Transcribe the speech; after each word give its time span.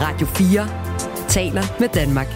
Radio 0.00 0.26
4 0.26 1.28
taler 1.28 1.62
med 1.80 1.88
Danmark. 1.88 2.26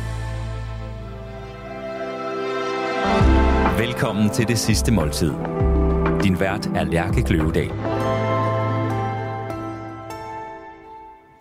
Velkommen 3.78 4.30
til 4.30 4.48
det 4.48 4.58
sidste 4.58 4.92
måltid. 4.92 5.30
Din 6.22 6.40
vært 6.40 6.66
er 6.66 6.84
Lærke 6.84 7.22
Kløvedal. 7.22 7.68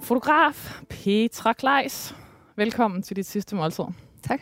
Fotograf 0.02 0.82
Petra 0.90 1.54
Kleis. 1.54 2.16
Velkommen 2.56 3.02
til 3.02 3.16
dit 3.16 3.26
sidste 3.26 3.56
måltid. 3.56 3.84
Tak. 4.24 4.42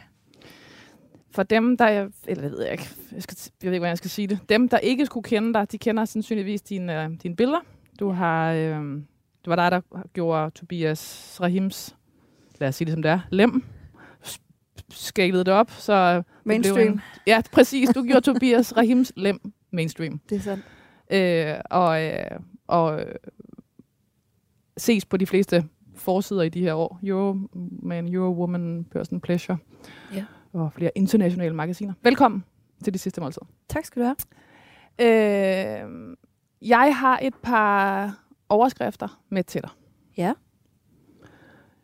For 1.31 1.43
dem, 1.43 1.77
der... 1.77 2.07
Eller 2.27 2.43
jeg 2.43 2.51
ved 2.51 2.63
jeg 2.63 2.71
ikke. 2.71 2.89
Jeg, 3.11 3.23
skal, 3.23 3.37
jeg 3.63 3.67
ved 3.67 3.73
ikke, 3.73 3.79
hvordan 3.79 3.89
jeg 3.89 3.97
skal 3.97 4.09
sige 4.09 4.27
det. 4.27 4.39
Dem, 4.49 4.69
der 4.69 4.77
ikke 4.77 5.05
skulle 5.05 5.23
kende 5.23 5.53
dig, 5.53 5.71
de 5.71 5.77
kender 5.77 6.05
sandsynligvis 6.05 6.61
dine, 6.61 7.03
øh, 7.03 7.09
dine 7.23 7.35
billeder. 7.35 7.61
Du 7.99 8.11
har... 8.11 8.51
Øh, 8.51 9.01
det 9.49 9.57
var 9.57 9.69
dig, 9.69 9.81
der 9.91 10.07
gjorde 10.13 10.49
Tobias 10.51 11.37
Rahims, 11.41 11.95
lad 12.59 12.67
os 12.69 12.75
sige 12.75 12.85
det 12.85 12.93
som 12.93 13.01
det 13.01 13.11
er, 13.11 13.19
lem. 13.29 13.63
Skælede 14.91 15.43
det 15.43 15.53
op, 15.53 15.71
så... 15.71 16.23
Mainstream. 16.43 16.87
En, 16.87 17.01
ja, 17.27 17.41
præcis. 17.51 17.89
Du 17.89 18.03
gjorde 18.03 18.21
Tobias 18.21 18.77
Rahims 18.77 19.11
lem 19.15 19.51
mainstream. 19.71 20.19
Det 20.29 20.35
er 20.35 20.41
sandt. 20.41 20.63
øh, 21.11 21.55
og, 21.69 22.03
øh, 22.05 22.39
og 22.67 23.01
øh, 23.01 23.15
ses 24.77 25.05
på 25.05 25.17
de 25.17 25.25
fleste 25.25 25.65
forsider 25.95 26.41
i 26.41 26.49
de 26.49 26.61
her 26.61 26.73
år. 26.73 26.99
Euroman, 27.03 28.07
Eurowoman, 28.13 28.85
Person 28.91 29.21
Pleasure 29.21 29.57
Ja. 30.15 30.25
og 30.53 30.73
flere 30.73 30.91
internationale 30.95 31.55
magasiner. 31.55 31.93
Velkommen 32.03 32.43
til 32.83 32.93
det 32.93 33.01
sidste 33.01 33.21
måltid. 33.21 33.41
Tak 33.69 33.85
skal 33.85 34.01
du 34.01 34.05
have. 34.07 34.15
Øh, 35.01 36.15
jeg 36.61 36.95
har 36.97 37.19
et 37.21 37.35
par 37.35 38.15
overskrifter 38.49 39.21
med 39.29 39.43
til 39.43 39.61
dig. 39.61 39.69
Ja. 40.17 40.33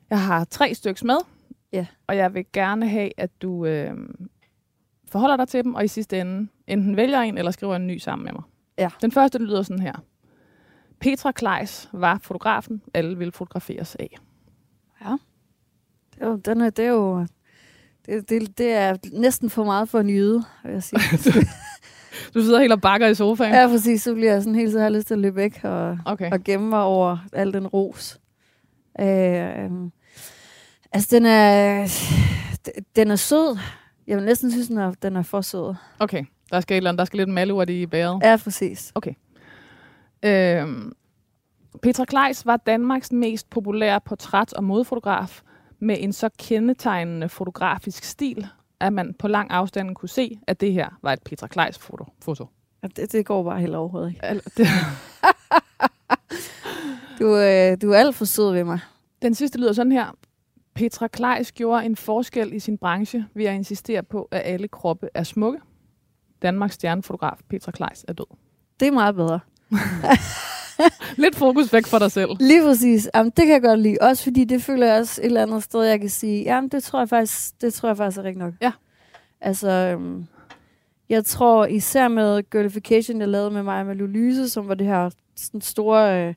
Jeg 0.10 0.22
har 0.22 0.44
tre 0.44 0.74
stykker 0.74 1.06
med, 1.06 1.18
Ja. 1.74 1.86
og 2.08 2.18
jeg 2.18 2.34
vil 2.34 2.46
gerne 2.54 2.90
have, 2.90 3.10
at 3.18 3.42
du 3.42 3.66
øh, 3.66 3.94
forholder 5.12 5.38
dig 5.38 5.48
til 5.48 5.64
dem, 5.64 5.76
og 5.76 5.84
i 5.84 5.88
sidste 5.88 6.20
ende 6.22 6.48
enten 6.68 6.98
vælger 6.98 7.20
en, 7.22 7.38
eller 7.38 7.52
skriver 7.52 7.76
en 7.76 7.88
ny 7.88 7.98
sammen 7.98 8.26
med 8.26 8.34
mig. 8.34 8.44
Ja. 8.78 8.90
Den 9.02 9.12
første 9.12 9.38
lyder 9.40 9.62
sådan 9.62 9.82
her. 9.82 9.94
Petra 11.00 11.32
Kleis 11.32 11.90
var 11.94 12.20
fotografen, 12.24 12.82
alle 12.94 13.18
ville 13.18 13.32
fotograferes 13.32 13.96
af. 13.96 14.18
Det 16.14 16.22
er 16.24 16.28
jo, 16.28 16.36
den 16.36 16.62
er, 16.62 16.70
det 16.70 16.86
er 16.86 16.90
jo 16.90 17.26
det, 18.06 18.30
det, 18.30 18.58
det 18.58 18.74
er 18.74 18.96
næsten 19.14 19.50
for 19.50 19.64
meget 19.64 19.90
for 19.90 20.00
en 20.00 20.10
jyde, 20.10 20.44
vil 20.64 20.72
jeg 20.72 20.84
sige. 20.84 21.00
Du 22.34 22.42
sidder 22.42 22.60
helt 22.60 22.74
og 22.74 22.82
bakker 22.82 23.08
i 23.08 23.16
sofaen. 23.16 23.54
ja, 23.54 23.68
præcis. 23.68 24.04
Så 24.04 24.14
bliver 24.14 24.34
jeg 24.34 24.42
sådan 24.44 24.56
helt 24.56 24.72
så 24.72 24.80
har 24.80 24.90
lyst 24.90 25.08
til 25.08 25.14
at 25.14 25.20
løbe 25.20 25.36
væk 25.36 25.60
og, 25.64 25.98
Okay. 26.06 26.32
og 26.32 26.44
gemme 26.44 26.70
mig 26.70 26.82
over 26.82 27.18
al 27.34 27.54
den 27.54 27.68
ros. 27.68 28.20
Øh, 29.02 29.64
øhm, 29.64 29.92
altså, 30.92 31.08
den 31.16 31.26
er, 31.26 31.88
den 32.96 33.12
er 33.12 33.16
sød. 33.16 33.58
Jeg 34.08 34.18
vil 34.18 34.26
næsten 34.26 34.52
synes, 34.52 34.68
den 34.68 34.78
er, 34.78 34.92
den 35.02 35.16
er 35.16 35.22
for 35.24 35.42
sød. 35.42 35.76
Okay, 36.00 36.24
der 36.52 36.60
skal, 36.60 36.74
et 36.74 36.78
eller 36.78 36.90
andet, 36.90 37.00
der 37.00 37.06
skal 37.06 37.18
lidt 37.18 37.30
malurt 37.30 37.70
i 37.70 37.86
bæret. 37.86 38.20
Ja, 38.24 38.38
præcis. 38.44 38.94
Øhm, 40.26 40.92
Petra 41.82 42.06
Kleis 42.06 42.46
var 42.46 42.58
Danmarks 42.58 43.12
mest 43.12 43.50
populære 43.50 44.00
portræt- 44.10 44.54
og 44.54 44.64
modefotograf 44.64 45.42
med 45.80 45.96
en 46.00 46.14
så 46.14 46.30
kendetegnende 46.40 47.30
fotografisk 47.30 48.04
stil, 48.04 48.48
at 48.80 48.94
man 48.94 49.14
på 49.20 49.28
lang 49.28 49.52
afstand 49.52 49.96
kunne 49.96 50.10
se, 50.10 50.40
at 50.48 50.62
det 50.62 50.74
her 50.74 50.90
var 51.02 51.14
et 51.14 51.24
Petra 51.24 51.48
Kleis 51.48 51.78
foto. 51.78 52.06
foto. 52.22 52.48
Det, 52.96 53.12
det 53.12 53.26
går 53.26 53.44
bare 53.44 53.60
helt 53.60 53.76
overhovedet 53.76 54.10
ikke. 54.10 54.26
Al- 54.26 54.42
det- 54.58 54.68
Du, 57.20 57.26
øh, 57.38 57.78
du 57.82 57.92
er 57.92 57.98
alt 57.98 58.16
for 58.16 58.26
sød 58.26 58.52
ved 58.54 58.64
mig. 58.64 58.80
Den 59.22 59.36
sidste 59.36 59.60
lyder 59.60 59.74
sådan 59.74 59.92
her. 59.92 60.16
Petra 60.74 61.08
Kleis 61.08 61.52
gjorde 61.52 61.86
en 61.86 61.96
forskel 61.96 62.54
i 62.54 62.60
sin 62.60 62.78
branche 62.78 63.26
ved 63.34 63.46
at 63.46 63.56
insistere 63.56 64.04
på, 64.04 64.28
at 64.32 64.42
alle 64.46 64.68
kroppe 64.68 65.10
er 65.14 65.24
smukke. 65.24 65.60
Danmarks 66.42 66.74
stjernefotograf 66.76 67.38
Petra 67.50 67.72
Kleis 67.72 68.06
er 68.08 68.14
død. 68.14 68.26
Det 68.80 68.88
er 68.88 68.92
meget 68.92 69.16
bedre. 69.16 69.40
Lidt 71.24 71.36
fokus 71.36 71.74
væk 71.74 71.86
for 71.86 72.00
dig 72.00 72.12
selv. 72.12 72.30
Lige 72.40 72.64
præcis. 72.64 73.10
Jamen, 73.16 73.32
det 73.38 73.46
kan 73.46 73.54
jeg 73.54 73.62
godt 73.62 73.80
lide. 73.80 73.98
Også 74.02 74.24
fordi 74.24 74.44
det 74.44 74.62
føler 74.62 74.88
jeg 74.88 75.00
også 75.00 75.22
et 75.22 75.26
eller 75.26 75.42
andet 75.42 75.64
sted, 75.64 75.84
jeg 75.84 76.00
kan 76.00 76.10
sige, 76.10 76.44
jamen 76.44 76.70
det 76.70 76.84
tror 76.84 77.00
jeg 77.00 77.10
faktisk, 77.10 77.62
det 77.62 77.74
tror 77.74 77.90
jeg 77.90 77.98
faktisk 77.98 78.18
er 78.18 78.24
rigtigt 78.24 78.40
nok. 78.40 78.54
Ja. 78.62 78.72
Altså, 79.42 79.70
øhm, 79.70 80.26
jeg 81.10 81.26
tror 81.26 81.66
især 81.66 82.08
med 82.08 82.50
Girlification, 82.50 83.20
jeg 83.20 83.28
lavede 83.28 83.52
med 83.52 83.64
mig 83.64 83.86
med 83.86 83.96
Lulyse, 83.96 84.50
som 84.50 84.68
var 84.68 84.76
det 84.76 84.88
her 84.88 85.10
sådan 85.36 85.62
store 85.62 86.28
øh, 86.28 86.34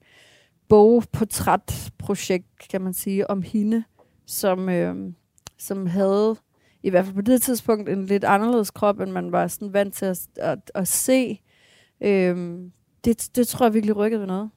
bogportrætprojekt, 0.69 2.69
kan 2.71 2.81
man 2.81 2.95
sige, 2.95 3.31
om 3.31 3.43
hende, 3.43 3.85
som, 4.27 4.69
øh, 4.69 4.95
som 5.59 5.87
havde 5.87 6.37
i 6.83 6.91
hvert 6.91 7.05
fald 7.05 7.15
på 7.15 7.23
det 7.23 7.43
tidspunkt 7.43 7.89
en 7.89 8.07
lidt 8.07 8.25
anderledes 8.25 8.71
krop, 8.71 9.01
end 9.01 9.11
man 9.11 9.33
var 9.33 9.47
sådan 9.47 9.73
vant 9.73 9.95
til 9.95 10.07
at, 10.07 10.21
at, 10.37 10.71
at 10.75 10.89
se. 10.89 11.41
Øhm, 12.01 12.73
det, 13.05 13.31
det 13.37 13.49
tror 13.49 13.67
jeg 13.67 13.75
virkelig 13.75 13.97
rykkede 13.97 14.21
ved 14.21 14.27
noget. 14.27 14.51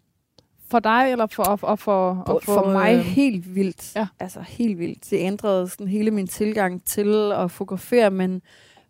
For 0.69 0.79
dig, 0.79 1.07
eller 1.11 1.25
for... 1.27 1.43
for, 1.55 1.75
for, 1.75 2.23
For, 2.25 2.39
for 2.45 2.71
mig 2.71 2.93
øh, 2.95 2.99
helt 3.01 3.55
vildt. 3.55 3.95
ja. 3.95 4.07
Altså 4.19 4.41
helt 4.41 4.79
vildt. 4.79 5.09
Det 5.09 5.17
ændrede 5.17 5.67
sådan 5.69 5.87
hele 5.87 6.11
min 6.11 6.27
tilgang 6.27 6.83
til 6.85 7.31
at 7.31 7.51
fotografere, 7.51 8.11
men 8.11 8.41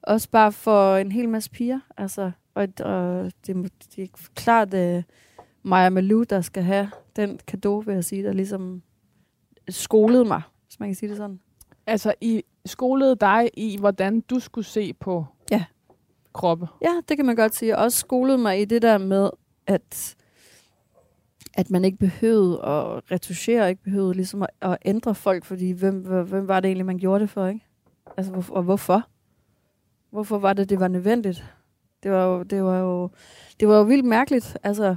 også 0.03 0.29
bare 0.29 0.51
for 0.51 0.95
en 0.95 1.11
hel 1.11 1.29
masse 1.29 1.49
piger. 1.49 1.79
Altså, 1.97 2.31
og, 2.55 2.67
og 2.79 3.31
det, 3.47 3.55
må- 3.55 3.67
det 3.95 4.03
er 4.03 4.07
klart 4.35 4.73
uh, 4.73 5.03
Maja 5.63 5.89
Malou, 5.89 6.23
der 6.23 6.41
skal 6.41 6.63
have 6.63 6.91
den 7.15 7.39
kado, 7.47 7.77
vil 7.77 7.93
jeg 7.93 8.05
sige, 8.05 8.23
der 8.23 8.33
ligesom 8.33 8.81
skolede 9.69 10.25
mig, 10.25 10.41
hvis 10.67 10.79
man 10.79 10.89
kan 10.89 10.95
sige 10.95 11.09
det 11.09 11.17
sådan. 11.17 11.39
Altså, 11.87 12.13
I 12.21 12.43
skolede 12.65 13.15
dig 13.15 13.49
i, 13.53 13.77
hvordan 13.79 14.21
du 14.21 14.39
skulle 14.39 14.65
se 14.65 14.93
på 14.93 15.25
Ja. 15.51 15.63
kroppe. 16.33 16.67
Ja, 16.81 16.91
det 17.09 17.17
kan 17.17 17.25
man 17.25 17.35
godt 17.35 17.55
sige. 17.55 17.77
Også 17.77 17.97
skolede 17.97 18.37
mig 18.37 18.61
i 18.61 18.65
det 18.65 18.81
der 18.81 18.97
med, 18.97 19.29
at, 19.67 20.15
at 21.53 21.69
man 21.69 21.85
ikke 21.85 21.97
behøvede 21.97 22.53
at 22.53 23.11
retuschere, 23.11 23.69
ikke 23.69 23.83
behøvede 23.83 24.13
ligesom 24.13 24.41
at, 24.41 24.49
at 24.61 24.77
ændre 24.85 25.15
folk, 25.15 25.45
fordi 25.45 25.71
hvem, 25.71 25.99
hvem 25.99 26.47
var 26.47 26.59
det 26.59 26.67
egentlig, 26.67 26.85
man 26.85 26.97
gjorde 26.97 27.21
det 27.21 27.29
for, 27.29 27.47
ikke? 27.47 27.65
Altså, 28.17 28.31
hvor, 28.31 28.55
og 28.55 28.63
hvorfor? 28.63 29.07
Hvorfor 30.09 30.39
var 30.39 30.53
det, 30.53 30.69
det 30.69 30.79
var 30.79 30.87
nødvendigt? 30.87 31.45
Det 32.03 32.11
var 32.11 32.25
jo, 32.25 32.43
det 32.43 32.63
var 32.63 32.77
jo, 32.77 33.09
det 33.59 33.67
var 33.67 33.77
jo 33.77 33.83
vildt 33.83 34.05
mærkeligt. 34.05 34.57
Altså, 34.63 34.95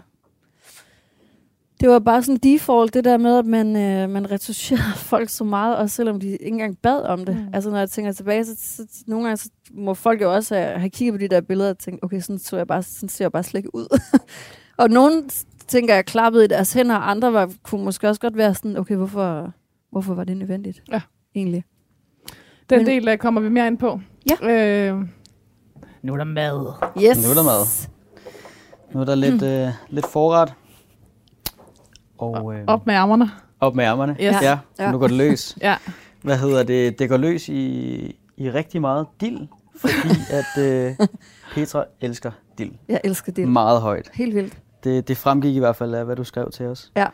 det 1.81 1.89
var 1.89 1.99
bare 1.99 2.23
sådan 2.23 2.37
default, 2.43 2.95
det 2.95 3.05
der 3.05 3.17
med, 3.17 3.39
at 3.39 3.47
man, 3.47 3.77
øh, 3.77 4.11
man 4.11 4.31
retuscherede 4.31 4.99
folk 5.13 5.29
så 5.29 5.45
meget, 5.45 5.77
også 5.77 5.97
selvom 5.97 6.21
de 6.21 6.29
ikke 6.29 6.47
engang 6.47 6.79
bad 6.79 7.03
om 7.03 7.25
det. 7.25 7.37
Mm. 7.37 7.43
Mm. 7.43 7.49
Altså, 7.55 7.71
når 7.71 7.79
jeg 7.79 7.91
tænker 7.91 8.13
tilbage, 8.13 8.45
så, 8.45 8.57
så, 8.59 8.87
så 8.93 9.05
nogle 9.07 9.25
gange 9.25 9.37
så 9.37 9.51
må 9.75 9.95
folk 9.95 10.23
jo 10.23 10.35
også 10.35 10.55
have, 10.55 10.79
have 10.79 10.91
kigget 10.91 11.15
på 11.15 11.19
de 11.19 11.29
der 11.29 11.41
billeder 11.41 11.71
og 11.71 11.79
tænkt, 11.79 12.05
okay, 12.05 12.21
sådan, 12.21 12.39
så 12.39 12.57
jeg 12.57 12.67
bare, 12.67 12.83
sådan 12.83 13.09
ser 13.09 13.25
jeg 13.25 13.33
bare 13.33 13.43
slet 13.43 13.59
ikke 13.59 13.75
ud. 13.75 13.99
og 14.83 14.91
nogen 14.91 15.31
tænker 15.69 15.95
jeg 15.95 16.05
klappede 16.05 16.45
i 16.45 16.49
deres 16.49 16.73
hænder, 16.73 16.97
og 16.97 17.11
andre 17.11 17.33
var, 17.33 17.51
kunne 17.63 17.85
måske 17.85 18.09
også 18.09 18.21
godt 18.21 18.37
være 18.37 18.55
sådan, 18.55 18.77
okay, 18.77 18.97
hvorfor, 18.97 19.53
hvorfor 19.93 20.15
var 20.15 20.25
det 20.25 20.37
nødvendigt? 20.37 20.83
Ja. 20.93 21.01
Egentlig. 21.35 21.65
Den 22.71 22.79
Men- 22.79 22.87
del 22.87 23.07
der 23.07 23.17
kommer 23.17 23.41
vi 23.41 23.49
mere 23.49 23.67
ind 23.67 23.79
på. 23.79 24.01
Ja. 24.43 24.51
Øh, 24.91 25.01
nu 26.03 26.13
er 26.13 26.17
der 26.17 26.25
mad. 26.25 26.73
Yes. 27.03 27.25
Nu 27.25 27.31
er 27.31 27.35
der 27.35 27.43
mad. 27.43 27.89
Nu 28.95 29.01
er 29.01 29.05
der 29.05 29.15
lidt, 29.15 29.35
Hmm. 29.41 29.49
øh, 29.49 29.69
lidt 29.91 30.07
forret. 30.07 30.55
Og 32.19 32.55
øh, 32.55 32.65
Op 32.67 32.87
med 32.87 32.95
ærmerne. 32.95 33.31
op 33.61 33.75
med 33.75 33.85
ærmerne. 33.85 34.13
Yes. 34.13 34.19
Ja, 34.43 34.59
Ja. 34.79 34.93
nu 34.93 34.99
går 34.99 35.07
det 35.07 35.17
løs. 35.17 35.57
Ja. 35.61 35.77
Hvad 36.23 36.39
hedder 36.39 36.63
det? 36.63 36.99
Det 36.99 37.09
går 37.09 37.17
løs 37.17 37.49
i, 37.49 37.55
i 38.37 38.51
rigtig 38.51 38.81
meget 38.81 39.07
dild, 39.21 39.49
fordi 39.77 40.09
at 40.59 40.63
øh, 40.65 40.97
Petra 41.55 41.85
elsker 42.01 42.31
dild. 42.59 42.73
Jeg 42.89 43.01
elsker 43.05 43.33
det. 43.33 43.49
Meget 43.49 43.81
højt. 43.81 44.11
Helt 44.15 44.35
vildt. 44.35 44.59
Det, 44.85 45.09
det 45.09 45.17
fremgik 45.17 45.57
i 45.57 45.59
hvert 45.59 45.77
fald 45.77 45.95
af, 45.95 46.05
hvad 46.05 46.17
du 46.17 46.25
skrev 46.25 46.51
til 46.51 46.67
os. 46.67 46.93
Ja. 46.97 47.07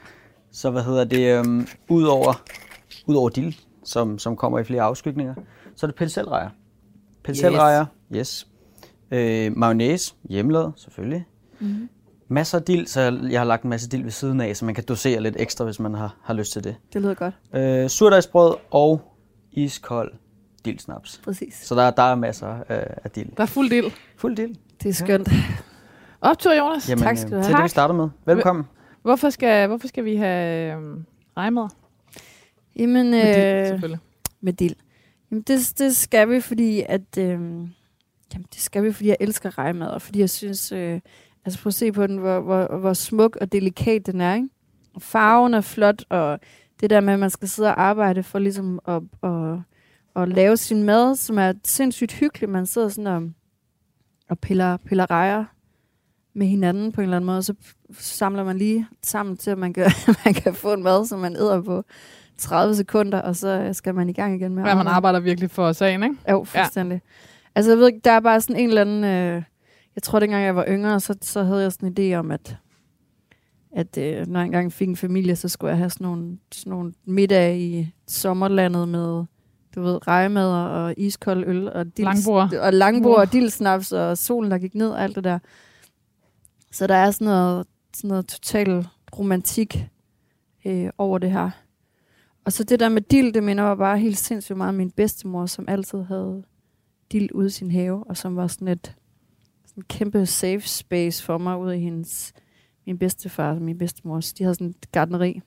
Så 0.52 0.70
hvad 0.70 0.82
hedder 0.82 1.04
det? 1.04 1.38
Øhm, 1.38 1.66
Udover 1.88 2.42
ud 3.06 3.14
over 3.14 3.28
dild, 3.28 3.54
som, 3.84 4.18
som 4.18 4.36
kommer 4.36 4.58
i 4.58 4.64
flere 4.64 4.82
afskygninger, 4.82 5.34
så 5.76 5.86
er 5.86 5.88
det 5.88 5.94
penselrejer. 5.96 6.48
Penselrejer, 7.24 7.86
yes. 8.12 8.18
yes. 8.18 8.46
Øh, 9.20 9.56
mayonnaise, 9.56 10.14
hjemmelavet 10.28 10.72
selvfølgelig. 10.76 11.24
Mm-hmm. 11.60 11.88
Masser 12.32 12.58
af 12.58 12.64
dild, 12.64 12.86
så 12.86 13.00
jeg, 13.30 13.40
har 13.40 13.44
lagt 13.44 13.62
en 13.62 13.70
masse 13.70 13.88
dild 13.88 14.02
ved 14.02 14.10
siden 14.10 14.40
af, 14.40 14.56
så 14.56 14.64
man 14.64 14.74
kan 14.74 14.84
dosere 14.84 15.20
lidt 15.20 15.36
ekstra, 15.38 15.64
hvis 15.64 15.80
man 15.80 15.94
har, 15.94 16.16
har 16.22 16.34
lyst 16.34 16.52
til 16.52 16.64
det. 16.64 16.76
Det 16.92 17.02
lyder 17.02 17.14
godt. 17.14 17.34
Øh, 17.54 17.88
surdejsbrød 17.88 18.54
og 18.70 19.16
iskold 19.52 20.12
dildsnaps. 20.64 21.20
Præcis. 21.24 21.54
Så 21.54 21.74
der, 21.74 21.90
der 21.90 22.02
er 22.02 22.14
masser 22.14 22.46
af, 22.68 22.86
af 23.04 23.10
dild. 23.10 23.28
Der 23.36 23.42
er 23.42 23.46
fuld 23.46 23.70
del. 23.70 23.84
Fuld 24.16 24.36
dild. 24.36 24.54
Det 24.82 24.88
er 24.88 24.92
skønt. 24.92 25.28
Optur, 26.20 26.52
Jonas. 26.54 26.88
Jamen, 26.88 27.04
Tak 27.04 27.16
skal 27.16 27.30
du 27.30 27.36
øh, 27.36 27.42
have. 27.42 27.50
Til 27.50 27.56
det, 27.56 27.64
vi 27.64 27.68
starter 27.68 27.94
med. 27.94 28.08
Velkommen. 28.26 28.64
Hvorfor 29.02 29.30
skal, 29.30 29.68
hvorfor 29.68 29.88
skal 29.88 30.04
vi 30.04 30.16
have 30.16 30.72
øh, 30.74 30.96
rejmad? 31.36 31.68
Jamen, 32.76 33.10
Med 33.10 33.22
dild, 33.22 33.60
øh, 33.60 33.66
selvfølgelig. 33.66 33.98
med 34.40 34.52
dild. 34.52 34.74
Jamen, 35.30 35.42
det, 35.42 35.72
det 35.78 35.96
skal 35.96 36.30
vi, 36.30 36.40
fordi 36.40 36.82
at... 36.88 37.18
Øh, 37.18 37.24
jamen, 37.24 38.46
det 38.54 38.58
skal 38.58 38.84
vi, 38.84 38.92
fordi 38.92 39.08
jeg 39.08 39.16
elsker 39.20 39.58
rejmad, 39.58 39.88
og 39.88 40.02
fordi 40.02 40.20
jeg 40.20 40.30
synes... 40.30 40.72
Øh, 40.72 41.00
altså, 41.44 41.62
prøv 41.62 41.68
at 41.68 41.74
se 41.74 41.92
på 41.92 42.06
den, 42.06 42.18
hvor, 42.18 42.40
hvor, 42.40 42.78
hvor 42.78 42.92
smuk 42.92 43.36
og 43.36 43.52
delikat 43.52 44.06
den 44.06 44.20
er, 44.20 44.34
ikke? 44.34 44.48
Farven 44.98 45.54
er 45.54 45.60
flot, 45.60 46.04
og 46.08 46.40
det 46.80 46.90
der 46.90 47.00
med, 47.00 47.12
at 47.12 47.18
man 47.18 47.30
skal 47.30 47.48
sidde 47.48 47.68
og 47.68 47.82
arbejde 47.82 48.22
for 48.22 48.38
ligesom 48.38 48.80
at, 48.88 49.02
at, 49.22 49.58
at 50.16 50.28
lave 50.28 50.56
sin 50.56 50.82
mad, 50.82 51.16
som 51.16 51.38
er 51.38 51.52
sindssygt 51.64 52.12
hyggeligt. 52.12 52.52
Man 52.52 52.66
sidder 52.66 52.88
sådan 52.88 53.06
og, 53.06 53.30
og 54.30 54.38
piller, 54.38 54.76
piller 54.76 55.10
rejer 55.10 55.44
med 56.34 56.46
hinanden 56.46 56.92
på 56.92 57.00
en 57.00 57.02
eller 57.02 57.16
anden 57.16 57.26
måde, 57.26 57.38
og 57.38 57.44
så 57.44 57.54
samler 57.92 58.44
man 58.44 58.58
lige 58.58 58.86
sammen 59.02 59.36
til, 59.36 59.50
at 59.50 59.58
man 59.58 59.72
kan, 59.72 59.90
man 60.24 60.34
kan 60.34 60.54
få 60.54 60.72
en 60.72 60.82
mad, 60.82 61.06
som 61.06 61.18
man 61.18 61.36
æder 61.36 61.62
på 61.62 61.84
30 62.38 62.74
sekunder, 62.74 63.20
og 63.20 63.36
så 63.36 63.70
skal 63.72 63.94
man 63.94 64.08
i 64.08 64.12
gang 64.12 64.34
igen 64.34 64.54
med 64.54 64.64
Ja, 64.64 64.74
man 64.74 64.86
arbejder 64.86 65.20
virkelig 65.20 65.50
for 65.50 65.72
sagen, 65.72 66.02
ikke? 66.02 66.16
Jo, 66.30 66.44
fuldstændig. 66.44 67.00
Ja. 67.04 67.10
Altså, 67.54 67.70
jeg 67.70 67.78
ved 67.78 67.86
ikke, 67.86 68.00
der 68.04 68.10
er 68.10 68.20
bare 68.20 68.40
sådan 68.40 68.56
en 68.56 68.68
eller 68.68 68.80
anden... 68.80 69.04
Øh, 69.04 69.42
jeg 70.00 70.04
tror, 70.04 70.20
dengang 70.20 70.44
jeg 70.44 70.56
var 70.56 70.64
yngre, 70.68 71.00
så, 71.00 71.14
så 71.22 71.42
havde 71.42 71.62
jeg 71.62 71.72
sådan 71.72 71.88
en 71.88 72.12
idé 72.12 72.16
om, 72.16 72.30
at, 72.30 72.56
at 73.72 73.98
øh, 73.98 74.26
når 74.26 74.40
jeg 74.40 74.46
engang 74.46 74.72
fik 74.72 74.88
en 74.88 74.96
familie, 74.96 75.36
så 75.36 75.48
skulle 75.48 75.70
jeg 75.70 75.78
have 75.78 75.90
sådan 75.90 76.04
nogle, 76.04 76.38
sådan 76.52 76.70
nogle 76.70 76.92
middag 77.04 77.58
i 77.58 77.94
sommerlandet 78.06 78.88
med, 78.88 79.24
du 79.74 79.82
ved, 79.82 80.08
rejemad 80.08 80.52
og 80.52 80.94
iskold 80.96 81.44
øl 81.46 81.72
og 81.72 81.84
dils, 81.84 81.98
Langbord. 81.98 82.54
og 82.54 82.72
langbord 82.72 83.14
Uh. 83.14 83.20
og 83.20 83.32
dilsnaps 83.32 83.92
og 83.92 84.18
solen, 84.18 84.50
der 84.50 84.58
gik 84.58 84.74
ned 84.74 84.90
og 84.90 85.02
alt 85.02 85.16
det 85.16 85.24
der. 85.24 85.38
Så 86.72 86.86
der 86.86 86.94
er 86.94 87.10
sådan 87.10 87.26
noget, 87.26 87.66
sådan 87.94 88.08
noget 88.08 88.26
total 88.26 88.88
romantik 89.18 89.88
øh, 90.64 90.90
over 90.98 91.18
det 91.18 91.30
her. 91.30 91.50
Og 92.44 92.52
så 92.52 92.64
det 92.64 92.80
der 92.80 92.88
med 92.88 93.02
dild, 93.02 93.32
det 93.32 93.42
minder 93.42 93.64
mig 93.64 93.78
bare 93.78 93.98
helt 93.98 94.18
sindssygt 94.18 94.58
meget 94.58 94.68
om 94.68 94.74
min 94.74 94.90
bedstemor, 94.90 95.46
som 95.46 95.64
altid 95.68 96.02
havde 96.02 96.42
dild 97.12 97.28
ude 97.34 97.46
i 97.46 97.50
sin 97.50 97.70
have, 97.70 98.04
og 98.04 98.16
som 98.16 98.36
var 98.36 98.46
sådan 98.46 98.68
et 98.68 98.94
et 99.80 99.88
kæmpe 99.88 100.26
safe 100.26 100.60
space 100.68 101.22
for 101.24 101.38
mig 101.38 101.58
ude 101.58 101.76
i 101.76 101.80
hendes, 101.80 102.32
min 102.86 102.98
bedstefar 102.98 103.50
og 103.54 103.62
min 103.62 103.78
bedstemors. 103.78 104.32
De 104.32 104.44
havde 104.44 104.54
sådan 104.54 104.66
et 104.66 104.92
gardneri. 104.92 105.40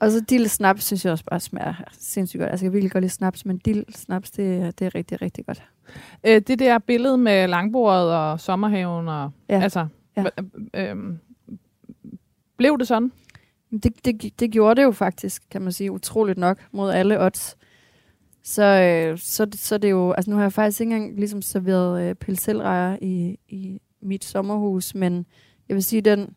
Og 0.00 0.10
så 0.10 0.20
dild 0.20 0.46
snaps, 0.46 0.84
synes 0.84 1.04
jeg 1.04 1.12
også 1.12 1.24
bare 1.24 1.40
smager 1.40 1.74
sindssygt 1.92 2.40
godt. 2.40 2.50
Altså 2.50 2.64
jeg 2.64 2.70
kan 2.70 2.74
virkelig 2.74 2.92
godt 2.92 3.02
lide 3.02 3.12
snaps, 3.12 3.46
men 3.46 3.58
dild 3.58 3.84
snaps, 3.94 4.30
det, 4.30 4.78
det 4.78 4.86
er 4.86 4.94
rigtig, 4.94 5.22
rigtig 5.22 5.46
godt. 5.46 5.62
Øh, 6.26 6.40
det 6.40 6.58
der 6.58 6.78
billede 6.78 7.18
med 7.18 7.48
langbordet 7.48 8.14
og 8.14 8.40
sommerhaven, 8.40 9.08
og, 9.08 9.30
Ja. 9.48 9.60
altså, 9.62 9.86
Ja. 10.16 10.24
ja. 10.74 10.90
øhm, 10.90 11.18
blev 12.56 12.78
det 12.78 12.88
sådan? 12.88 13.12
Det, 13.82 14.04
det, 14.04 14.40
det 14.40 14.50
gjorde 14.50 14.80
det 14.80 14.82
jo 14.86 14.90
faktisk, 14.92 15.42
kan 15.50 15.62
man 15.62 15.72
sige, 15.72 15.92
utroligt 15.92 16.38
nok 16.38 16.58
mod 16.72 16.90
alle 16.90 17.20
odds. 17.24 17.56
Så, 18.42 18.62
øh, 18.62 19.18
så, 19.18 19.46
så 19.54 19.78
det 19.78 19.88
er 19.88 19.92
jo, 19.92 20.12
altså 20.12 20.30
nu 20.30 20.36
har 20.36 20.42
jeg 20.42 20.52
faktisk 20.52 20.80
ikke 20.80 20.94
engang 20.94 21.18
ligesom 21.18 21.42
serveret 21.42 22.02
øh, 22.02 22.14
pelselrejer 22.14 22.98
i, 23.02 23.38
i 23.48 23.80
mit 24.00 24.24
sommerhus, 24.24 24.94
men 24.94 25.26
jeg 25.68 25.74
vil 25.74 25.84
sige, 25.84 26.02
den, 26.02 26.34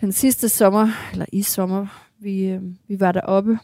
den 0.00 0.12
sidste 0.12 0.48
sommer, 0.48 0.88
eller 1.12 1.26
i 1.32 1.42
sommer, 1.42 2.06
vi, 2.18 2.44
øh, 2.44 2.62
vi 2.88 3.00
var 3.00 3.12
deroppe 3.12 3.58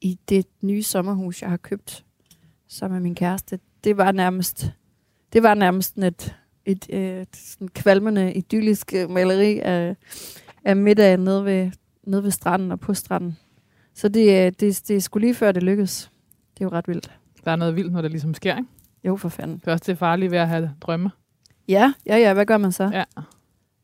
i 0.00 0.18
det 0.28 0.46
nye 0.62 0.82
sommerhus, 0.82 1.42
jeg 1.42 1.50
har 1.50 1.56
købt 1.56 2.04
sammen 2.68 2.94
med 2.94 3.02
min 3.02 3.14
kæreste. 3.14 3.58
Det 3.84 3.96
var 3.96 4.12
nærmest, 4.12 4.66
det 5.32 5.42
var 5.42 5.54
nærmest 5.54 5.98
et, 5.98 6.36
et, 6.64 6.86
et, 6.88 7.20
et 7.20 7.36
sådan 7.36 7.68
kvalmende, 7.68 8.32
idyllisk 8.32 8.94
øh, 8.94 9.10
maleri 9.10 9.58
af, 9.58 9.96
af 10.64 10.76
middagen 10.76 11.20
nede 11.20 11.44
ved, 11.44 11.70
nede 12.04 12.22
ved 12.22 12.30
stranden 12.30 12.72
og 12.72 12.80
på 12.80 12.94
stranden. 12.94 13.38
Så 13.94 14.08
det, 14.08 14.46
øh, 14.46 14.52
det, 14.60 14.82
det 14.88 14.90
er 14.90 15.00
sgu 15.00 15.18
lige 15.18 15.34
før 15.34 15.52
det 15.52 15.62
lykkes. 15.62 16.11
Det 16.62 16.66
er 16.66 16.70
jo 16.70 16.78
ret 16.78 16.88
vildt. 16.88 17.10
Der 17.44 17.50
er 17.50 17.56
noget 17.56 17.76
vildt, 17.76 17.92
når 17.92 18.02
det 18.02 18.10
ligesom 18.10 18.34
sker, 18.34 18.56
ikke? 18.56 18.68
Jo, 19.04 19.16
for 19.16 19.28
fanden. 19.28 19.58
Det 19.58 19.66
er 19.66 19.72
også 19.72 19.84
det 19.86 19.98
farlige 19.98 20.30
ved 20.30 20.38
at 20.38 20.48
have 20.48 20.74
drømme. 20.80 21.10
Ja, 21.68 21.94
ja, 22.06 22.16
ja. 22.16 22.34
Hvad 22.34 22.46
gør 22.46 22.56
man 22.56 22.72
så? 22.72 22.90
Ja. 22.92 23.04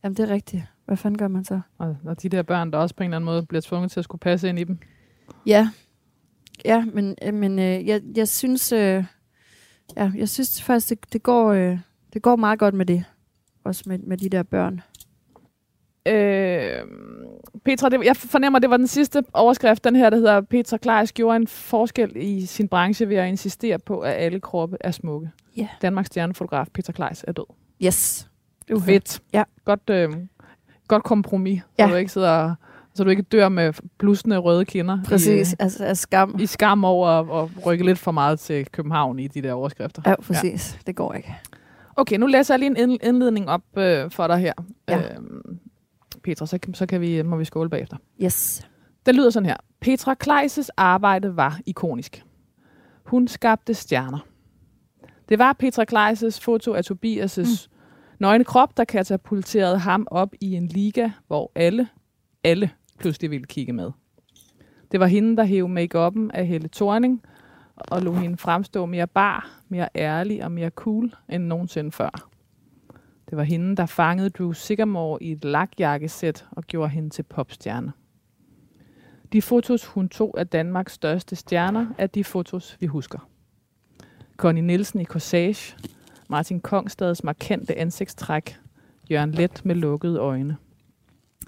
Jamen, 0.04 0.16
det 0.16 0.30
er 0.30 0.34
rigtigt. 0.34 0.62
Hvad 0.84 0.96
fanden 0.96 1.18
gør 1.18 1.28
man 1.28 1.44
så? 1.44 1.60
Og, 1.78 1.96
og 2.04 2.22
de 2.22 2.28
der 2.28 2.42
børn, 2.42 2.70
der 2.70 2.78
også 2.78 2.94
på 2.94 3.02
en 3.02 3.10
eller 3.10 3.16
anden 3.16 3.24
måde 3.24 3.46
bliver 3.46 3.60
tvunget 3.60 3.90
til 3.90 4.00
at 4.00 4.04
skulle 4.04 4.20
passe 4.20 4.48
ind 4.48 4.58
i 4.58 4.64
dem. 4.64 4.78
Ja, 5.46 5.68
ja 6.64 6.84
men, 6.84 7.14
øh, 7.22 7.34
men 7.34 7.58
øh, 7.58 7.86
jeg, 7.86 8.02
jeg 8.16 8.28
synes, 8.28 8.72
øh, 8.72 9.04
ja, 9.96 10.12
jeg 10.16 10.28
synes 10.28 10.62
faktisk, 10.62 10.88
det, 10.88 11.12
det, 11.12 11.22
går, 11.22 11.52
øh, 11.52 11.78
det 12.12 12.22
går 12.22 12.36
meget 12.36 12.58
godt 12.58 12.74
med 12.74 12.86
det. 12.86 13.04
Også 13.64 13.82
med, 13.86 13.98
med 13.98 14.16
de 14.16 14.28
der 14.28 14.42
børn. 14.42 14.80
Øh, 16.06 16.82
Petra, 17.64 17.88
det, 17.88 18.04
jeg 18.04 18.16
fornemmer, 18.16 18.58
det 18.58 18.70
var 18.70 18.76
den 18.76 18.86
sidste 18.86 19.22
overskrift, 19.32 19.84
den 19.84 19.96
her, 19.96 20.10
der 20.10 20.16
hedder 20.16 20.40
Petra 20.40 20.76
Kleis 20.76 21.12
gjorde 21.12 21.36
en 21.36 21.46
forskel 21.46 22.12
i 22.16 22.46
sin 22.46 22.68
branche 22.68 23.08
ved 23.08 23.16
at 23.16 23.28
insistere 23.28 23.78
på, 23.78 23.98
at 24.00 24.12
alle 24.14 24.40
kroppe 24.40 24.76
er 24.80 24.90
smukke. 24.90 25.30
Ja. 25.56 25.68
Danmarks 25.82 26.06
stjernefotograf 26.06 26.66
Petra 26.74 26.92
Kleis 26.92 27.24
er 27.28 27.32
død. 27.32 27.44
Yes. 27.84 28.28
Det 28.60 28.70
er 28.70 28.74
jo 28.74 28.80
fedt. 28.80 29.20
Ja. 29.32 29.42
Godt, 29.64 29.90
øh, 29.90 30.12
godt 30.88 31.02
kompromis, 31.04 31.60
så 31.60 31.66
Ja. 31.78 31.90
du 31.90 31.94
ikke 31.94 32.12
sidder 32.12 32.54
så 32.94 33.04
du 33.04 33.10
ikke 33.10 33.22
dør 33.22 33.48
med 33.48 33.72
blussende 33.98 34.36
røde 34.38 34.64
kinder 34.64 34.98
Præcis. 35.04 35.52
i, 35.52 35.56
Altså, 35.58 35.84
af 35.84 35.96
skam. 35.96 36.36
i 36.40 36.46
skam 36.46 36.84
over 36.84 37.08
at, 37.08 37.42
at 37.44 37.66
rykke 37.66 37.84
lidt 37.84 37.98
for 37.98 38.10
meget 38.10 38.40
til 38.40 38.66
København 38.70 39.18
i 39.18 39.28
de 39.28 39.42
der 39.42 39.52
overskrifter. 39.52 40.02
Ja, 40.06 40.14
præcis. 40.20 40.72
Ja. 40.74 40.78
Det 40.86 40.96
går 40.96 41.12
ikke. 41.12 41.34
Okay, 41.96 42.16
nu 42.18 42.26
læser 42.26 42.54
jeg 42.54 42.58
lige 42.58 42.70
en 42.70 42.90
ind- 42.90 42.98
indledning 43.02 43.48
op 43.48 43.60
øh, 43.76 44.10
for 44.10 44.26
dig 44.26 44.36
her. 44.38 44.52
Ja. 44.88 44.98
Øhm, 44.98 45.58
Petra, 46.28 46.46
så, 46.46 46.58
kan- 46.58 46.74
så 46.74 46.86
kan 46.86 47.00
vi, 47.00 47.22
må 47.22 47.36
vi 47.36 47.44
skåle 47.44 47.70
bagefter. 47.70 47.96
Yes. 48.22 48.68
Den 49.06 49.14
lyder 49.16 49.30
sådan 49.30 49.46
her. 49.46 49.56
Petra 49.80 50.14
Kleises 50.14 50.70
arbejde 50.76 51.36
var 51.36 51.60
ikonisk. 51.66 52.24
Hun 53.04 53.28
skabte 53.28 53.74
stjerner. 53.74 54.18
Det 55.28 55.38
var 55.38 55.52
Petra 55.52 55.84
Kleises 55.84 56.40
foto 56.40 56.72
af 56.74 56.82
Tobias' 56.90 57.40
mm. 57.40 57.72
nøgne 58.18 58.44
krop, 58.44 58.76
der 58.76 58.84
katapulterede 58.84 59.78
ham 59.78 60.06
op 60.10 60.32
i 60.40 60.54
en 60.54 60.66
liga, 60.66 61.10
hvor 61.26 61.52
alle, 61.54 61.88
alle 62.44 62.70
pludselig 62.98 63.30
ville 63.30 63.46
kigge 63.46 63.72
med. 63.72 63.90
Det 64.92 65.00
var 65.00 65.06
hende, 65.06 65.36
der 65.36 65.44
hævde 65.44 65.74
make-up'en 65.74 66.30
af 66.34 66.46
Helle 66.46 66.68
Thorning, 66.72 67.22
og 67.76 68.02
lå 68.02 68.14
hende 68.14 68.36
fremstå 68.36 68.86
mere 68.86 69.06
bar, 69.06 69.50
mere 69.68 69.88
ærlig 69.96 70.44
og 70.44 70.52
mere 70.52 70.70
cool 70.70 71.14
end 71.28 71.44
nogensinde 71.44 71.92
før. 71.92 72.28
Det 73.30 73.38
var 73.38 73.42
hende, 73.42 73.76
der 73.76 73.86
fangede 73.86 74.30
Drew 74.30 74.52
Sigamore 74.52 75.22
i 75.22 75.32
et 75.32 75.44
lakjakkesæt 75.44 76.46
og 76.50 76.64
gjorde 76.64 76.88
hende 76.88 77.10
til 77.10 77.22
popstjerne. 77.22 77.92
De 79.32 79.42
fotos, 79.42 79.86
hun 79.86 80.08
tog 80.08 80.34
af 80.38 80.46
Danmarks 80.46 80.92
største 80.92 81.36
stjerner, 81.36 81.86
er 81.98 82.06
de 82.06 82.24
fotos, 82.24 82.76
vi 82.80 82.86
husker. 82.86 83.28
Connie 84.36 84.62
Nielsen 84.62 85.00
i 85.00 85.04
Corsage, 85.04 85.76
Martin 86.28 86.60
Kongstads 86.60 87.24
markante 87.24 87.78
ansigtstræk, 87.78 88.56
Jørgen 89.10 89.30
Let 89.30 89.64
med 89.64 89.74
lukkede 89.74 90.18
øjne. 90.18 90.56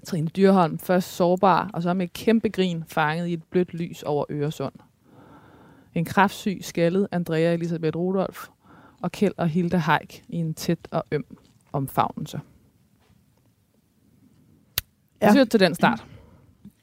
Trine 0.04 0.28
Dyrholm 0.28 0.78
først 0.78 1.08
sårbar, 1.16 1.70
og 1.74 1.82
så 1.82 1.94
med 1.94 2.04
et 2.04 2.12
kæmpe 2.12 2.48
grin 2.48 2.84
fanget 2.88 3.26
i 3.26 3.32
et 3.32 3.42
blødt 3.44 3.74
lys 3.74 4.02
over 4.02 4.24
Øresund. 4.30 4.74
En 5.94 6.04
kraftsyg, 6.04 6.58
skaldet 6.60 7.08
Andrea 7.12 7.52
Elisabeth 7.54 7.96
Rudolf 7.96 8.48
og 9.02 9.12
Kjeld 9.12 9.34
og 9.36 9.48
Hilde 9.48 9.80
Heik 9.80 10.24
i 10.28 10.36
en 10.36 10.54
tæt 10.54 10.88
og 10.90 11.04
øm 11.12 11.24
omfavnelse. 11.72 12.36
Ja. 12.36 12.42
Ja. 15.20 15.26
Jeg 15.26 15.34
synes 15.34 15.48
til 15.48 15.60
den 15.60 15.74
start. 15.74 16.06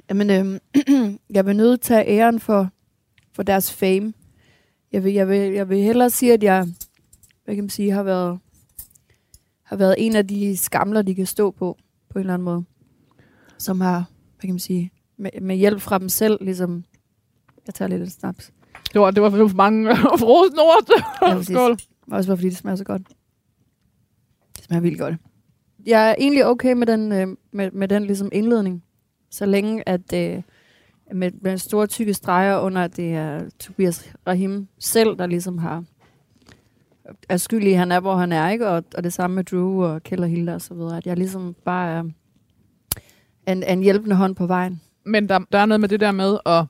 Jamen, 0.09 0.29
øhm, 0.29 0.59
jeg 1.35 1.45
vil 1.45 1.55
nødt 1.55 1.81
tage 1.81 2.07
æren 2.07 2.39
for, 2.39 2.69
for 3.33 3.43
deres 3.43 3.73
fame. 3.73 4.13
Jeg 4.91 5.03
vil, 5.03 5.13
jeg, 5.13 5.29
vil, 5.29 5.37
jeg 5.51 5.69
vil 5.69 5.77
hellere 5.77 6.09
sige, 6.09 6.33
at 6.33 6.43
jeg 6.43 6.67
hvad 7.47 7.55
kan 7.55 7.63
man 7.63 7.69
sige, 7.69 7.91
har 7.91 8.03
været, 8.03 8.39
har 9.63 9.75
været 9.75 9.95
en 9.97 10.15
af 10.15 10.27
de 10.27 10.57
skamler, 10.57 11.01
de 11.01 11.15
kan 11.15 11.25
stå 11.25 11.51
på, 11.51 11.77
på 12.09 12.19
en 12.19 12.19
eller 12.19 12.33
anden 12.33 12.45
måde. 12.45 12.63
Som 13.57 13.81
har, 13.81 14.05
hvad 14.35 14.41
kan 14.41 14.49
man 14.49 14.59
sige, 14.59 14.91
med, 15.17 15.29
med 15.41 15.55
hjælp 15.55 15.81
fra 15.81 15.97
dem 15.97 16.09
selv, 16.09 16.37
ligesom, 16.41 16.83
jeg 17.67 17.73
tager 17.73 17.89
lidt 17.89 18.11
snaps. 18.11 18.51
Det 18.93 19.01
var, 19.01 19.11
det 19.11 19.23
var 19.23 19.29
for 19.29 19.55
mange 19.55 19.95
frosne 20.23 20.61
ord. 20.61 21.03
Ja. 21.21 21.43
Skål. 21.43 21.77
Også 22.11 22.29
bare 22.29 22.37
fordi 22.37 22.49
det 22.49 22.57
smager 22.57 22.75
så 22.75 22.83
godt. 22.83 23.01
Smager 24.67 24.81
vildt 24.81 24.99
godt. 24.99 25.15
Jeg 25.85 26.09
er 26.09 26.15
egentlig 26.17 26.45
okay 26.45 26.73
med 26.73 26.87
den, 26.87 27.11
øh, 27.11 27.27
med, 27.51 27.71
med 27.71 27.87
den 27.87 28.03
ligesom 28.03 28.29
indledning. 28.31 28.83
Så 29.29 29.45
længe 29.45 29.89
at 29.89 30.13
øh, 30.13 30.41
med, 31.13 31.31
med 31.41 31.57
store 31.57 31.87
tykke 31.87 32.13
streger 32.13 32.59
under, 32.59 32.83
at 32.83 32.97
det 32.97 33.13
er 33.13 33.49
Tobias 33.59 34.13
Rahim 34.27 34.67
selv, 34.79 35.17
der 35.17 35.25
ligesom 35.25 35.57
har 35.57 35.83
er 37.29 37.37
skyldig, 37.37 37.79
han 37.79 37.91
er, 37.91 37.99
hvor 37.99 38.15
han 38.15 38.31
er, 38.31 38.49
ikke? 38.49 38.67
Og, 38.67 38.83
og 38.97 39.03
det 39.03 39.13
samme 39.13 39.35
med 39.35 39.43
Drew 39.43 39.83
og 39.83 40.03
Kjell 40.03 40.23
og 40.23 40.29
Hilda 40.29 40.53
og 40.53 40.61
så 40.61 40.73
videre. 40.73 40.97
At 40.97 41.05
jeg 41.05 41.17
ligesom 41.17 41.55
bare 41.65 41.89
er 41.89 42.03
en, 43.47 43.63
en 43.63 43.83
hjælpende 43.83 44.15
hånd 44.15 44.35
på 44.35 44.47
vejen. 44.47 44.81
Men 45.05 45.29
der, 45.29 45.39
der 45.51 45.59
er 45.59 45.65
noget 45.65 45.81
med 45.81 45.89
det 45.89 45.99
der 45.99 46.11
med, 46.11 46.37
at 46.45 46.65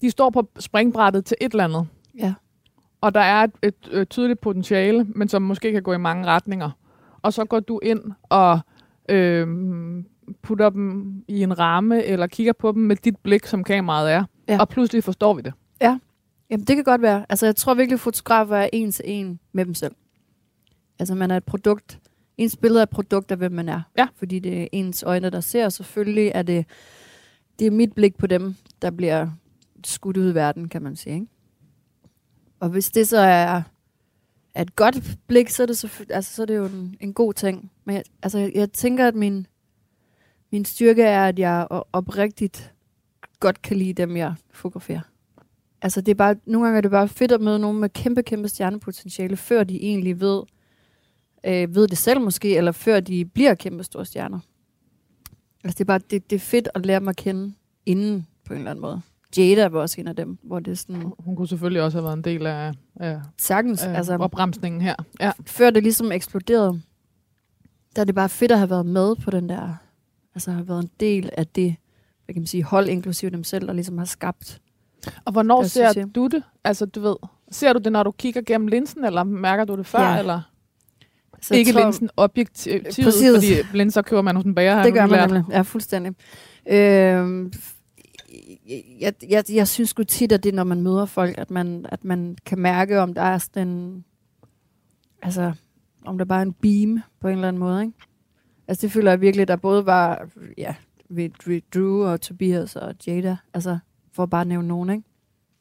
de 0.00 0.10
står 0.10 0.30
på 0.30 0.48
springbrættet 0.58 1.24
til 1.24 1.36
et 1.40 1.52
eller 1.52 1.64
andet. 1.64 1.86
Ja. 2.18 2.34
Og 3.00 3.14
der 3.14 3.20
er 3.20 3.44
et, 3.44 3.52
et, 3.62 3.74
et 3.92 4.08
tydeligt 4.08 4.40
potentiale, 4.40 5.04
men 5.04 5.28
som 5.28 5.42
måske 5.42 5.72
kan 5.72 5.82
gå 5.82 5.92
i 5.92 5.98
mange 5.98 6.26
retninger. 6.26 6.70
Og 7.26 7.32
så 7.32 7.44
går 7.44 7.60
du 7.60 7.80
ind 7.82 8.00
og 8.22 8.60
øh, 9.08 9.46
putter 10.42 10.70
dem 10.70 11.14
i 11.28 11.42
en 11.42 11.58
ramme, 11.58 12.04
eller 12.04 12.26
kigger 12.26 12.52
på 12.52 12.72
dem 12.72 12.82
med 12.82 12.96
dit 12.96 13.16
blik, 13.16 13.46
som 13.46 13.64
kameraet 13.64 14.12
er. 14.12 14.24
Ja. 14.48 14.60
Og 14.60 14.68
pludselig 14.68 15.04
forstår 15.04 15.34
vi 15.34 15.42
det. 15.42 15.52
Jamen, 16.50 16.66
det 16.66 16.76
kan 16.76 16.84
godt 16.84 17.02
være. 17.02 17.26
Altså, 17.28 17.46
jeg 17.46 17.56
tror 17.56 17.74
virkelig, 17.74 17.94
at 17.94 18.00
fotografer 18.00 18.56
er 18.56 18.68
en 18.72 18.92
til 18.92 19.04
en 19.08 19.40
med 19.52 19.64
dem 19.64 19.74
selv. 19.74 19.94
Altså, 20.98 21.14
man 21.14 21.30
er 21.30 21.36
et 21.36 21.44
produkt. 21.44 21.98
Ens 22.38 22.56
billede 22.56 22.80
er 22.80 22.82
et 22.82 22.90
produkt 22.90 23.30
af, 23.30 23.36
hvem 23.36 23.52
man 23.52 23.68
er. 23.68 23.80
Ja. 23.98 24.08
Fordi 24.16 24.38
det 24.38 24.62
er 24.62 24.66
ens 24.72 25.02
øjne, 25.02 25.30
der 25.30 25.40
ser. 25.40 25.68
Selvfølgelig 25.68 26.32
er 26.34 26.42
det 26.42 26.66
det 27.58 27.66
er 27.66 27.70
mit 27.70 27.92
blik 27.92 28.16
på 28.16 28.26
dem, 28.26 28.54
der 28.82 28.90
bliver 28.90 29.30
skudt 29.84 30.16
ud 30.16 30.30
i 30.30 30.34
verden, 30.34 30.68
kan 30.68 30.82
man 30.82 30.96
sige. 30.96 31.14
Ikke? 31.14 31.26
Og 32.60 32.68
hvis 32.68 32.90
det 32.90 33.08
så 33.08 33.18
er, 33.18 33.62
er 34.56 34.62
et 34.62 34.76
godt 34.76 35.18
blik, 35.26 35.50
så 35.50 35.62
er 35.62 35.66
det, 35.66 35.78
så, 35.78 36.04
altså, 36.10 36.34
så 36.34 36.42
er 36.42 36.46
det 36.46 36.56
jo 36.56 36.64
en, 36.64 36.96
en 37.00 37.12
god 37.12 37.32
ting. 37.32 37.72
Men 37.84 37.96
jeg, 37.96 38.04
altså, 38.22 38.38
jeg, 38.38 38.52
jeg 38.54 38.72
tænker, 38.72 39.08
at 39.08 39.14
min, 39.14 39.46
min 40.52 40.64
styrke 40.64 41.02
er, 41.02 41.28
at 41.28 41.38
jeg 41.38 41.66
oprigtigt 41.92 42.74
godt 43.40 43.62
kan 43.62 43.76
lide 43.76 43.92
dem, 43.92 44.16
jeg 44.16 44.34
fotograferer. 44.50 45.00
Altså, 45.82 46.00
det 46.00 46.10
er 46.10 46.16
bare, 46.16 46.36
nogle 46.46 46.66
gange 46.66 46.76
er 46.76 46.80
det 46.80 46.90
bare 46.90 47.08
fedt 47.08 47.32
at 47.32 47.40
møde 47.40 47.58
nogen 47.58 47.80
med 47.80 47.88
kæmpe, 47.88 48.22
kæmpe 48.22 48.48
stjernepotentiale, 48.48 49.36
før 49.36 49.64
de 49.64 49.82
egentlig 49.82 50.20
ved, 50.20 50.42
øh, 51.44 51.74
ved 51.74 51.88
det 51.88 51.98
selv 51.98 52.20
måske, 52.20 52.56
eller 52.56 52.72
før 52.72 53.00
de 53.00 53.24
bliver 53.24 53.54
kæmpe 53.54 53.84
store 53.84 54.04
stjerner. 54.04 54.38
Altså, 55.64 55.78
det 55.78 55.80
er 55.80 55.84
bare, 55.84 56.00
det, 56.10 56.30
det 56.30 56.36
er 56.36 56.40
fedt 56.40 56.68
at 56.74 56.86
lære 56.86 57.00
dem 57.00 57.08
at 57.08 57.16
kende 57.16 57.54
inden, 57.86 58.26
på 58.44 58.52
en 58.52 58.58
eller 58.58 58.70
anden 58.70 58.82
måde. 58.82 59.00
Jada 59.38 59.68
var 59.68 59.80
også 59.80 60.00
en 60.00 60.08
af 60.08 60.16
dem, 60.16 60.38
hvor 60.42 60.60
det 60.60 60.70
er 60.70 60.74
sådan, 60.74 61.12
Hun 61.18 61.36
kunne 61.36 61.48
selvfølgelig 61.48 61.82
også 61.82 61.98
have 61.98 62.04
været 62.04 62.16
en 62.16 62.24
del 62.24 62.46
af, 62.46 62.72
af, 63.00 63.20
sagtens, 63.38 63.82
af 63.82 63.94
altså, 63.96 64.16
opbremsningen 64.16 64.80
her. 64.80 64.94
Ja. 65.20 65.32
før 65.46 65.70
det 65.70 65.82
ligesom 65.82 66.12
eksploderede, 66.12 66.80
der 67.96 68.00
er 68.02 68.04
det 68.06 68.14
bare 68.14 68.28
fedt 68.28 68.52
at 68.52 68.58
have 68.58 68.70
været 68.70 68.86
med 68.86 69.16
på 69.16 69.30
den 69.30 69.48
der, 69.48 69.74
altså 70.34 70.50
have 70.50 70.68
været 70.68 70.82
en 70.82 70.90
del 71.00 71.30
af 71.36 71.46
det, 71.46 71.76
hvad 72.24 72.34
kan 72.34 72.40
man 72.40 72.46
sige, 72.46 72.62
hold 72.64 72.88
inklusive 72.88 73.30
dem 73.30 73.44
selv, 73.44 73.66
der 73.66 73.72
ligesom 73.72 73.98
har 73.98 74.04
skabt. 74.04 74.60
Og 75.24 75.32
hvornår 75.32 75.62
Jeg 75.62 75.70
ser 75.70 76.06
du 76.14 76.26
det? 76.26 76.42
Altså, 76.64 76.86
du 76.86 77.00
ved, 77.00 77.16
ser 77.50 77.72
du 77.72 77.78
det, 77.84 77.92
når 77.92 78.02
du 78.02 78.10
kigger 78.10 78.42
gennem 78.46 78.68
linsen, 78.68 79.04
eller 79.04 79.24
mærker 79.24 79.64
du 79.64 79.76
det 79.76 79.86
før, 79.86 80.12
Ja. 80.12 80.18
eller? 80.18 80.40
Så 81.42 81.54
ikke 81.54 81.68
jeg 81.68 81.74
tror- 81.74 81.82
linsen 81.84 82.10
objektivt, 82.16 82.84
Præcis. 82.84 83.30
fordi 83.34 83.76
linser 83.76 84.02
køber 84.02 84.22
man 84.22 84.36
hos 84.36 84.44
en 84.44 84.54
bager, 84.54 84.82
Det 84.82 84.94
gør 84.94 85.06
man 85.06 85.28
nemlig. 85.28 85.44
Ja, 85.50 85.60
fuldstændig. 85.60 86.12
Øhm, 86.66 87.52
jeg, 89.00 89.14
jeg, 89.28 89.44
jeg 89.52 89.68
synes 89.68 89.90
sgu 89.90 90.02
tit, 90.02 90.32
at 90.32 90.42
det 90.42 90.52
er, 90.52 90.56
når 90.56 90.64
man 90.64 90.82
møder 90.82 91.04
folk, 91.04 91.38
at 91.38 91.50
man, 91.50 91.86
at 91.88 92.04
man 92.04 92.36
kan 92.46 92.58
mærke, 92.58 93.00
om 93.00 93.14
der 93.14 93.22
er 93.22 93.38
sådan 93.38 93.68
en... 93.68 94.04
Altså, 95.22 95.52
om 96.04 96.18
der 96.18 96.24
bare 96.24 96.38
er 96.38 96.42
en 96.42 96.52
beam 96.52 97.02
på 97.20 97.28
en 97.28 97.34
eller 97.34 97.48
anden 97.48 97.60
måde, 97.60 97.82
ikke? 97.82 97.94
Altså, 98.68 98.82
det 98.82 98.92
føler 98.92 99.10
jeg 99.10 99.20
virkelig, 99.20 99.48
der 99.48 99.56
både 99.56 99.86
var, 99.86 100.28
ja, 100.58 100.74
ved 101.08 101.30
ved 101.46 101.60
Drew 101.74 102.04
og 102.04 102.20
Tobias 102.20 102.76
og 102.76 102.94
Jada, 103.06 103.36
altså, 103.54 103.78
for 104.12 104.22
at 104.22 104.30
bare 104.30 104.44
nævne 104.44 104.68
nogen, 104.68 104.90
ikke? 104.90 105.02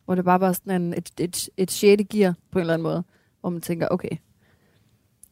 Hvor 0.06 0.16
det 0.16 0.26
bare 0.26 0.40
var 0.40 0.54
sådan 0.54 0.82
en, 0.82 0.94
et, 0.94 1.12
et, 1.20 1.50
et 1.58 1.72
sjette 1.72 2.04
gear 2.04 2.36
på 2.52 2.60
en 2.60 2.62
eller 2.62 2.74
anden 2.74 2.84
måde, 2.84 3.04
hvor 3.42 3.50
man 3.50 3.62
tænker, 3.62 3.88
okay, 3.92 4.18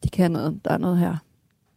de 0.04 0.08
kan 0.08 0.30
noget, 0.30 0.60
der 0.64 0.70
er 0.70 0.78
noget 0.78 0.98
her. 0.98 1.16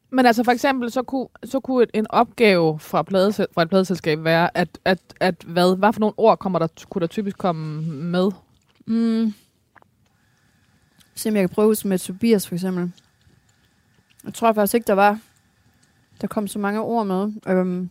Men 0.10 0.26
altså 0.26 0.44
for 0.44 0.52
eksempel, 0.52 0.92
så 0.92 1.04
kunne, 1.04 1.28
så 1.44 1.60
kunne 1.60 1.84
et, 1.84 1.90
en 1.94 2.06
opgave 2.10 2.80
fra, 2.80 3.04
pladesel, 3.04 3.46
fra 3.54 3.62
et 3.62 3.70
pladeselskab 3.70 4.24
være, 4.24 4.58
at, 4.58 4.80
at, 4.86 5.00
at 5.20 5.44
hvad, 5.48 5.78
hvad 5.78 5.94
for 5.94 6.00
nogle 6.00 6.14
ord 6.18 6.38
kommer 6.40 6.60
der, 6.60 6.68
kunne 6.90 7.00
der 7.02 7.08
typisk 7.08 7.38
komme 7.38 7.82
med? 7.94 8.32
Mm. 8.86 9.34
Se 11.16 11.30
om 11.30 11.36
jeg 11.36 11.42
kan 11.42 11.50
prøve 11.50 11.76
med 11.86 11.98
Tobias 11.98 12.48
for 12.48 12.56
eksempel. 12.56 12.92
Jeg 14.26 14.34
tror 14.34 14.54
faktisk 14.54 14.76
ikke, 14.76 14.88
der 14.88 14.94
var. 14.94 15.20
Der 16.22 16.28
kom 16.28 16.48
så 16.48 16.60
mange 16.60 16.80
ord 16.82 17.08
med. 17.08 17.32
Øhm, 17.48 17.90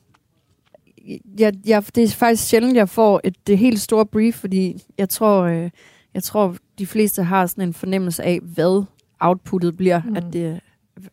jeg, 1.38 1.54
jeg, 1.66 1.84
det 1.94 2.04
er 2.04 2.08
faktisk 2.08 2.48
sjældent, 2.48 2.76
jeg 2.76 2.88
får 2.88 3.20
et 3.24 3.46
det 3.46 3.58
helt 3.58 3.80
store 3.80 4.06
brief, 4.06 4.34
fordi 4.34 4.82
jeg 4.98 5.08
tror, 5.08 5.42
øh, 5.42 5.70
jeg 6.14 6.22
tror, 6.22 6.56
de 6.78 6.86
fleste 6.86 7.22
har 7.22 7.46
sådan 7.46 7.68
en 7.68 7.74
fornemmelse 7.74 8.22
af, 8.22 8.40
hvad 8.42 8.84
outputtet 9.20 9.76
bliver, 9.76 10.02
mm. 10.02 10.16
at 10.16 10.24
det, 10.32 10.60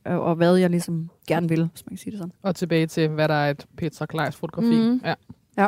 og 0.05 0.21
og 0.23 0.35
hvad 0.35 0.55
jeg 0.55 0.69
ligesom 0.69 1.09
gerne 1.27 1.49
vil, 1.49 1.69
hvis 1.71 1.85
man 1.85 1.89
kan 1.89 1.97
sige 1.97 2.11
det 2.11 2.19
sådan. 2.19 2.33
Og 2.41 2.55
tilbage 2.55 2.87
til, 2.87 3.07
hvad 3.09 3.27
der 3.27 3.33
er 3.33 3.49
et 3.49 3.65
Petra 3.77 4.05
Kleis 4.05 4.35
fotografi. 4.35 4.77
Mhm. 4.81 5.01
Ja. 5.05 5.13
Ja. 5.57 5.67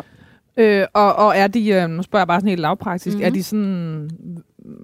Øh, 0.58 0.88
og, 0.94 1.16
og 1.16 1.38
er 1.38 1.48
de, 1.48 1.68
øh, 1.70 1.90
nu 1.90 2.04
spørger 2.04 2.22
jeg 2.22 2.28
bare 2.28 2.40
sådan 2.40 2.50
helt 2.50 2.62
lavpraktisk, 2.62 3.18
Mhm. 3.18 3.26
er 3.26 3.30
de 3.30 3.44
sådan, 3.44 4.10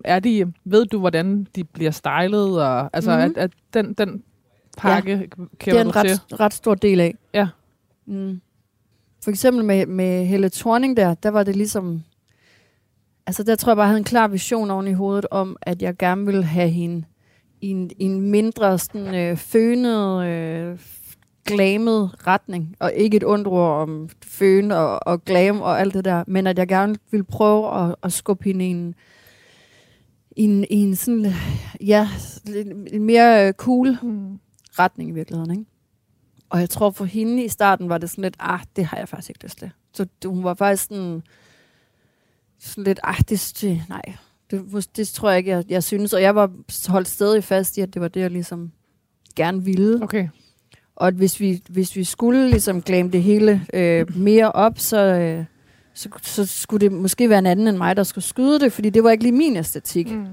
er 0.05 0.19
de, 0.19 0.53
ved 0.65 0.85
du, 0.85 1.00
hvordan 1.00 1.47
de 1.55 1.63
bliver 1.63 1.91
stylet? 1.91 2.63
Og, 2.63 2.89
altså, 2.93 3.11
Mhm. 3.11 3.19
at, 3.19 3.38
at 3.38 3.51
den, 3.73 3.93
den 3.93 4.23
pakke 4.77 5.11
ja, 5.11 5.17
det 5.17 5.33
kender 5.59 5.79
er 5.79 5.81
en 5.85 5.88
du 5.88 5.93
til? 5.93 6.09
ret, 6.31 6.39
ret 6.39 6.53
stor 6.53 6.75
del 6.75 7.00
af. 7.00 7.15
Ja. 7.33 7.47
Mm. 8.05 8.41
For 9.23 9.31
eksempel 9.31 9.65
med, 9.65 9.85
med 9.85 10.25
Helle 10.25 10.50
Thorning 10.50 10.97
der, 10.97 11.13
der 11.13 11.29
var 11.29 11.43
det 11.43 11.55
ligesom... 11.55 12.03
Altså 13.27 13.43
der 13.43 13.55
tror 13.55 13.71
jeg 13.71 13.75
bare, 13.77 13.83
jeg 13.83 13.89
havde 13.89 13.97
en 13.97 14.03
klar 14.03 14.27
vision 14.27 14.71
oven 14.71 14.88
i 14.88 14.91
hovedet 14.93 15.25
om, 15.31 15.57
at 15.61 15.81
jeg 15.81 15.97
gerne 15.97 16.25
ville 16.25 16.43
have 16.43 16.69
hende 16.69 17.03
i 17.62 17.68
en, 17.68 17.91
i 17.98 18.03
en 18.03 18.22
mindre 18.22 18.80
sådan, 18.80 19.15
øh, 19.15 19.38
fønet, 19.38 20.25
øh, 20.25 20.80
glamet 21.46 22.27
retning. 22.27 22.75
Og 22.80 22.94
ikke 22.94 23.18
et 23.18 23.24
ondt 23.24 23.48
ord 23.48 23.82
om 23.82 24.10
føn 24.25 24.72
og, 24.72 25.08
og 25.08 25.25
glam 25.25 25.62
og 25.62 25.80
alt 25.80 25.94
det 25.94 26.06
der, 26.06 26.24
men 26.27 26.48
at 26.48 26.58
jeg 26.58 26.68
gerne 26.68 26.96
ville 27.12 27.24
prøve 27.24 27.84
at, 27.84 27.96
at 28.03 28.13
skubbe 28.13 28.44
hende 28.44 28.65
i 28.65 28.70
en, 28.70 28.96
i 30.36 30.44
en, 30.44 30.65
i 30.70 30.75
en 30.75 30.96
sådan, 30.96 31.25
ja, 31.82 32.08
en, 32.94 33.03
mere 33.03 33.48
øh, 33.48 33.53
cool 33.53 33.98
Mm. 34.01 34.39
retning 34.80 35.10
i 35.10 35.13
virkeligheden, 35.13 35.51
ikke? 35.51 35.65
Og 36.50 36.60
jeg 36.60 36.70
tror 36.70 36.89
for 36.89 37.06
hende 37.06 37.44
i 37.44 37.50
starten 37.50 37.89
var 37.89 37.98
det 37.98 38.10
sådan 38.10 38.22
lidt, 38.22 38.36
ah, 38.39 38.60
det 38.75 38.86
har 38.86 38.98
jeg 38.98 39.10
faktisk 39.10 39.30
ikke 39.30 39.44
lyst 39.44 39.58
til. 39.58 39.72
Så 39.94 40.06
hun 40.25 40.44
var 40.44 40.53
faktisk 40.53 40.84
sådan, 40.84 41.22
sådan 42.60 42.84
lidt, 42.84 43.00
ah, 43.03 43.20
det 43.30 43.63
nej, 43.89 44.01
det, 44.51 44.88
det 44.98 45.08
tror 45.08 45.29
jeg 45.29 45.38
ikke, 45.38 45.51
jeg, 45.51 45.63
jeg 45.70 45.84
synes. 45.84 46.13
Og 46.13 46.22
jeg 46.22 46.36
var 46.36 46.51
holdt 46.88 47.08
stadig 47.08 47.43
fast 47.43 47.77
i, 47.77 47.81
at 47.81 47.93
det 47.93 48.01
var 48.01 48.08
det, 48.08 48.20
jeg 48.22 48.31
ligesom 48.31 48.72
gerne 49.36 49.63
ville. 49.63 50.03
Okay. 50.03 50.27
Og 50.96 51.08
at 51.08 51.13
hvis 51.13 51.39
vi, 51.39 51.63
hvis 51.70 51.96
vi 51.96 52.03
skulle 52.03 52.50
ligesom 52.50 52.81
glemme 52.81 53.12
det 53.12 53.24
hele 53.24 53.65
øh, 53.74 54.17
mere 54.17 54.51
op, 54.51 54.79
så, 54.79 54.98
øh, 54.98 55.46
så, 55.93 56.10
så 56.22 56.46
skulle 56.46 56.81
det 56.81 56.91
måske 56.91 57.29
være 57.29 57.39
en 57.39 57.46
anden 57.46 57.67
end 57.67 57.77
mig, 57.77 57.96
der 57.96 58.03
skulle 58.03 58.25
skyde 58.25 58.60
det, 58.60 58.74
fordi 58.74 58.89
det 58.89 59.03
var 59.03 59.12
ikke 59.12 59.24
lige 59.24 59.31
min 59.31 59.58
æstetik. 59.58 60.12
Mm. 60.12 60.25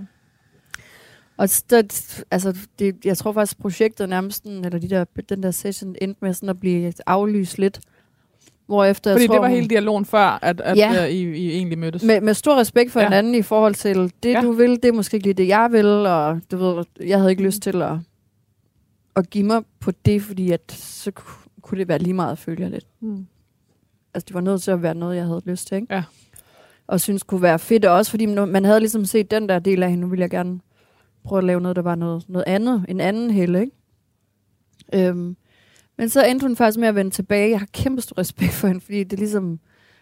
Og 1.36 1.48
der, 1.70 1.82
altså, 2.30 2.56
det, 2.78 2.96
jeg 3.04 3.18
tror 3.18 3.32
faktisk, 3.32 3.58
projektet 3.58 4.08
nærmest, 4.08 4.44
eller 4.44 4.78
de 4.78 4.90
der, 4.90 5.04
den 5.28 5.42
der 5.42 5.50
session 5.50 5.96
endte 6.00 6.18
med 6.22 6.34
sådan 6.34 6.48
at 6.48 6.60
blive 6.60 6.92
aflyst 7.06 7.58
lidt. 7.58 7.80
Hvorefter 8.68 9.12
Fordi 9.12 9.22
jeg 9.22 9.28
tror, 9.28 9.34
det 9.34 9.42
var 9.42 9.48
hun- 9.48 9.54
hele 9.56 9.68
dialogen 9.68 10.04
før, 10.04 10.38
at, 10.42 10.60
at 10.60 10.76
Ja. 10.76 10.92
ja. 10.92 11.04
I, 11.04 11.20
I 11.22 11.50
egentlig 11.50 11.78
mødtes. 11.78 12.02
med, 12.02 12.20
med 12.20 12.34
stor 12.34 12.56
respekt 12.56 12.92
for 12.92 13.00
Ja. 13.00 13.06
hinanden 13.06 13.34
i 13.34 13.42
forhold 13.42 13.74
til, 13.74 14.12
det 14.22 14.32
Ja. 14.32 14.40
du 14.40 14.52
vil, 14.52 14.70
det 14.70 14.84
er 14.84 14.92
måske 14.92 15.14
ikke 15.14 15.26
lige 15.26 15.34
det, 15.34 15.48
jeg 15.48 15.68
vil, 15.72 15.86
og 15.86 16.40
du 16.50 16.56
ved, 16.56 16.84
jeg 17.06 17.18
havde 17.18 17.30
ikke 17.30 17.42
lyst 17.42 17.62
til 17.62 17.82
at, 17.82 17.92
at 19.16 19.30
give 19.30 19.44
mig 19.44 19.62
på 19.80 19.90
det, 20.04 20.22
fordi 20.22 20.50
at, 20.50 20.72
så 20.72 21.10
ku- 21.10 21.48
kunne 21.62 21.78
det 21.78 21.88
være 21.88 21.98
lige 21.98 22.14
meget, 22.14 22.38
føler 22.38 22.62
jeg 22.64 22.70
lidt. 22.70 22.86
Mm. 23.00 23.26
Altså, 24.14 24.24
det 24.26 24.34
var 24.34 24.40
nødt 24.40 24.62
til 24.62 24.70
at 24.70 24.82
være 24.82 24.94
noget, 24.94 25.16
jeg 25.16 25.24
havde 25.24 25.42
lyst 25.44 25.68
til, 25.68 25.74
ikke? 25.74 25.94
Ja. 25.94 26.02
Og 26.86 27.00
synes 27.00 27.22
kunne 27.22 27.42
være 27.42 27.58
fedt, 27.58 27.84
og 27.84 27.94
også 27.94 28.10
fordi 28.10 28.26
man 28.26 28.48
man 28.48 28.64
havde 28.64 28.80
ligesom 28.80 29.04
set 29.04 29.30
den 29.30 29.48
der 29.48 29.58
del 29.58 29.82
af 29.82 29.90
hende, 29.90 30.00
nu 30.02 30.08
ville 30.08 30.22
jeg 30.22 30.30
gerne 30.30 30.60
prøve 31.24 31.38
at 31.38 31.44
lave 31.44 31.60
noget, 31.60 31.76
der 31.76 31.82
var 31.82 31.94
noget, 31.94 32.24
noget 32.28 32.44
andet, 32.46 32.84
en 32.88 33.00
anden 33.00 33.30
helle, 33.30 33.60
ikke? 33.60 33.72
Øhm, 35.08 35.36
men 35.98 36.08
så 36.08 36.24
endte 36.24 36.46
hun 36.46 36.56
faktisk 36.56 36.78
med 36.78 36.88
at 36.88 36.94
vende 36.94 37.10
tilbage. 37.10 37.50
Jeg 37.50 37.58
har 37.58 37.68
kæmpe 37.72 38.02
stor 38.02 38.18
respekt 38.18 38.52
for 38.52 38.68
hende, 38.68 38.80
fordi 38.80 39.04
det 39.04 39.18
ligesom... 39.18 39.60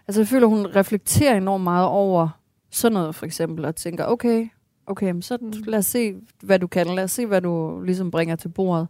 Altså, 0.09 0.21
jeg 0.21 0.29
føler, 0.29 0.47
hun 0.47 0.67
reflekterer 0.77 1.37
enormt 1.37 1.65
meget 1.65 1.87
over 1.87 2.29
sådan 2.71 2.95
noget, 2.95 3.15
for 3.15 3.27
eksempel, 3.27 3.65
og 3.65 3.77
tænker, 3.77 4.05
okay, 4.05 4.49
okay, 4.87 5.11
men 5.11 5.23
så 5.23 5.39
lad 5.67 5.79
os 5.79 5.87
se, 5.87 6.15
hvad 6.43 6.59
du 6.59 6.67
kan. 6.67 6.87
Lad 6.87 7.05
os 7.05 7.11
se, 7.11 7.27
hvad 7.27 7.41
du 7.41 7.81
ligesom 7.81 8.11
bringer 8.11 8.37
til 8.37 8.49
bordet. 8.49 8.89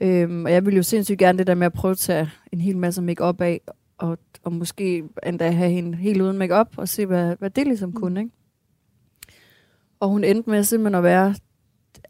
Øhm, 0.00 0.44
og 0.44 0.52
jeg 0.52 0.64
ville 0.64 0.76
jo 0.76 0.82
sindssygt 0.82 1.18
gerne 1.18 1.38
det 1.38 1.46
der 1.46 1.54
med 1.54 1.66
at 1.66 1.72
prøve 1.72 1.92
at 1.92 1.98
tage 1.98 2.30
en 2.52 2.60
hel 2.60 2.76
masse 2.76 3.02
make 3.02 3.24
af, 3.24 3.60
og, 3.98 4.18
og 4.42 4.52
måske 4.52 5.04
endda 5.26 5.50
have 5.50 5.70
hende 5.70 5.96
helt 5.96 6.22
uden 6.22 6.38
make 6.38 6.54
og 6.76 6.88
se, 6.88 7.06
hvad, 7.06 7.36
hvad 7.38 7.50
det 7.50 7.66
ligesom 7.66 7.92
kunne, 7.92 8.20
ikke? 8.20 8.32
Og 10.00 10.08
hun 10.08 10.24
endte 10.24 10.50
med 10.50 10.64
simpelthen 10.64 10.94
at 10.94 11.02
være 11.02 11.34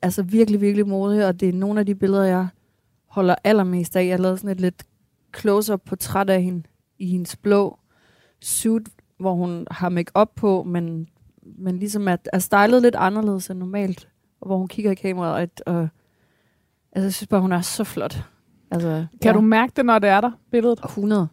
altså 0.02 0.22
virkelig, 0.22 0.60
virkelig 0.60 0.88
modig, 0.88 1.26
og 1.26 1.40
det 1.40 1.48
er 1.48 1.52
nogle 1.52 1.80
af 1.80 1.86
de 1.86 1.94
billeder, 1.94 2.24
jeg 2.24 2.48
holder 3.10 3.34
allermest 3.44 3.96
af. 3.96 4.06
Jeg 4.06 4.20
lavede 4.20 4.38
sådan 4.38 4.50
et 4.50 4.60
lidt 4.60 4.82
close-up 5.36 5.80
portræt 5.86 6.30
af 6.30 6.42
hende 6.42 6.62
i 6.98 7.06
hendes 7.06 7.36
blå 7.36 7.78
suit, 8.40 8.88
hvor 9.18 9.34
hun 9.34 9.66
har 9.70 9.88
make 9.88 10.12
på, 10.36 10.62
men, 10.62 11.08
men 11.58 11.78
ligesom 11.78 12.08
er, 12.08 12.16
er 12.32 12.38
stylet 12.38 12.82
lidt 12.82 12.94
anderledes 12.94 13.50
end 13.50 13.58
normalt, 13.58 14.08
og 14.40 14.46
hvor 14.46 14.56
hun 14.58 14.68
kigger 14.68 14.90
i 14.90 14.94
kameraet, 14.94 15.50
og, 15.66 15.74
og 15.74 15.88
altså, 16.92 17.04
jeg 17.06 17.14
synes 17.14 17.26
bare, 17.26 17.40
hun 17.40 17.52
er 17.52 17.60
så 17.60 17.84
flot. 17.84 18.24
Altså, 18.70 19.06
Kan 19.22 19.30
ja. 19.30 19.32
du 19.32 19.40
mærke 19.40 19.72
det, 19.76 19.86
når 19.86 19.98
det 19.98 20.10
er 20.10 20.20
der, 20.20 20.30
billedet? 20.50 20.80
100. 20.84 21.28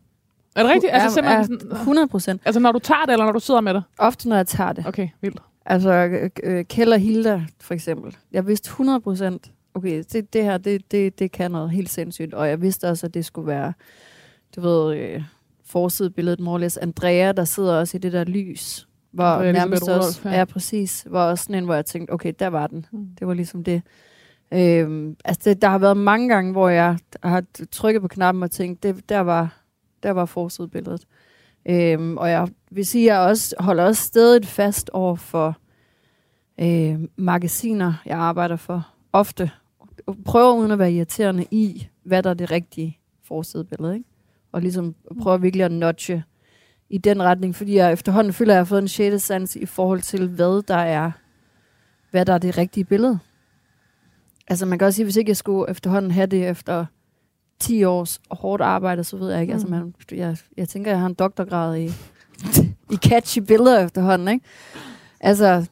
Er 0.56 0.64
det 0.64 0.72
rigtigt? 0.72 0.94
Altså, 0.94 1.14
simpelthen 1.14 1.60
sådan, 1.60 1.72
100 1.72 2.08
procent. 2.08 2.42
altså 2.46 2.60
når 2.60 2.72
du 2.72 2.80
tager 2.80 3.06
det, 3.06 3.12
eller 3.12 3.26
når 3.26 3.32
du 3.32 3.40
sidder 3.40 3.62
med 3.62 3.74
det? 3.74 3.84
Ofte, 4.00 4.30
når 4.30 4.36
jeg 4.36 4.48
tager 4.48 4.74
det. 4.74 4.88
Okay, 4.88 5.10
vildt. 5.22 5.42
Altså, 5.66 6.20
Kjell 6.70 6.94
og 6.94 7.00
Hilda, 7.00 7.46
for 7.62 7.74
eksempel. 7.74 8.18
Jeg 8.32 8.48
vidste 8.48 8.68
100 8.68 9.02
procent, 9.02 9.52
okay, 9.78 10.04
det, 10.14 10.34
det 10.34 10.44
her, 10.44 10.58
det, 10.58 10.92
det, 10.92 11.20
det 11.20 11.32
kan 11.32 11.52
noget 11.52 11.72
helt 11.72 11.90
sindssygt. 11.90 12.34
Og 12.34 12.50
jeg 12.50 12.62
vidste 12.62 12.90
også, 12.90 13.06
at 13.06 13.14
det 13.14 13.26
skulle 13.26 13.48
være, 13.48 13.74
du 14.56 14.62
ved, 14.62 14.98
øh, 14.98 15.24
forsidebilledet 15.66 16.40
Morles 16.40 16.78
Andrea, 16.78 17.32
der 17.32 17.46
sidder 17.46 17.80
også 17.80 17.98
i 17.98 18.00
det 18.00 18.14
der 18.14 18.24
lys. 18.24 18.88
Hvor 19.12 19.24
Andrea 19.24 19.52
nærmest 19.52 19.82
også, 19.84 19.94
Rudolph, 19.94 20.26
ja. 20.26 20.38
ja. 20.38 20.46
præcis, 20.46 21.08
var 21.10 21.30
også 21.30 21.44
sådan 21.44 21.56
en, 21.56 21.66
hvor 21.66 21.76
jeg 21.76 21.86
tænkte, 21.86 22.12
okay, 22.12 22.34
der 22.40 22.48
var 22.48 22.68
den. 22.68 22.86
Mm. 22.92 23.08
Det 23.20 23.28
var 23.28 23.34
ligesom 23.34 23.64
det. 23.64 23.82
Øhm, 24.54 25.16
altså, 25.26 25.50
det, 25.50 25.62
der 25.62 25.68
har 25.70 25.78
været 25.78 25.98
mange 25.98 26.30
gange, 26.30 26.52
hvor 26.52 26.70
jeg 26.70 26.98
har 27.24 27.44
trykket 27.72 28.02
på 28.02 28.08
knappen 28.08 28.44
og 28.44 28.52
tænkt, 28.52 28.84
det, 28.84 29.10
der 29.10 29.20
var, 29.20 29.62
der 30.04 30.12
var 30.12 30.26
forsidebilledet. 30.26 31.08
Øhm, 31.70 32.18
og 32.18 32.30
jeg 32.30 32.48
vil 32.72 32.86
sige, 32.86 33.12
at 33.12 33.16
jeg 33.16 33.28
også 33.28 33.56
holder 33.60 33.84
også 33.84 34.04
stadig 34.04 34.46
fast 34.46 34.90
over 34.90 35.16
for 35.16 35.58
øh, 36.60 37.00
magasiner, 37.18 37.94
jeg 38.06 38.18
arbejder 38.18 38.56
for. 38.56 38.88
Ofte. 39.14 39.52
Prøver 40.26 40.54
uden 40.54 40.72
at 40.72 40.80
være 40.80 40.92
irriterende 40.94 41.46
i, 41.52 41.88
hvad 42.04 42.24
der 42.24 42.30
er 42.30 42.34
det 42.34 42.52
rigtige 42.52 42.98
forsidebillede. 43.24 43.94
Ikke? 43.94 44.06
Og 44.52 44.62
ligesom 44.62 44.96
prøver 45.22 45.38
virkelig 45.38 45.66
at 45.66 45.72
notche 45.72 46.24
i 46.90 46.98
den 46.98 47.24
retning, 47.24 47.56
fordi 47.56 47.76
jeg 47.76 47.94
efterhånden 47.94 48.34
føler, 48.34 48.54
at 48.54 48.56
jeg 48.56 48.60
har 48.60 48.66
fået 48.66 48.82
en 48.82 48.88
sjette 48.88 49.20
sans 49.20 49.56
i 49.56 49.66
forhold 49.66 50.02
til, 50.02 50.28
hvad 50.28 50.64
der 50.68 50.76
er, 50.78 51.12
hvad 52.12 52.26
der 52.26 52.34
er 52.34 52.38
det 52.38 52.58
rigtige 52.58 52.84
billede. 52.84 53.20
Altså 54.48 54.66
man 54.66 54.80
kan 54.80 54.86
også 54.86 54.96
sige, 54.96 55.04
hvis 55.06 55.16
ikke 55.16 55.30
jeg 55.30 55.38
skulle 55.38 55.70
efterhånden 55.72 56.12
have 56.12 56.28
det 56.28 56.48
efter 56.50 56.86
10 57.60 57.84
års 57.84 58.22
hårdt 58.32 58.62
arbejde, 58.62 59.04
så 59.04 59.18
ved 59.18 59.32
jeg 59.32 59.42
ikke. 59.42 59.54
Altså, 59.54 59.68
Mm. 59.68 59.72
man, 59.74 59.94
jeg, 60.12 60.38
jeg 60.58 60.70
tænker, 60.70 60.92
jeg 60.92 61.00
har 61.00 61.08
en 61.08 61.14
doktorgrad 61.14 61.78
i, 61.78 61.86
i 62.92 62.96
catchy 62.96 63.40
billeder 63.40 63.86
efterhånden, 63.86 64.28
ikke? 64.28 64.46
Altså, 65.20 65.66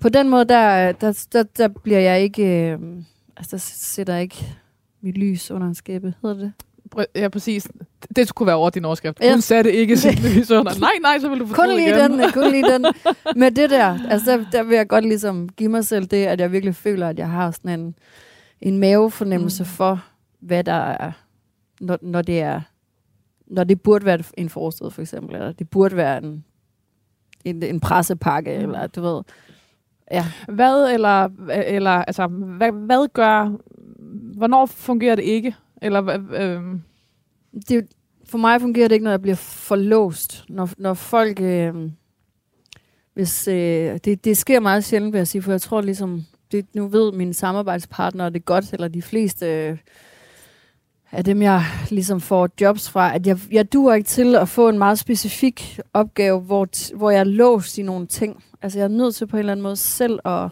på 0.00 0.08
den 0.08 0.28
måde, 0.28 0.44
der, 0.44 0.92
der, 0.92 1.26
der, 1.32 1.42
der 1.42 1.68
bliver 1.68 2.00
jeg 2.00 2.20
ikke... 2.20 2.70
Øh, 2.70 2.78
altså, 3.36 3.50
der 3.56 3.60
sætter 3.60 4.16
ikke 4.16 4.46
mit 5.00 5.18
lys 5.18 5.50
under 5.50 5.66
en 5.66 5.74
skæbe, 5.74 6.14
hedder 6.22 6.36
det? 6.36 6.52
Ja, 7.14 7.28
præcis. 7.28 7.68
Det 8.16 8.28
skulle 8.28 8.46
være 8.46 8.56
over 8.56 8.70
din 8.70 8.84
overskrift. 8.84 9.20
Ja. 9.20 9.32
Hun 9.32 9.40
satte 9.40 9.72
ikke 9.72 9.96
sit 10.06 10.22
lys 10.22 10.50
under. 10.50 10.78
Nej, 10.80 10.90
nej, 11.02 11.18
så 11.18 11.28
vil 11.28 11.40
du 11.40 11.46
Kun 11.52 11.68
lige 11.68 11.88
igen. 11.96 12.18
den, 12.18 12.32
kun 12.32 12.50
lige 12.50 12.72
den. 12.72 12.86
Med 13.40 13.50
det 13.50 13.70
der, 13.70 13.98
altså 14.08 14.30
der, 14.30 14.44
der 14.52 14.62
vil 14.62 14.76
jeg 14.76 14.88
godt 14.88 15.04
ligesom 15.04 15.48
give 15.48 15.68
mig 15.68 15.84
selv 15.86 16.06
det, 16.06 16.26
at 16.26 16.40
jeg 16.40 16.52
virkelig 16.52 16.74
føler, 16.74 17.08
at 17.08 17.18
jeg 17.18 17.30
har 17.30 17.50
sådan 17.50 17.80
en, 17.80 17.94
en 18.60 18.78
mavefornemmelse 18.78 19.62
Mm. 19.62 19.66
for, 19.68 20.04
hvad 20.40 20.64
der 20.64 20.72
er, 20.72 21.12
når, 21.80 21.98
når 22.02 22.22
det 22.22 22.40
er, 22.40 22.60
når 23.46 23.64
det 23.64 23.80
burde 23.82 24.04
være 24.04 24.18
en 24.36 24.48
forsted 24.48 24.90
for 24.90 25.02
eksempel, 25.02 25.34
eller 25.34 25.52
det 25.52 25.70
burde 25.70 25.96
være 25.96 26.18
en, 26.24 26.44
en, 27.44 27.62
en 27.62 27.80
pressepakke, 27.80 28.58
mm. 28.58 28.64
eller 28.64 28.86
du 28.86 29.02
ved, 29.02 29.22
ja. 30.12 30.24
Hvad, 30.48 30.92
eller, 30.92 31.28
eller 31.50 31.90
altså, 31.90 32.26
hvad, 32.26 32.72
hvad 32.72 33.08
gør, 33.12 33.52
hvornår 34.36 34.66
fungerer 34.66 35.14
det 35.14 35.22
ikke? 35.22 35.54
Eller, 35.82 36.18
øhm, 36.34 36.82
det, 37.68 37.86
for 38.28 38.38
mig 38.38 38.60
fungerer 38.60 38.88
det 38.88 38.94
ikke, 38.94 39.04
når 39.04 39.10
jeg 39.10 39.22
bliver 39.22 39.36
forlåst. 39.36 40.44
Når, 40.48 40.68
når 40.78 40.94
folk... 40.94 41.40
Øh, 41.40 41.74
hvis, 43.14 43.48
øh, 43.48 43.98
det, 44.04 44.24
det 44.24 44.36
sker 44.36 44.60
meget 44.60 44.84
sjældent, 44.84 45.12
vil 45.12 45.18
jeg 45.18 45.28
sige, 45.28 45.42
for 45.42 45.50
jeg 45.50 45.60
tror 45.60 45.80
ligesom... 45.80 46.22
Det, 46.52 46.66
nu 46.74 46.86
ved 46.88 47.12
mine 47.12 47.34
samarbejdspartnere 47.34 48.30
det 48.30 48.44
godt, 48.44 48.72
eller 48.72 48.88
de 48.88 49.02
fleste 49.02 49.46
øh, 49.46 49.76
af 51.12 51.24
dem, 51.24 51.42
jeg 51.42 51.62
ligesom 51.90 52.20
får 52.20 52.48
jobs 52.60 52.90
fra, 52.90 53.14
at 53.14 53.26
jeg, 53.26 53.38
jeg 53.50 53.72
duer 53.72 53.94
ikke 53.94 54.06
til 54.06 54.36
at 54.36 54.48
få 54.48 54.68
en 54.68 54.78
meget 54.78 54.98
specifik 54.98 55.80
opgave, 55.94 56.40
hvor, 56.40 56.66
t- 56.76 56.96
hvor 56.96 57.10
jeg 57.10 57.20
er 57.20 57.24
låst 57.24 57.78
i 57.78 57.82
nogle 57.82 58.06
ting. 58.06 58.44
Altså 58.62 58.78
jeg 58.78 58.84
er 58.84 58.88
nødt 58.88 59.14
til 59.14 59.26
på 59.26 59.36
en 59.36 59.38
eller 59.38 59.52
anden 59.52 59.62
måde 59.62 59.76
selv 59.76 60.18
at, 60.24 60.50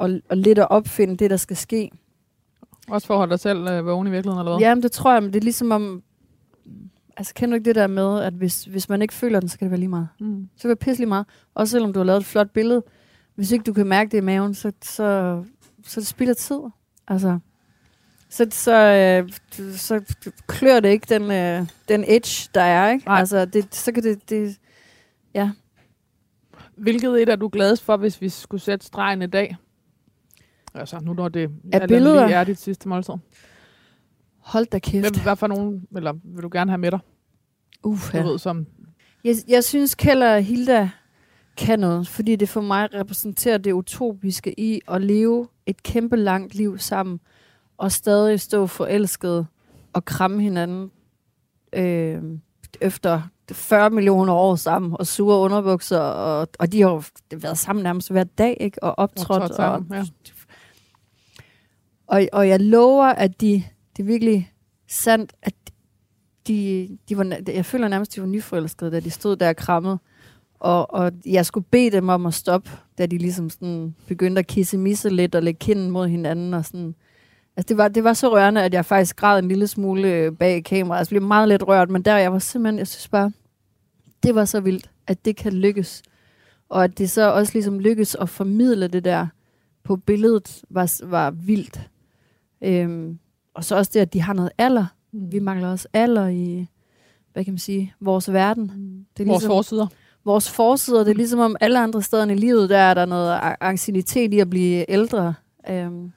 at, 0.00 0.20
at 0.30 0.38
lidt 0.38 0.58
at 0.58 0.70
opfinde 0.70 1.16
det, 1.16 1.30
der 1.30 1.36
skal 1.36 1.56
ske. 1.56 1.90
også 2.88 3.06
for 3.06 3.14
at 3.14 3.18
holde 3.18 3.30
dig 3.30 3.40
selv 3.40 3.68
øh, 3.68 3.86
vågen 3.86 4.06
i 4.06 4.10
virkeligheden, 4.10 4.40
eller 4.40 4.52
hvad? 4.58 4.66
Ja, 4.66 4.74
men 4.74 4.82
det 4.82 4.92
tror 4.92 5.12
jeg, 5.12 5.22
men 5.22 5.32
det 5.32 5.38
er 5.40 5.44
ligesom 5.44 5.70
om... 5.70 6.02
Altså, 7.16 7.34
kender 7.34 7.50
du 7.50 7.54
ikke 7.54 7.68
det 7.68 7.74
der 7.74 7.86
med, 7.86 8.20
at 8.20 8.32
hvis, 8.32 8.64
hvis 8.64 8.88
man 8.88 9.02
ikke 9.02 9.14
føler 9.14 9.40
den, 9.40 9.48
så 9.48 9.58
kan 9.58 9.64
det 9.64 9.70
være 9.70 9.80
lige 9.80 9.88
meget. 9.88 10.08
Mm. 10.20 10.48
Så 10.56 10.62
kan 10.62 10.70
det 10.70 10.80
være 10.80 10.92
pisselig 10.92 11.08
meget. 11.08 11.26
Også 11.54 11.70
selvom 11.70 11.92
du 11.92 11.98
har 12.00 12.04
lavet 12.04 12.20
et 12.20 12.26
flot 12.26 12.50
billede. 12.50 12.82
Hvis 13.34 13.52
ikke 13.52 13.62
du 13.62 13.72
kan 13.72 13.86
mærke 13.86 14.10
det 14.10 14.18
i 14.18 14.20
maven, 14.20 14.54
så, 14.54 14.72
så, 14.82 15.42
så 15.84 16.00
det 16.00 16.06
spilder 16.06 16.34
tid. 16.34 16.58
Altså, 17.08 17.38
så, 18.28 18.46
så, 18.50 18.74
øh, 18.74 19.32
så 19.76 20.14
klør 20.46 20.80
det 20.80 20.88
ikke 20.88 21.06
den, 21.08 21.30
øh, 21.30 21.66
den 21.88 22.04
edge, 22.08 22.50
der 22.54 22.62
er. 22.62 22.90
Ikke? 22.90 23.04
Nej. 23.04 23.18
Altså, 23.18 23.44
det, 23.44 23.74
så 23.74 23.92
kan 23.92 24.02
det... 24.02 24.30
det 24.30 24.58
Hvilket 26.80 27.22
et 27.22 27.28
er 27.28 27.36
du 27.36 27.48
gladest 27.52 27.82
for, 27.82 27.96
hvis 27.96 28.20
vi 28.20 28.28
skulle 28.28 28.60
sætte 28.60 28.86
stregen 28.86 29.22
i 29.22 29.26
dag? 29.26 29.56
Altså, 30.74 31.00
nu 31.02 31.12
når 31.12 31.28
det 31.28 31.50
andet 31.72 31.88
billeder? 31.88 32.26
lige 32.26 32.36
er 32.36 32.44
dit 32.44 32.58
sidste 32.60 32.88
måltid. 32.88 33.14
hold 34.38 34.66
da 34.66 34.78
kæft. 34.78 35.10
Hvad, 35.10 35.22
hvad 35.22 35.36
for 35.36 35.46
nogen, 35.46 35.86
eller 35.96 36.12
vil 36.24 36.42
du 36.42 36.48
gerne 36.52 36.70
have 36.70 36.78
med 36.78 36.90
dig? 36.90 36.98
Uf, 37.84 38.12
Du 38.12 38.22
ved, 38.22 38.38
som, 38.38 38.66
Jeg, 39.24 39.34
jeg 39.48 39.64
synes, 39.64 39.94
Keller 39.94 40.34
og 40.34 40.42
Hilda 40.42 40.90
kan 41.56 41.80
noget, 41.80 42.08
fordi 42.08 42.36
det 42.36 42.48
for 42.48 42.60
mig 42.60 42.94
repræsenterer 42.94 43.58
det 43.58 43.72
utopiske 43.72 44.60
i 44.60 44.80
at 44.88 45.02
leve 45.02 45.48
et 45.66 45.82
kæmpe 45.82 46.16
langt 46.16 46.54
liv 46.54 46.78
sammen, 46.78 47.20
og 47.78 47.92
stadig 47.92 48.40
stå 48.40 48.66
forelsket 48.66 49.46
og 49.92 50.04
kramme 50.04 50.42
hinanden 50.42 50.90
øh, 51.72 52.22
efter 52.80 53.22
40 53.54 53.90
millioner 53.90 54.32
år 54.32 54.56
sammen, 54.56 54.96
og 54.98 55.06
sure 55.06 55.38
underbukser, 55.38 55.98
og, 55.98 56.48
og 56.58 56.72
de 56.72 56.82
har 56.82 56.90
jo 56.90 57.02
været 57.36 57.58
sammen 57.58 57.82
nærmest 57.82 58.10
hver 58.10 58.24
dag, 58.24 58.56
ikke? 58.60 58.82
og 58.82 58.98
optrådt. 58.98 59.42
Og, 59.42 59.56
sammen, 59.56 59.92
ja. 59.92 60.04
og, 62.06 62.26
og 62.32 62.48
jeg 62.48 62.60
lover, 62.60 63.06
at 63.06 63.40
de, 63.40 63.64
det 63.96 64.02
er 64.02 64.06
virkelig 64.06 64.52
sandt, 64.88 65.32
at 65.42 65.54
de, 66.46 66.88
de 67.08 67.18
var, 67.18 67.36
jeg 67.46 67.64
føler 67.64 67.88
nærmest, 67.88 68.14
de 68.14 68.20
var 68.20 68.26
nyforelskede, 68.26 68.90
da 68.90 69.00
de 69.00 69.10
stod 69.10 69.36
der 69.36 69.48
og 69.48 69.56
krammede. 69.56 69.98
Og, 70.60 70.94
og 70.94 71.12
jeg 71.26 71.46
skulle 71.46 71.66
bede 71.70 71.90
dem 71.90 72.08
om 72.08 72.26
at 72.26 72.34
stoppe, 72.34 72.70
da 72.98 73.06
de 73.06 73.18
ligesom 73.18 73.50
sådan 73.50 73.94
begyndte 74.06 74.38
at 74.38 74.46
kisse 74.46 74.78
misse 74.78 75.08
lidt 75.08 75.34
og 75.34 75.42
lægge 75.42 75.58
kinden 75.58 75.90
mod 75.90 76.08
hinanden. 76.08 76.54
Og 76.54 76.64
sådan. 76.64 76.94
Altså 77.56 77.68
det, 77.68 77.76
var, 77.76 77.88
det 77.88 78.04
var 78.04 78.12
så 78.12 78.32
rørende, 78.32 78.62
at 78.62 78.74
jeg 78.74 78.84
faktisk 78.84 79.16
græd 79.16 79.38
en 79.38 79.48
lille 79.48 79.66
smule 79.66 80.08
øh, 80.08 80.32
bag 80.32 80.64
kameraet. 80.64 80.98
Altså 80.98 81.14
jeg 81.14 81.20
blev 81.20 81.28
meget 81.28 81.48
lidt 81.48 81.68
rørt, 81.68 81.90
men 81.90 82.02
der 82.02 82.16
jeg 82.16 82.32
var 82.32 82.38
simpelthen, 82.38 82.78
jeg 82.78 82.88
synes 82.88 83.08
bare, 83.08 83.32
det 84.22 84.34
var 84.34 84.44
så 84.44 84.60
vildt, 84.60 84.90
at 85.06 85.24
det 85.24 85.36
kan 85.36 85.52
lykkes. 85.52 86.02
Og 86.68 86.84
at 86.84 86.98
det 86.98 87.10
så 87.10 87.30
også 87.32 87.52
ligesom 87.54 87.78
lykkes 87.78 88.14
at 88.14 88.28
formidle 88.28 88.88
det 88.88 89.04
der 89.04 89.26
på 89.84 89.96
billedet, 89.96 90.62
var, 90.70 91.00
var 91.06 91.30
vildt. 91.30 91.80
Øhm, 92.62 93.18
og 93.54 93.64
så 93.64 93.76
også 93.76 93.90
det, 93.94 94.00
at 94.00 94.12
de 94.12 94.20
har 94.22 94.32
noget 94.32 94.50
alder. 94.58 94.86
mm. 95.12 95.32
Vi 95.32 95.38
mangler 95.38 95.70
også 95.70 95.88
alder 95.92 96.28
i, 96.28 96.66
hvad 97.32 97.44
kan 97.44 97.52
man 97.52 97.58
sige, 97.58 97.94
vores 98.00 98.32
verden. 98.32 98.62
Det 99.16 99.22
er 99.22 99.26
vores 99.26 99.42
ligesom, 99.42 99.48
forsider. 99.56 99.86
vores 100.24 100.50
forsider, 100.50 101.04
det 101.04 101.10
er 101.10 101.14
ligesom 101.14 101.40
om 101.40 101.56
alle 101.60 101.78
andre 101.78 102.02
steder 102.02 102.26
i 102.26 102.34
livet, 102.34 102.70
der 102.70 102.78
er 102.78 102.94
der 102.94 103.04
noget 103.04 103.30
a- 103.32 103.56
anciennitet 103.60 104.34
i 104.34 104.38
at 104.40 104.50
blive 104.50 104.90
ældre. 104.90 105.34
Øhm, 105.70 106.12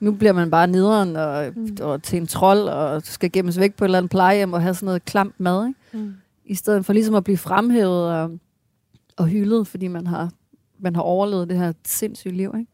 nu 0.00 0.12
bliver 0.12 0.32
man 0.32 0.50
bare 0.50 0.66
nederen 0.66 1.16
og, 1.16 1.52
Mm. 1.56 1.76
og 1.80 2.02
til 2.02 2.16
en 2.20 2.26
trold 2.26 2.60
og 2.68 3.02
skal 3.02 3.32
gemmes 3.32 3.58
væk 3.58 3.74
på 3.74 3.84
et 3.84 3.86
eller 3.86 3.98
andet 3.98 4.10
plejehjem 4.10 4.52
og 4.52 4.62
have 4.62 4.74
sådan 4.74 4.86
noget 4.86 5.04
klamt 5.04 5.40
mad, 5.40 5.66
ikke? 5.66 5.80
Mm. 6.06 6.14
I 6.44 6.54
stedet 6.54 6.86
for 6.86 6.92
ligesom 6.92 7.14
at 7.14 7.24
blive 7.24 7.36
fremhævet 7.36 8.12
og, 8.12 8.38
og 9.16 9.26
hyldet, 9.26 9.66
fordi 9.66 9.88
man 9.88 10.06
har, 10.06 10.30
man 10.78 10.94
har 10.94 11.02
overlevet 11.02 11.48
det 11.48 11.58
her 11.58 11.72
sindssyge 11.84 12.34
liv. 12.34 12.54
Ikke? 12.58 12.70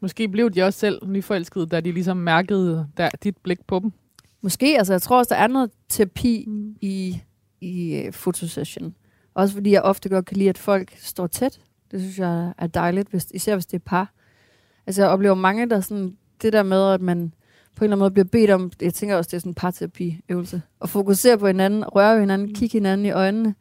Måske 0.00 0.28
blev 0.28 0.50
de 0.50 0.62
også 0.62 0.78
selv 0.78 1.06
nyforelskede, 1.06 1.66
da 1.66 1.80
de 1.80 1.92
ligesom 1.92 2.16
mærkede 2.16 2.88
der, 2.96 3.08
dit 3.22 3.36
blik 3.36 3.66
på 3.66 3.78
dem. 3.78 3.92
Måske, 4.40 4.78
altså 4.78 4.92
jeg 4.92 5.02
tror 5.02 5.18
også, 5.18 5.34
der 5.34 5.40
er 5.40 5.46
noget 5.46 5.70
terapi 5.88 6.44
Mm. 6.48 6.76
i, 6.80 7.20
i 7.60 8.04
uh, 8.08 8.14
fotosession. 8.14 8.94
Også 9.34 9.54
fordi 9.54 9.70
jeg 9.70 9.82
ofte 9.82 10.08
godt 10.08 10.26
kan 10.26 10.36
lide, 10.36 10.48
at 10.48 10.58
folk 10.58 10.94
står 10.98 11.26
tæt. 11.26 11.60
Det 11.90 12.00
synes 12.00 12.18
jeg 12.18 12.52
er 12.58 12.66
dejligt, 12.66 13.08
hvis, 13.08 13.26
især 13.34 13.54
hvis 13.54 13.66
det 13.66 13.74
er 13.74 13.82
par. 13.86 14.12
Altså 14.86 15.02
jeg 15.02 15.10
oplever 15.10 15.34
mange, 15.34 15.70
der 15.70 15.80
sådan, 15.80 16.16
det 16.42 16.52
der 16.52 16.62
med, 16.62 16.90
at 16.92 17.00
man 17.00 17.34
på 17.76 17.84
en 17.84 17.84
eller 17.84 17.96
anden 17.96 17.98
måde 17.98 18.10
bliver 18.10 18.24
bedt 18.24 18.50
om, 18.50 18.72
jeg 18.82 18.94
tænker 18.94 19.16
også, 19.16 19.28
det 19.28 19.34
er 19.36 19.40
sådan 19.40 19.50
en 19.50 19.54
parterapi-øvelse, 19.54 20.62
at 20.82 20.88
fokusere 20.90 21.38
på 21.38 21.46
hinanden, 21.46 21.84
røre 21.84 22.20
hinanden, 22.20 22.54
kigge 22.54 22.72
hinanden 22.72 23.06
i 23.06 23.10
øjnene, 23.10 23.54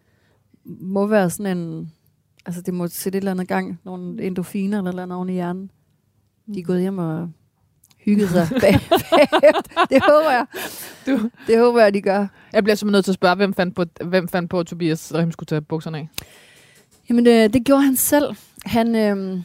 må 0.66 1.06
være 1.08 1.30
sådan 1.30 1.58
en, 1.58 1.92
altså 2.46 2.62
det 2.62 2.74
må 2.74 2.88
sætte 2.88 3.18
et 3.18 3.22
eller 3.22 3.32
andet 3.32 3.48
gang, 3.48 3.80
nogle 3.84 4.24
endorfiner 4.24 4.78
eller 4.78 4.90
et 4.90 4.94
eller 4.94 5.04
andet 5.04 5.16
oven 5.16 5.30
i 5.30 5.34
hjernen. 5.34 5.72
De 6.54 6.60
er 6.60 6.64
gået 6.64 6.82
hjem 6.82 6.98
og 6.98 7.30
hygget 8.06 8.30
sig 8.30 8.48
bag. 8.62 8.74
Det 9.90 10.02
håber 10.04 10.32
jeg. 10.32 10.46
Du- 11.08 11.30
Det 11.48 11.60
håber 11.60 11.82
jeg, 11.82 11.94
de 11.94 12.02
gør. 12.02 12.28
Jeg 12.54 12.64
bliver 12.64 12.76
simpelthen 12.76 12.92
nødt 12.98 13.06
til 13.06 13.12
at 13.12 13.16
spørge, 13.16 13.36
hvem 13.36 13.54
fandt 13.54 13.76
på, 13.76 13.86
hvem 14.06 14.28
fandt 14.28 14.50
på 14.50 14.60
at 14.60 14.66
Tobias 14.68 15.14
Rem 15.16 15.32
skulle 15.32 15.48
tage 15.48 15.62
bukserne 15.62 15.98
af? 15.98 16.10
Jamen, 17.10 17.26
det, 17.26 17.54
det 17.54 17.64
gjorde 17.66 17.82
han 17.84 17.96
selv. 17.96 18.36
Han, 18.66 18.96
øhm, 18.96 19.42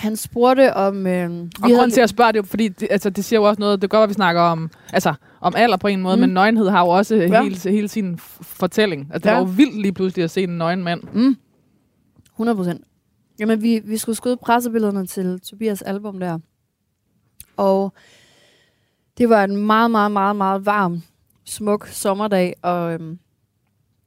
han 0.00 0.16
spurgte 0.16 0.74
om... 0.74 1.06
Øhm, 1.06 1.50
Og 1.62 1.70
grunden 1.70 1.90
til 1.90 2.00
at 2.00 2.10
spørge 2.10 2.32
det, 2.32 2.38
er 2.38 2.42
fordi 2.42 2.68
det, 2.68 2.88
altså, 2.90 3.10
det 3.10 3.24
siger 3.24 3.40
jo 3.40 3.48
også 3.48 3.60
noget, 3.60 3.82
det 3.82 3.90
gør, 3.90 3.98
at 4.02 4.08
vi 4.08 4.14
snakker 4.14 4.40
om, 4.42 4.70
altså, 4.92 5.14
om 5.40 5.54
alder 5.56 5.76
på 5.76 5.86
en 5.86 6.00
måde, 6.00 6.16
Mm. 6.16 6.20
men 6.20 6.30
nøgenhed 6.30 6.68
har 6.68 6.80
jo 6.80 6.88
også 6.88 7.14
Ja. 7.16 7.42
hele, 7.42 7.70
hele 7.70 7.88
sin 7.88 8.18
fortælling. 8.42 9.00
Altså, 9.12 9.18
det 9.28 9.34
Ja. 9.34 9.40
var 9.40 9.46
jo 9.46 9.52
vildt 9.56 9.80
lige 9.82 9.92
pludselig 9.92 10.24
at 10.24 10.30
se 10.30 10.42
en 10.42 10.58
nøgen 10.58 10.84
mand. 10.84 11.02
Mm. 11.12 11.36
100 12.32 12.56
procent. 12.56 12.84
Jamen, 13.40 13.62
vi, 13.62 13.80
vi 13.84 13.96
skulle 13.96 14.16
skyde 14.16 14.36
pressebillederne 14.36 15.06
til 15.06 15.40
Tobias 15.40 15.82
album 15.82 16.20
der. 16.20 16.38
Og 17.56 17.92
det 19.18 19.28
var 19.28 19.44
en 19.44 19.56
meget, 19.56 19.90
meget, 19.90 20.12
meget, 20.12 20.36
meget 20.36 20.66
varm, 20.66 21.02
smuk 21.44 21.86
sommerdag, 21.86 22.54
og, 22.62 22.92
øhm, 22.92 23.18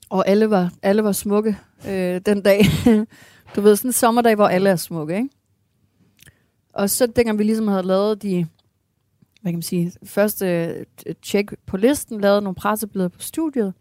og 0.10 0.28
alle, 0.28 0.50
var, 0.50 0.72
alle 0.84 1.04
var 1.04 1.12
smukke 1.12 1.58
øh, 1.90 2.22
den 2.26 2.42
dag. 2.42 2.62
du 3.56 3.62
ved, 3.62 3.76
sådan 3.76 3.90
en 3.90 3.94
sommerdag, 3.94 4.36
hvor 4.36 4.48
alle 4.48 4.70
er 4.70 4.76
smukke, 4.76 5.16
ikke? 5.16 5.30
Og 6.74 6.90
så 6.90 7.08
dengang 7.08 7.40
vi 7.40 7.44
ligesom 7.44 7.68
havde 7.68 7.84
lavet 7.84 8.22
de, 8.22 8.48
hvad 9.42 9.52
kan 9.52 9.58
man 9.58 9.62
sige, 9.62 9.92
første 10.04 10.46
øh, 11.06 11.16
tjek 11.22 11.52
på 11.66 11.78
listen, 11.78 12.22
lavet 12.22 12.44
nogle 12.44 12.56
pressebilleder 12.56 13.10
på 13.10 13.22
studiet, 13.22 13.74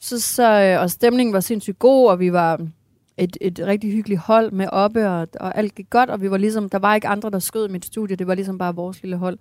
Så, 0.00 0.20
så, 0.20 0.62
øh, 0.62 0.80
og 0.80 0.90
stemningen 0.90 1.32
var 1.32 1.40
sindssygt 1.40 1.78
god, 1.78 2.10
og 2.10 2.20
vi 2.20 2.32
var 2.32 2.66
et, 3.16 3.36
et 3.40 3.60
rigtig 3.66 3.92
hyggeligt 3.92 4.20
hold 4.20 4.50
med 4.52 4.68
oppe, 4.72 5.08
og, 5.08 5.28
og 5.40 5.58
alt 5.58 5.74
gik 5.74 5.90
godt, 5.90 6.10
og 6.10 6.20
vi 6.20 6.30
var 6.30 6.36
ligesom, 6.36 6.68
der 6.68 6.78
var 6.78 6.94
ikke 6.94 7.08
andre, 7.08 7.30
der 7.30 7.38
skød 7.38 7.68
i 7.68 7.72
mit 7.72 7.84
studie, 7.84 8.16
det 8.16 8.26
var 8.26 8.34
ligesom 8.34 8.58
bare 8.58 8.74
vores 8.74 9.02
lille 9.02 9.16
hold. 9.16 9.38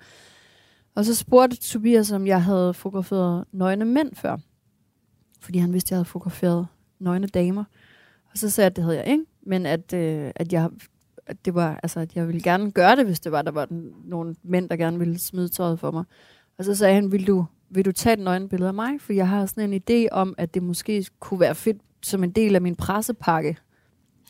Og 0.95 1.05
så 1.05 1.15
spurgte 1.15 1.57
Tobias, 1.57 2.11
om 2.11 2.27
jeg 2.27 2.43
havde 2.43 2.73
fotograferet 2.73 3.45
nøgne 3.51 3.85
mænd 3.85 4.15
før. 4.15 4.37
Fordi 5.41 5.59
han 5.59 5.73
vidste, 5.73 5.87
at 5.87 5.91
jeg 5.91 5.97
havde 5.97 6.05
fotograferet 6.05 6.67
nøgne 6.99 7.27
damer. 7.27 7.63
Og 8.31 8.37
så 8.37 8.49
sagde 8.49 8.65
jeg, 8.65 8.71
at 8.71 8.75
det 8.75 8.83
havde 8.83 8.97
jeg 8.97 9.07
ikke, 9.07 9.25
men 9.45 9.65
at, 9.65 9.93
øh, 9.93 10.31
at 10.35 10.53
jeg 10.53 10.69
at 11.27 11.45
det 11.45 11.55
var, 11.55 11.79
altså, 11.83 11.99
at 11.99 12.15
jeg 12.15 12.27
ville 12.27 12.41
gerne 12.41 12.71
gøre 12.71 12.95
det, 12.95 13.05
hvis 13.05 13.19
det 13.19 13.31
var, 13.31 13.41
der 13.41 13.51
var 13.51 13.65
den, 13.65 13.91
nogle 14.05 14.35
mænd, 14.43 14.69
der 14.69 14.75
gerne 14.75 14.99
ville 14.99 15.19
smide 15.19 15.49
tøjet 15.49 15.79
for 15.79 15.91
mig. 15.91 16.03
Og 16.57 16.65
så 16.65 16.75
sagde 16.75 16.95
han, 16.95 17.11
vil 17.11 17.27
du, 17.27 17.45
vil 17.69 17.85
du 17.85 17.91
tage 17.91 18.13
et 18.13 18.19
nøgenbillede 18.19 18.67
af 18.67 18.73
mig? 18.73 19.01
For 19.01 19.13
jeg 19.13 19.29
har 19.29 19.45
sådan 19.45 19.73
en 19.73 19.81
idé 19.89 20.07
om, 20.11 20.35
at 20.37 20.53
det 20.53 20.63
måske 20.63 21.05
kunne 21.19 21.39
være 21.39 21.55
fedt 21.55 21.77
som 22.03 22.23
en 22.23 22.31
del 22.31 22.55
af 22.55 22.61
min 22.61 22.75
pressepakke. 22.75 23.57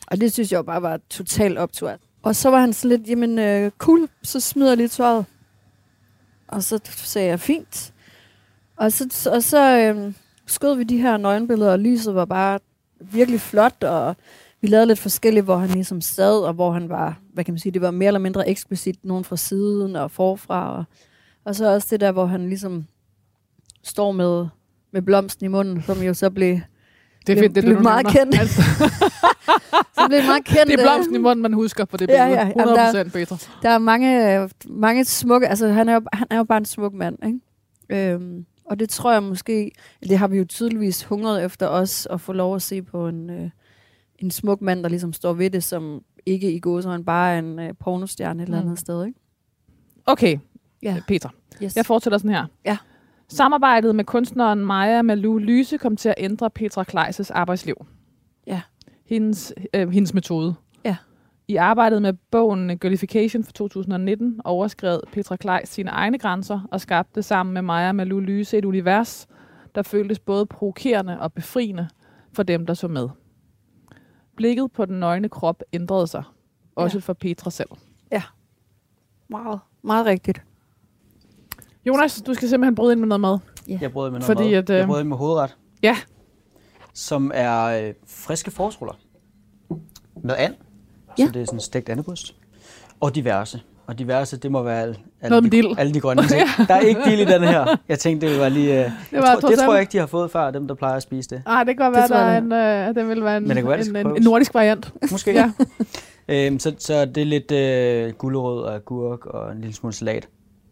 Og 0.06 0.20
det 0.20 0.32
synes 0.32 0.52
jeg 0.52 0.66
bare 0.66 0.82
var 0.82 1.00
totalt 1.10 1.58
optur. 1.58 1.98
Og 2.22 2.36
så 2.36 2.50
var 2.50 2.60
han 2.60 2.72
sådan 2.72 2.98
lidt, 2.98 3.08
jamen 3.08 3.38
øh, 3.38 3.70
cool, 3.78 4.08
så 4.22 4.40
smider 4.40 4.70
jeg 4.70 4.76
lige 4.76 4.88
tøjet. 4.88 5.26
Og 6.48 6.62
så 6.62 6.80
sagde 6.84 7.28
jeg, 7.28 7.40
fint. 7.40 7.94
Og 8.76 8.92
så, 8.92 9.30
og 9.32 9.42
så 9.42 9.78
øh, 9.78 10.14
skød 10.46 10.76
vi 10.76 10.84
de 10.84 10.98
her 10.98 11.16
nøgenbilleder, 11.16 11.72
og 11.72 11.78
lyset 11.78 12.14
var 12.14 12.24
bare 12.24 12.58
virkelig 13.00 13.40
flot, 13.40 13.84
og 13.84 14.16
vi 14.60 14.66
lavede 14.68 14.86
lidt 14.86 14.98
forskelligt, 14.98 15.44
hvor 15.44 15.56
han 15.56 15.68
ligesom 15.70 16.00
sad, 16.00 16.38
og 16.40 16.52
hvor 16.54 16.72
han 16.72 16.88
var, 16.88 17.18
hvad 17.32 17.44
kan 17.44 17.54
man 17.54 17.58
sige, 17.58 17.72
det 17.72 17.82
var 17.82 17.90
mere 17.90 18.06
eller 18.06 18.20
mindre 18.20 18.48
eksplicit, 18.48 18.96
nogen 19.04 19.24
fra 19.24 19.36
siden 19.36 19.96
og 19.96 20.10
forfra, 20.10 20.76
og, 20.78 20.84
og 21.44 21.54
så 21.54 21.74
også 21.74 21.88
det 21.90 22.00
der, 22.00 22.12
hvor 22.12 22.26
han 22.26 22.48
ligesom 22.48 22.84
står 23.82 24.12
med, 24.12 24.46
med 24.92 25.02
blomsten 25.02 25.44
i 25.44 25.48
munden, 25.48 25.82
som 25.82 26.02
jo 26.02 26.14
så 26.14 26.30
blev, 26.30 26.48
Det 26.48 26.58
er 26.58 26.62
blev, 27.26 27.36
fedt, 27.38 27.54
det 27.54 27.64
blev 27.64 27.76
du 27.76 27.82
meget 27.82 28.06
nævner. 28.06 28.18
kendt. 28.20 28.38
Altså, 28.40 28.62
så 29.98 30.04
blev 30.08 30.22
meget 30.24 30.44
kendt. 30.44 30.66
det 30.70 30.74
er 30.74 30.80
øh, 30.80 30.84
blomsten 30.84 31.14
i 31.14 31.18
munden, 31.18 31.42
man 31.42 31.52
husker 31.52 31.84
på 31.84 31.96
det 31.96 32.08
Ja, 32.10 32.24
billede. 32.26 32.40
ja. 32.40 32.46
Jamen, 32.46 32.58
100 32.58 32.78
der- 32.78 32.86
procent, 32.92 33.12
Petra. 33.12 33.36
Der 33.62 33.70
er 33.70 33.78
mange, 33.78 34.40
øh, 34.42 34.48
mange 34.68 35.04
smukke, 35.04 35.48
altså 35.48 35.68
han 35.68 35.88
er, 35.88 35.94
jo, 35.94 36.00
han 36.12 36.26
er 36.30 36.36
jo 36.36 36.44
bare 36.44 36.58
en 36.58 36.64
smuk 36.64 36.94
mand, 36.94 37.16
ikke? 37.26 38.12
Øhm, 38.12 38.44
og 38.64 38.78
det 38.80 38.88
tror 38.88 39.12
jeg 39.12 39.22
måske, 39.22 39.70
det 40.02 40.18
har 40.18 40.28
vi 40.28 40.38
jo 40.38 40.44
tydeligvis 40.44 41.02
hungret 41.04 41.44
efter 41.44 41.66
os, 41.68 42.06
at 42.10 42.20
få 42.20 42.32
lov 42.32 42.54
at 42.54 42.62
se 42.62 42.82
på 42.82 43.08
en, 43.08 43.30
øh, 43.30 43.50
en 44.18 44.30
smuk 44.30 44.60
mand, 44.62 44.82
der 44.82 44.88
ligesom 44.88 45.12
står 45.12 45.32
ved 45.32 45.50
det, 45.50 45.64
som 45.64 46.02
ikke 46.26 46.52
i 46.52 46.58
gåsøjne 46.60 47.04
bare 47.04 47.34
er 47.34 47.38
en 47.38 47.58
øh, 47.58 47.74
pornostjerne 47.80 48.42
et 48.42 48.46
eller 48.46 48.60
Mm. 48.60 48.66
andet 48.66 48.78
sted, 48.78 49.04
ikke? 49.06 49.20
Okay, 50.06 50.38
Ja. 50.82 50.96
Petra. 51.08 51.30
Yes. 51.62 51.76
Jeg 51.76 51.86
fortsætter 51.86 52.18
sådan 52.18 52.30
her. 52.30 52.46
Ja. 52.64 52.76
Samarbejdet 53.28 53.94
med 53.96 54.04
kunstneren 54.04 54.58
Maja 54.64 55.02
Malou 55.02 55.38
Lyse 55.38 55.78
kom 55.78 55.96
til 55.96 56.08
at 56.08 56.14
ændre 56.18 56.50
Petra 56.50 56.84
Kleises 56.84 57.30
arbejdsliv. 57.30 57.86
Ja. 58.46 58.60
Hendes, 59.06 59.52
øh, 59.74 59.88
hendes 59.90 60.14
metode. 60.14 60.54
Ja. 60.84 60.96
I 61.48 61.56
arbejdet 61.56 62.02
med 62.02 62.12
bogen 62.30 62.78
Girlification 62.78 63.44
fra 63.44 63.52
2019 63.52 64.40
overskred 64.44 65.00
Petra 65.12 65.36
Kleis 65.36 65.68
sine 65.68 65.90
egne 65.90 66.18
grænser 66.18 66.60
og 66.72 66.80
skabte 66.80 67.22
sammen 67.22 67.52
med 67.54 67.62
Maja 67.62 67.92
Malou 67.92 68.20
Lyse 68.20 68.58
et 68.58 68.64
univers, 68.64 69.26
der 69.74 69.82
føltes 69.82 70.18
både 70.18 70.46
provokerende 70.46 71.20
og 71.20 71.32
befriende 71.32 71.88
for 72.32 72.42
dem, 72.42 72.66
der 72.66 72.74
så 72.74 72.88
med. 72.88 73.08
Blikket 74.38 74.72
på 74.72 74.84
den 74.84 75.00
nøgne 75.00 75.28
krop 75.28 75.62
ændrede 75.72 76.06
sig, 76.06 76.22
også 76.76 76.96
Ja. 76.98 77.00
for 77.00 77.12
Petra 77.12 77.50
selv. 77.50 77.68
Meget, 79.30 79.60
meget 79.82 80.06
rigtigt. 80.06 80.42
Jonas, 81.86 82.22
du 82.26 82.34
skal 82.34 82.48
simpelthen 82.48 82.74
bryde 82.74 82.92
ind 82.92 83.00
med 83.00 83.08
noget 83.08 83.20
mad. 83.20 83.38
Jeg 83.80 83.92
brød 83.92 84.10
med 84.10 84.18
noget 84.20 84.24
Fordi 84.36 84.50
mad. 84.50 84.58
at, 84.58 84.70
øh, 84.70 84.76
Jeg 84.76 84.86
brød 84.86 85.04
med 85.04 85.16
hovedret. 85.16 85.56
Ja. 85.82 85.96
Som 86.94 87.30
er 87.34 87.64
øh, 87.88 87.94
friske 88.06 88.50
forårsruller. 88.50 88.94
Med 90.24 90.34
and. 90.38 90.54
Ja. 91.18 91.26
Så 91.26 91.32
det 91.32 91.42
er 91.42 91.46
sådan 91.46 91.60
stegt 91.60 91.88
andebryst. 91.88 92.36
Og 93.00 93.14
diverse. 93.14 93.62
Og 93.88 93.98
diverse, 93.98 94.36
det 94.36 94.50
må 94.52 94.62
være 94.62 94.82
alle, 94.82 94.96
alle, 95.20 95.50
de, 95.50 95.74
alle 95.78 95.94
de 95.94 96.00
grønne 96.00 96.22
ting. 96.28 96.42
Der 96.68 96.74
er 96.74 96.80
ikke 96.80 97.00
dild 97.04 97.20
i 97.20 97.24
den 97.24 97.42
her. 97.42 97.76
Jeg 97.88 97.98
tænkte, 97.98 98.30
det 98.30 98.40
var 98.40 98.48
lige... 98.48 98.72
Øh, 98.72 98.78
det, 98.78 98.92
var 99.12 99.30
jeg 99.30 99.38
tror, 99.40 99.48
det 99.48 99.58
tror 99.58 99.72
jeg 99.72 99.80
ikke, 99.80 99.92
de 99.92 99.98
har 99.98 100.06
fået 100.06 100.30
før, 100.30 100.50
dem 100.50 100.68
der 100.68 100.74
plejer 100.74 100.96
at 100.96 101.02
spise 101.02 101.30
det. 101.30 101.42
Ah, 101.46 101.66
det 101.66 101.76
kan 101.76 101.86
godt 101.86 101.96
være, 101.96 102.08
der 102.08 102.24
er 102.24 102.38
en, 102.38 102.52
øh, 102.52 102.94
den 102.94 103.08
vil 103.08 103.24
være 103.24 103.36
en, 103.36 103.48
Men 103.48 103.66
være, 103.66 103.80
en, 103.80 103.96
en, 103.96 104.16
en 104.16 104.22
nordisk 104.22 104.54
variant. 104.54 104.92
Måske. 105.10 105.32
Ja. 105.32 105.52
Øhm, 106.30 106.58
så, 106.58 106.74
så 106.78 107.04
det 107.04 107.20
er 107.20 107.24
lidt 107.24 107.52
øh, 107.52 108.12
gulerod 108.12 108.62
og 108.62 108.74
agurk 108.74 109.26
og 109.26 109.52
en 109.52 109.60
lille 109.60 109.74
smule 109.74 109.94
salat. 109.94 110.28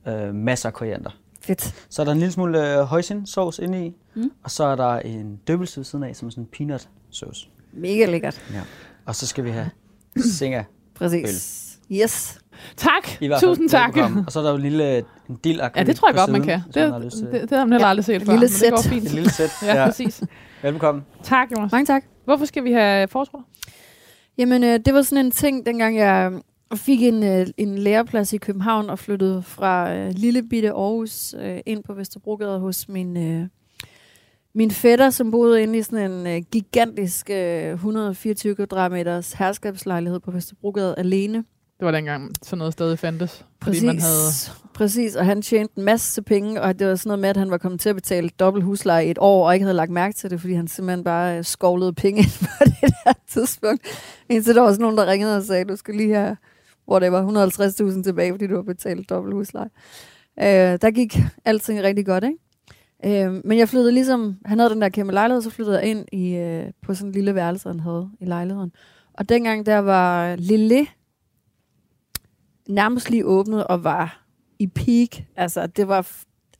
Øh, 0.09 0.35
masser 0.35 0.69
af 0.69 0.73
koriander. 0.73 1.11
Fedt. 1.41 1.75
Så 1.91 2.03
er 2.03 2.05
der 2.05 2.13
en 2.13 2.19
lille 2.19 2.33
smule 2.33 2.73
øh, 2.79 2.81
højsindsauce 2.81 3.63
inde 3.63 3.87
i. 3.87 3.93
Mm. 4.15 4.31
Og 4.45 4.51
så 4.51 4.65
er 4.65 4.77
der 4.77 4.99
en 4.99 5.41
døbelse 5.49 5.77
ved 5.77 5.85
siden 5.85 6.05
af, 6.05 6.17
som 6.17 6.29
er 6.29 6.31
sådan 6.31 6.45
en 6.45 6.49
peanut 6.53 6.89
sauce. 7.11 7.49
Mega 7.73 8.05
lækkert. 8.05 8.43
Og 9.07 9.15
så 9.15 9.27
skal 9.27 9.45
vi 9.45 9.51
have 9.51 9.71
singa. 10.39 10.63
Præcis. 10.95 11.63
Yes. 11.93 12.39
Tak. 12.77 13.23
I 13.23 13.27
hvert 13.27 13.41
fald. 13.41 13.51
Tusind 13.51 13.69
tak. 13.69 13.97
Og 14.27 14.33
så 14.33 14.39
er 14.39 14.43
der 14.43 14.51
jo 14.51 14.57
en 14.57 14.63
lille 14.63 14.99
en 14.99 15.37
dild 15.45 15.61
Ja, 15.77 15.83
det 15.83 15.97
tror 15.97 16.09
jeg 16.09 16.17
godt, 16.17 16.31
man 16.33 16.43
siden, 16.45 16.49
kan. 16.49 16.61
hvis 16.65 16.75
Det, 16.75 16.93
har 16.93 16.99
lyst 16.99 17.17
til. 17.17 17.27
det, 17.27 17.51
det 17.51 17.59
har 17.59 17.65
man 17.65 17.73
heller 17.73 17.87
Ja, 17.87 17.91
aldrig 17.91 18.05
set 18.05 18.17
et 18.17 18.23
før, 18.23 18.33
lille 18.33 18.49
men 18.49 18.61
det 18.61 18.71
går 18.71 18.83
fint. 18.83 19.05
Et 19.05 19.13
lille 19.13 19.31
sæt. 19.31 19.51
Ja, 19.63 19.85
præcis. 19.87 20.23
Velbekomme. 20.63 21.03
Tak, 21.23 21.49
Jonas. 21.57 21.73
Mange 21.73 21.87
tak. 21.87 22.05
Hvorfor 22.25 22.45
skal 22.45 22.65
vi 22.65 22.73
have 22.73 23.09
forårsruller? 23.09 23.45
Jamen, 24.39 24.65
øh, 24.65 24.81
det 24.87 24.95
var 24.95 25.03
sådan 25.03 25.27
en 25.27 25.31
ting, 25.33 25.67
dengang 25.67 25.97
jeg 25.97 26.33
fik 26.75 27.03
en, 27.03 27.23
øh, 27.23 27.47
en 27.57 27.79
læreplads 27.79 28.33
i 28.33 28.37
København 28.39 28.91
og 28.91 28.99
flyttede 28.99 29.43
fra 29.43 29.95
øh, 29.95 30.11
lille 30.17 30.43
bitte 30.43 30.69
Aarhus 30.71 31.35
øh, 31.41 31.59
ind 31.67 31.85
på 31.85 31.95
Vesterbrogade 31.95 32.59
hos 32.59 32.89
min, 32.89 33.17
øh, 33.17 33.47
min 34.55 34.71
fætter, 34.71 35.11
som 35.11 35.31
boede 35.31 35.63
inde 35.63 35.79
i 35.79 35.83
sådan 35.83 36.11
en 36.11 36.27
øh, 36.27 36.43
gigantisk 36.53 37.31
øh, 37.31 37.73
124 37.73 38.55
kvadratmeters 38.55 39.33
herskabslejlighed 39.33 40.21
på 40.21 40.31
Vesterbrogade 40.31 40.95
alene. 40.99 41.45
Det 41.79 41.87
var 41.87 41.91
dengang 41.91 42.33
sådan 42.43 42.59
noget 42.59 42.73
stadig 42.73 42.99
fandtes. 42.99 43.45
Fordi 43.63 43.87
man 43.87 43.99
havde... 43.99 44.31
Præcis, 44.75 45.17
og 45.17 45.27
han 45.27 45.43
tjente 45.43 45.73
en 45.77 45.85
masse 45.85 46.23
penge, 46.23 46.63
og 46.63 46.79
det 46.79 46.87
var 46.87 46.95
sådan 46.95 47.09
noget 47.09 47.21
med, 47.21 47.29
at 47.29 47.37
han 47.37 47.51
var 47.51 47.59
kommet 47.59 47.81
til 47.81 47.89
at 47.89 47.95
betale 47.95 48.29
dobbelt 48.29 48.65
husleje 48.65 49.07
i 49.07 49.11
et 49.11 49.19
år, 49.21 49.47
og 49.47 49.55
ikke 49.55 49.65
havde 49.65 49.77
lagt 49.77 49.91
mærke 49.91 50.15
til 50.15 50.31
det, 50.31 50.41
fordi 50.41 50.55
han 50.55 50.69
simpelthen 50.69 51.05
bare 51.05 51.39
øh, 51.39 51.45
skovlede 51.45 51.93
penge 51.93 52.23
på 52.41 52.65
det 52.65 52.95
der 53.05 53.13
tidspunkt. 53.29 53.83
Indtil 54.29 54.55
der 54.55 54.61
var 54.61 54.71
sådan 54.71 54.83
nogen, 54.83 54.97
der 54.97 55.07
ringede 55.07 55.37
og 55.37 55.43
sagde, 55.43 55.65
du 55.65 55.77
skal 55.77 55.95
lige 55.95 56.15
have, 56.15 56.37
hvor 56.85 56.99
det 56.99 57.13
var 57.13 57.47
150.000 57.97 58.03
tilbage, 58.03 58.33
fordi 58.33 58.47
du 58.47 58.55
har 58.55 58.63
betalt 58.63 59.11
dobbelt 59.11 59.35
husleje. 59.35 59.71
Øh, 60.41 60.79
der 60.83 60.91
gik 60.91 61.19
alting 61.45 61.83
rigtig 61.83 62.07
godt, 62.07 62.25
ikke? 62.25 63.27
Øh, 63.27 63.41
men 63.45 63.59
jeg 63.59 63.69
flyttede 63.69 63.93
ligesom, 63.93 64.37
han 64.45 64.59
havde 64.59 64.71
den 64.71 64.83
der 64.83 64.89
kæmpe 64.89 65.13
lejlighed, 65.13 65.43
så 65.43 65.51
flyttede 65.51 65.79
jeg 65.79 65.89
ind 65.89 66.07
i, 66.13 66.35
øh, 66.35 66.65
på 66.83 66.95
sådan 66.95 67.09
en 67.09 67.13
lille 67.13 67.35
værelse, 67.35 67.69
han 67.69 67.81
havde 67.81 68.09
i 68.21 68.25
lejligheden. 68.25 68.73
Og 69.15 69.29
dengang 69.29 69.67
der 69.67 69.79
var 69.79 70.37
Lille 70.37 70.87
nærmest 72.69 73.11
lige 73.11 73.27
åbnet 73.27 73.67
og 73.67 73.85
var 73.85 74.23
i 74.59 74.67
peak. 74.67 75.23
Altså, 75.37 75.67
det 75.67 75.89
var, 75.89 76.11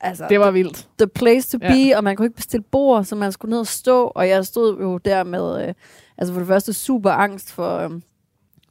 altså, 0.01 0.27
Det 0.29 0.41
var 0.41 0.51
vildt. 0.51 0.89
the 0.99 1.07
place 1.07 1.59
to 1.59 1.65
Ja. 1.67 1.75
be, 1.75 1.97
og 1.97 2.05
man 2.05 2.17
kunne 2.17 2.27
ikke 2.27 2.37
bestille 2.37 2.63
bord, 2.63 3.05
så 3.05 3.17
man 3.17 3.33
skulle 3.33 3.51
ned 3.51 3.59
og 3.61 3.67
stå, 3.67 4.07
og 4.15 4.29
jeg 4.29 4.47
stod 4.47 4.81
jo 4.81 4.99
der 4.99 5.25
med, 5.25 5.69
øh, 5.69 5.75
altså 6.19 6.33
for 6.33 6.41
det 6.41 6.47
første 6.49 6.73
super 6.73 7.11
angst 7.11 7.53
for, 7.53 7.79
øh, 7.79 7.91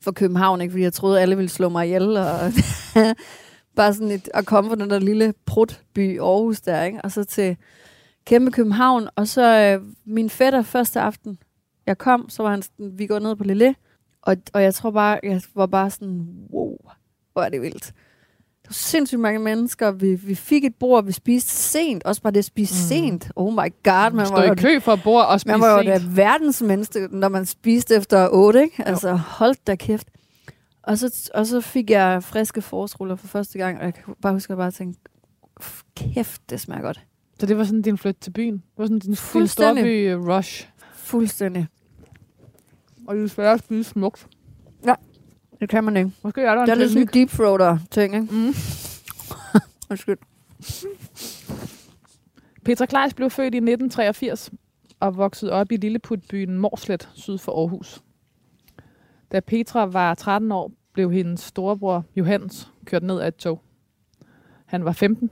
for 0.01 0.11
København, 0.11 0.61
ikke? 0.61 0.71
fordi 0.71 0.83
jeg 0.83 0.93
troede, 0.93 1.21
alle 1.21 1.35
ville 1.35 1.49
slå 1.49 1.69
mig 1.69 1.85
ihjel, 1.85 2.17
og 2.17 2.39
bare 3.75 3.93
sådan 3.93 4.11
et, 4.11 4.29
at 4.33 4.45
komme 4.45 4.69
fra 4.69 4.75
den 4.75 4.89
der 4.89 4.99
lille 4.99 5.33
prutby 5.45 6.19
Aarhus 6.19 6.61
der, 6.61 6.83
ikke? 6.83 6.99
og 7.03 7.11
så 7.11 7.23
til 7.23 7.57
kæmpe 8.25 8.51
København, 8.51 9.07
og 9.15 9.27
så 9.27 9.59
øh, 9.81 9.87
min 10.05 10.29
fætter 10.29 10.61
første 10.61 10.99
aften, 10.99 11.37
jeg 11.87 11.97
kom, 11.97 12.29
så 12.29 12.43
var 12.43 12.49
han 12.49 12.61
sådan, 12.61 12.91
vi 12.93 13.07
går 13.07 13.19
ned 13.19 13.35
på 13.35 13.43
Lille, 13.43 13.75
og, 14.21 14.37
og 14.53 14.63
jeg 14.63 14.73
tror 14.73 14.91
bare, 14.91 15.19
jeg 15.23 15.41
var 15.55 15.65
bare 15.65 15.89
sådan, 15.89 16.27
wow, 16.53 16.77
hvor 17.35 17.43
er 17.43 17.49
det 17.49 17.61
vildt. 17.61 17.83
Der 18.63 18.69
var 18.69 18.73
sindssygt 18.73 19.21
mange 19.21 19.39
mennesker. 19.39 19.91
Vi, 19.91 20.15
vi 20.15 20.35
fik 20.35 20.63
et 20.65 20.75
bord, 20.75 21.05
vi 21.05 21.11
spiste 21.11 21.51
sent. 21.51 22.03
Også 22.03 22.21
bare 22.21 22.33
det 22.33 22.39
at 22.39 22.45
spise 22.45 22.73
Mm. 22.73 22.87
sent. 22.87 23.31
Oh 23.35 23.53
my 23.53 23.73
god, 23.83 24.11
man 24.13 24.25
Stå 24.25 24.35
var, 24.35 24.43
i 24.43 24.55
kø 24.55 24.79
for 24.79 24.95
bord 25.03 25.25
og 25.25 25.39
spise 25.41 25.51
man 25.51 25.61
var 25.61 25.71
jo 25.83 25.83
sent. 25.99 26.15
da 26.15 26.21
verdens 26.21 26.61
menneske, 26.61 27.07
når 27.11 27.29
man 27.29 27.45
spiste 27.45 27.95
efter 27.95 28.27
8, 28.31 28.63
ikke? 28.63 28.83
Altså, 28.87 29.11
hold 29.13 29.55
da 29.67 29.75
kæft. 29.75 30.07
Og 30.83 30.97
så, 30.97 31.29
og 31.33 31.47
så 31.47 31.61
fik 31.61 31.89
jeg 31.89 32.23
friske 32.23 32.61
forårsruller 32.61 33.15
for 33.15 33.27
første 33.27 33.57
gang, 33.57 33.77
og 33.79 33.85
jeg 33.85 33.93
kan 33.93 34.15
bare 34.21 34.33
huske, 34.33 34.45
at 34.45 34.49
jeg 34.49 34.57
bare 34.57 34.71
tænkte, 34.71 34.99
"F- 35.61 35.83
kæft, 35.95 36.49
det 36.49 36.59
smager 36.61 36.81
godt. 36.81 37.01
Så 37.39 37.45
det 37.45 37.57
var 37.57 37.63
sådan 37.63 37.81
din 37.81 37.97
flyt 37.97 38.15
til 38.21 38.31
byen. 38.31 38.53
Det 38.53 38.63
var 38.77 38.85
sådan 38.85 38.99
din, 38.99 39.09
din 39.09 39.15
Fuldstændig. 39.15 39.83
storby 39.83 40.27
øh, 40.29 40.35
rush. 40.37 40.69
Fuldstændig. 40.95 41.67
Og 43.07 43.15
du 43.15 43.27
skal 43.27 43.43
også 43.43 43.65
spise 43.65 43.89
smukt. 43.89 44.27
Det 45.59 45.69
kan 45.69 45.83
man 45.83 45.97
ikke. 45.97 46.11
Måske 46.23 46.41
er 46.41 46.55
der 46.55 46.61
en 46.61 46.67
Det 46.67 46.73
er 46.73 46.77
lidt 46.77 46.89
sådan 46.89 47.01
en 47.01 47.13
deep 47.13 47.29
throater 47.29 47.77
ting, 47.91 48.15
ikke? 48.15 48.27
Mm. 48.33 48.53
Undskyld. 49.89 50.17
Petra 52.65 52.85
Kleis 52.85 53.13
blev 53.13 53.29
født 53.29 53.53
i 53.53 53.57
1983 53.57 54.51
og 54.99 55.17
voksede 55.17 55.51
op 55.51 55.71
i 55.71 55.77
lilleputbyen 55.77 56.57
Morslet 56.57 57.09
syd 57.13 57.37
for 57.37 57.59
Aarhus. 57.61 58.03
Da 59.31 59.39
Petra 59.39 59.85
var 59.85 60.13
13 60.13 60.51
år, 60.51 60.71
blev 60.93 61.11
hendes 61.11 61.39
storebror 61.39 62.05
Johannes 62.15 62.71
kørt 62.85 63.03
ned 63.03 63.19
af 63.19 63.27
et 63.27 63.35
tog. 63.35 63.61
Han 64.65 64.85
var 64.85 64.91
15. 64.91 65.29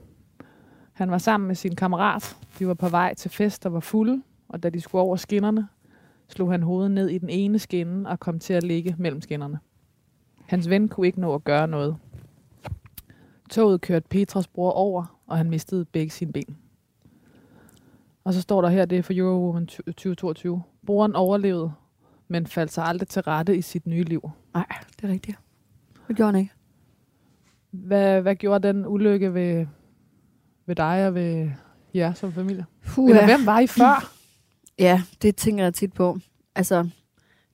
Han 0.92 1.10
var 1.10 1.18
sammen 1.18 1.46
med 1.46 1.54
sin 1.54 1.76
kammerat. 1.76 2.36
De 2.58 2.66
var 2.66 2.74
på 2.74 2.88
vej 2.88 3.14
til 3.14 3.30
fest 3.30 3.66
og 3.66 3.72
var 3.72 3.80
fulde, 3.80 4.22
og 4.48 4.62
da 4.62 4.70
de 4.70 4.80
skulle 4.80 5.02
over 5.02 5.16
skinnerne, 5.16 5.68
slog 6.28 6.50
han 6.50 6.62
hovedet 6.62 6.90
ned 6.90 7.08
i 7.08 7.18
den 7.18 7.28
ene 7.28 7.58
skinne 7.58 8.08
og 8.08 8.20
kom 8.20 8.38
til 8.38 8.52
at 8.54 8.62
ligge 8.62 8.94
mellem 8.98 9.20
skinnerne. 9.20 9.58
Hans 10.46 10.70
ven 10.70 10.88
kunne 10.88 11.06
ikke 11.06 11.20
nå 11.20 11.34
at 11.34 11.44
gøre 11.44 11.68
noget. 11.68 11.96
Toget 13.50 13.80
kørte 13.80 14.08
Petras 14.08 14.48
bror 14.48 14.70
over, 14.70 15.20
og 15.26 15.36
han 15.36 15.50
mistede 15.50 15.84
begge 15.84 16.10
sine 16.10 16.32
ben. 16.32 16.56
Og 18.24 18.34
så 18.34 18.40
står 18.40 18.62
der 18.62 18.68
her, 18.68 18.84
det 18.84 18.98
er 18.98 19.02
for 19.02 19.12
Eurowoman 19.16 19.66
2022. 19.66 20.62
Broren 20.86 21.14
overlevede, 21.16 21.72
men 22.28 22.46
faldt 22.46 22.72
sig 22.72 22.84
aldrig 22.84 23.08
til 23.08 23.22
rette 23.22 23.56
i 23.56 23.62
sit 23.62 23.86
nye 23.86 24.02
liv. 24.02 24.30
Nej, 24.54 24.66
det 24.96 25.08
er 25.08 25.12
rigtigt. 25.12 25.38
Det 26.08 26.16
gjorde 26.16 26.32
han 26.32 26.40
ikke. 26.40 26.52
Hvad, 27.70 28.22
hvad 28.22 28.34
gjorde 28.36 28.68
den 28.68 28.86
ulykke 28.86 29.34
ved, 29.34 29.66
ved 30.66 30.74
dig 30.76 31.06
og 31.06 31.14
ved 31.14 31.50
jer 31.94 32.12
som 32.14 32.32
familie? 32.32 32.64
Puh, 32.86 33.10
Eller 33.10 33.24
hvem 33.24 33.46
var 33.46 33.58
I 33.60 33.66
før? 33.66 34.12
Ja, 34.78 35.02
det 35.22 35.36
tænker 35.36 35.64
jeg 35.64 35.74
tit 35.74 35.92
på. 35.92 36.18
Altså, 36.54 36.88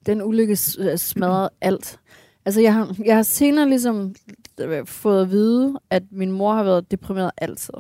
den 0.07 0.23
ulykke 0.23 0.57
smadrede 0.97 1.51
alt. 1.61 2.00
Altså, 2.45 2.61
jeg 2.61 2.75
har, 2.75 2.97
jeg 3.05 3.17
har 3.17 3.23
senere 3.23 3.69
ligesom 3.69 4.15
øh, 4.61 4.87
fået 4.87 5.23
at 5.23 5.31
vide, 5.31 5.81
at 5.91 6.03
min 6.11 6.33
mor 6.33 6.55
har 6.55 6.63
været 6.63 6.91
deprimeret 6.91 7.31
altid. 7.37 7.75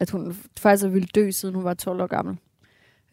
At 0.00 0.10
hun 0.10 0.36
faktisk 0.58 0.84
er 0.84 0.88
ville 0.88 1.08
dø, 1.14 1.30
siden 1.30 1.54
hun 1.54 1.64
var 1.64 1.74
12 1.74 2.00
år 2.00 2.06
gammel. 2.06 2.36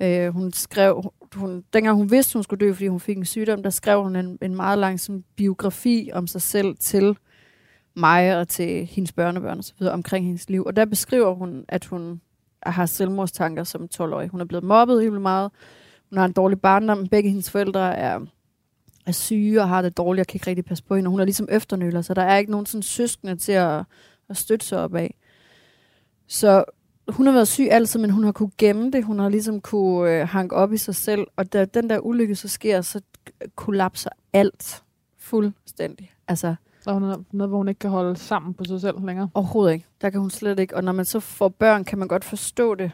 Øh, 0.02 0.28
hun 0.28 0.54
skrev, 0.54 1.12
hun, 1.36 1.64
dengang 1.74 1.98
hun 1.98 2.12
vidste, 2.12 2.34
hun 2.34 2.44
skulle 2.44 2.66
dø, 2.66 2.74
fordi 2.74 2.88
hun 2.88 3.00
fik 3.00 3.18
en 3.18 3.26
sygdom, 3.26 3.64
der 3.64 3.70
skrev 3.70 4.04
hun 4.04 4.16
en, 4.16 4.38
en 4.42 4.56
meget 4.56 4.80
lang 4.80 5.00
sådan, 5.00 5.24
biografi 5.36 6.10
om 6.14 6.28
sig 6.28 6.42
selv 6.42 6.76
til 6.80 7.18
mig 7.96 8.38
og 8.38 8.48
til 8.48 8.86
hendes 8.86 9.12
børnebørn 9.12 9.58
og 9.58 9.64
så 9.64 9.74
videre 9.80 9.94
omkring 9.94 10.26
hendes 10.26 10.50
liv. 10.50 10.64
Og 10.66 10.76
der 10.76 10.86
beskriver 10.86 11.34
hun, 11.34 11.66
at 11.68 11.86
hun 11.86 12.22
har 12.64 12.86
selvmordstanker 12.86 13.64
som 13.64 13.88
12-årig. 13.96 14.30
Hun 14.30 14.42
er 14.42 14.46
blevet 14.46 14.64
mobbet 14.64 15.02
helt 15.02 15.12
vildt 15.12 15.22
meget. 15.22 15.52
Hun 16.10 16.18
har 16.18 16.26
en 16.26 16.32
dårlig 16.32 16.62
barndom. 16.62 17.08
Begge 17.08 17.30
hendes 17.30 17.52
forældre 17.52 17.96
er, 17.96 18.20
er 19.06 19.12
syge 19.12 19.62
og 19.62 19.70
har 19.70 19.82
det 19.82 19.98
dårligt 19.98 20.22
og 20.22 20.28
kan 20.28 20.36
ikke 20.36 20.48
rigtig 20.48 20.66
passe 20.66 20.84
på 20.84 20.96
hende. 20.96 21.08
Og 21.08 21.12
hun 21.12 21.20
er 21.20 21.26
ligesom 21.26 21.48
efternøler, 21.52 22.02
så 22.02 22.14
der 22.14 22.22
er 22.22 22.38
ikke 22.38 22.52
nogen 22.52 22.66
sådan 22.66 22.82
søskende 22.84 23.36
til 23.36 23.52
at, 23.52 23.84
at 24.30 24.38
støtte 24.38 24.66
sig 24.66 24.80
op 24.80 24.96
af. 24.96 25.16
Så 26.28 26.64
hun 27.08 27.26
har 27.26 27.34
været 27.34 27.48
syg 27.48 27.68
altid, 27.72 28.00
men 28.00 28.10
hun 28.10 28.24
har 28.24 28.32
kunne 28.32 28.52
gemme 28.58 28.92
det. 28.92 29.04
Hun 29.04 29.20
har 29.20 29.30
ligesom 29.30 29.62
kunne 29.62 30.12
øh, 30.12 30.28
hanke 30.28 30.56
op 30.56 30.74
i 30.74 30.78
sig 30.78 30.96
selv. 30.96 31.28
Og 31.36 31.54
da 31.54 31.66
den 31.66 31.90
der 31.90 32.00
ulykke 32.00 32.36
så 32.36 32.48
sker, 32.48 32.82
så 32.82 33.02
kollapser 33.56 34.10
alt 34.34 34.84
fuldstændig. 35.18 36.14
Altså, 36.28 36.56
Så 36.82 36.92
er 36.92 37.00
noget, 37.00 37.50
hvor 37.50 37.58
hun 37.58 37.68
ikke 37.68 37.80
kan 37.80 37.90
holde 37.90 38.16
sammen 38.16 38.54
på 38.54 38.64
sig 38.64 38.82
selv 38.82 39.06
længere. 39.06 39.30
Overhovedet 39.34 39.74
ikke. 39.74 39.86
Der 40.02 40.10
kan 40.10 40.20
hun 40.20 40.30
slet 40.30 40.60
ikke. 40.60 40.76
Og 40.76 40.84
når 40.84 40.92
man 40.92 41.06
så 41.06 41.20
får 41.20 41.50
børn, 41.50 41.84
kan 41.84 41.98
man 42.00 42.08
godt 42.08 42.24
forstå 42.24 42.76
det. 42.76 42.92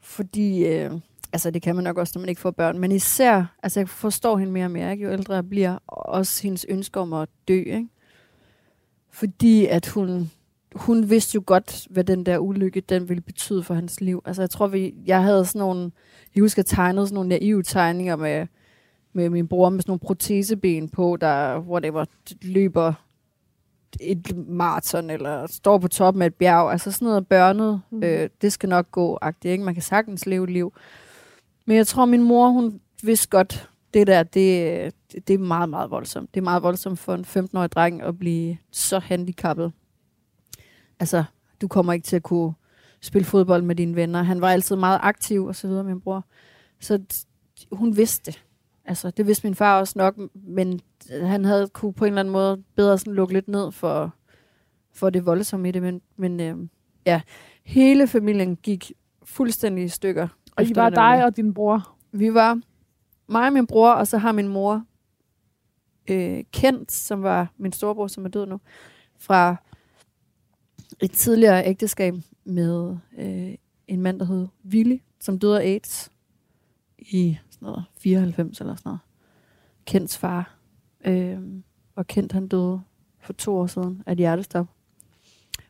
Fordi, 0.00 0.66
øh, 0.66 0.92
altså 1.36 1.50
det 1.50 1.62
kan 1.62 1.74
man 1.74 1.84
nok 1.84 1.98
også, 1.98 2.12
når 2.14 2.20
man 2.20 2.28
ikke 2.28 2.40
får 2.40 2.50
børn. 2.50 2.78
Men 2.78 2.92
især, 2.92 3.54
altså 3.62 3.80
jeg 3.80 3.88
forstår 3.88 4.36
hende 4.38 4.52
mere 4.52 4.64
og 4.64 4.70
mere, 4.70 4.92
ikke? 4.92 5.04
jo 5.04 5.12
ældre 5.12 5.34
jeg 5.34 5.48
bliver. 5.48 5.78
og 5.86 6.06
Også 6.06 6.42
hendes 6.42 6.66
ønske 6.68 7.00
om 7.00 7.12
at 7.12 7.28
dø. 7.48 7.58
Ikke? 7.58 7.88
Fordi 9.10 9.66
at 9.66 9.86
hun, 9.86 10.30
hun 10.74 11.10
vidste 11.10 11.34
jo 11.34 11.42
godt, 11.46 11.86
hvad 11.90 12.04
den 12.04 12.26
der 12.26 12.38
ulykke, 12.38 12.80
den 12.80 13.08
ville 13.08 13.20
betyde 13.20 13.62
for 13.62 13.74
hans 13.74 14.00
liv. 14.00 14.22
Altså 14.24 14.42
jeg 14.42 14.50
tror, 14.50 14.66
vi, 14.66 14.94
jeg 15.06 15.22
havde 15.22 15.44
sådan 15.44 15.58
nogle, 15.58 15.90
jeg 16.34 16.40
husker, 16.40 16.60
jeg 16.60 16.66
tegnede 16.66 17.06
sådan 17.06 17.14
nogle 17.14 17.28
naive 17.28 17.62
tegninger 17.62 18.16
med, 18.16 18.46
med 19.12 19.30
min 19.30 19.48
bror 19.48 19.68
med 19.68 19.80
sådan 19.80 19.90
nogle 19.90 20.00
proteseben 20.00 20.88
på, 20.88 21.16
der, 21.20 21.58
hvor 21.58 21.78
det 21.78 21.94
var 21.94 22.06
løber 22.42 22.92
et 24.00 24.36
maraton, 24.48 25.10
eller 25.10 25.46
står 25.46 25.78
på 25.78 25.88
toppen 25.88 26.22
af 26.22 26.26
et 26.26 26.34
bjerg. 26.34 26.72
Altså 26.72 26.90
sådan 26.90 27.06
noget 27.06 27.26
børnet, 27.26 27.80
mm. 27.90 28.02
Øh, 28.02 28.28
det 28.42 28.52
skal 28.52 28.68
nok 28.68 28.90
gå 28.90 29.18
agtigt, 29.22 29.52
ikke? 29.52 29.64
Man 29.64 29.74
kan 29.74 29.82
sagtens 29.82 30.26
leve 30.26 30.46
liv. 30.46 30.72
Men 31.66 31.76
jeg 31.76 31.86
tror, 31.86 32.04
min 32.04 32.22
mor, 32.22 32.48
hun 32.48 32.80
vidste 33.02 33.28
godt, 33.28 33.70
det 33.94 34.06
der, 34.06 34.22
det, 34.22 34.94
det, 35.12 35.28
det 35.28 35.34
er 35.34 35.38
meget, 35.38 35.68
meget 35.68 35.90
voldsomt. 35.90 36.34
Det 36.34 36.40
er 36.40 36.44
meget 36.44 36.62
voldsomt 36.62 36.98
for 36.98 37.14
en 37.14 37.24
15-årig 37.24 37.72
dreng 37.72 38.02
at 38.02 38.18
blive 38.18 38.58
så 38.70 38.98
handicappet. 38.98 39.72
Altså, 41.00 41.24
du 41.60 41.68
kommer 41.68 41.92
ikke 41.92 42.04
til 42.04 42.16
at 42.16 42.22
kunne 42.22 42.54
spille 43.00 43.24
fodbold 43.24 43.62
med 43.62 43.74
dine 43.76 43.96
venner. 43.96 44.22
Han 44.22 44.40
var 44.40 44.50
altid 44.50 44.76
meget 44.76 45.00
aktiv 45.02 45.44
og 45.44 45.56
så 45.56 45.68
videre, 45.68 45.84
min 45.84 46.00
bror. 46.00 46.24
Så 46.80 47.00
hun 47.72 47.96
vidste 47.96 48.30
det. 48.30 48.44
Altså, 48.84 49.10
det 49.10 49.26
vidste 49.26 49.46
min 49.46 49.54
far 49.54 49.80
også 49.80 49.94
nok, 49.96 50.14
men 50.34 50.80
han 51.22 51.44
havde 51.44 51.68
kunne 51.68 51.92
på 51.92 52.04
en 52.04 52.08
eller 52.08 52.20
anden 52.20 52.32
måde 52.32 52.62
bedre 52.76 52.98
sådan 52.98 53.14
lukke 53.14 53.34
lidt 53.34 53.48
ned 53.48 53.72
for, 53.72 54.14
for 54.92 55.10
det 55.10 55.26
voldsomme 55.26 55.68
i 55.68 55.72
det. 55.72 55.82
Men, 55.82 56.00
men 56.16 56.40
øh, 56.40 56.56
ja, 57.06 57.20
hele 57.64 58.06
familien 58.06 58.56
gik 58.56 58.92
fuldstændig 59.24 59.84
i 59.84 59.88
stykker. 59.88 60.28
Og 60.56 60.64
I 60.64 60.74
var 60.74 60.90
dig 60.90 61.24
og 61.24 61.36
din 61.36 61.54
bror. 61.54 61.96
Vi 62.12 62.34
var 62.34 62.60
mig 63.28 63.46
og 63.46 63.52
min 63.52 63.66
bror, 63.66 63.90
og 63.90 64.06
så 64.06 64.18
har 64.18 64.32
min 64.32 64.48
mor 64.48 64.84
øh, 66.10 66.44
Kent, 66.52 66.92
som 66.92 67.22
var 67.22 67.52
min 67.56 67.72
storebror, 67.72 68.06
som 68.06 68.24
er 68.24 68.28
død 68.28 68.46
nu, 68.46 68.60
fra 69.18 69.56
et 71.00 71.10
tidligere 71.10 71.66
ægteskab 71.66 72.14
med 72.44 72.96
øh, 73.18 73.54
en 73.88 74.02
mand, 74.02 74.18
der 74.20 74.24
hed 74.24 74.46
Willy, 74.64 74.98
som 75.20 75.38
døde 75.38 75.60
af 75.62 75.64
AIDS 75.66 76.10
i 76.98 77.38
sådan 77.50 77.66
noget, 77.66 77.84
94 77.98 78.60
eller 78.60 78.74
sådan 78.74 78.88
noget. 78.88 79.00
Kents 79.86 80.18
far. 80.18 80.54
Øh, 81.04 81.38
og 81.96 82.06
Kent 82.06 82.32
han 82.32 82.48
døde 82.48 82.80
for 83.20 83.32
to 83.32 83.56
år 83.56 83.66
siden 83.66 84.02
af 84.06 84.12
et 84.12 84.18
hjertestop. 84.18 84.66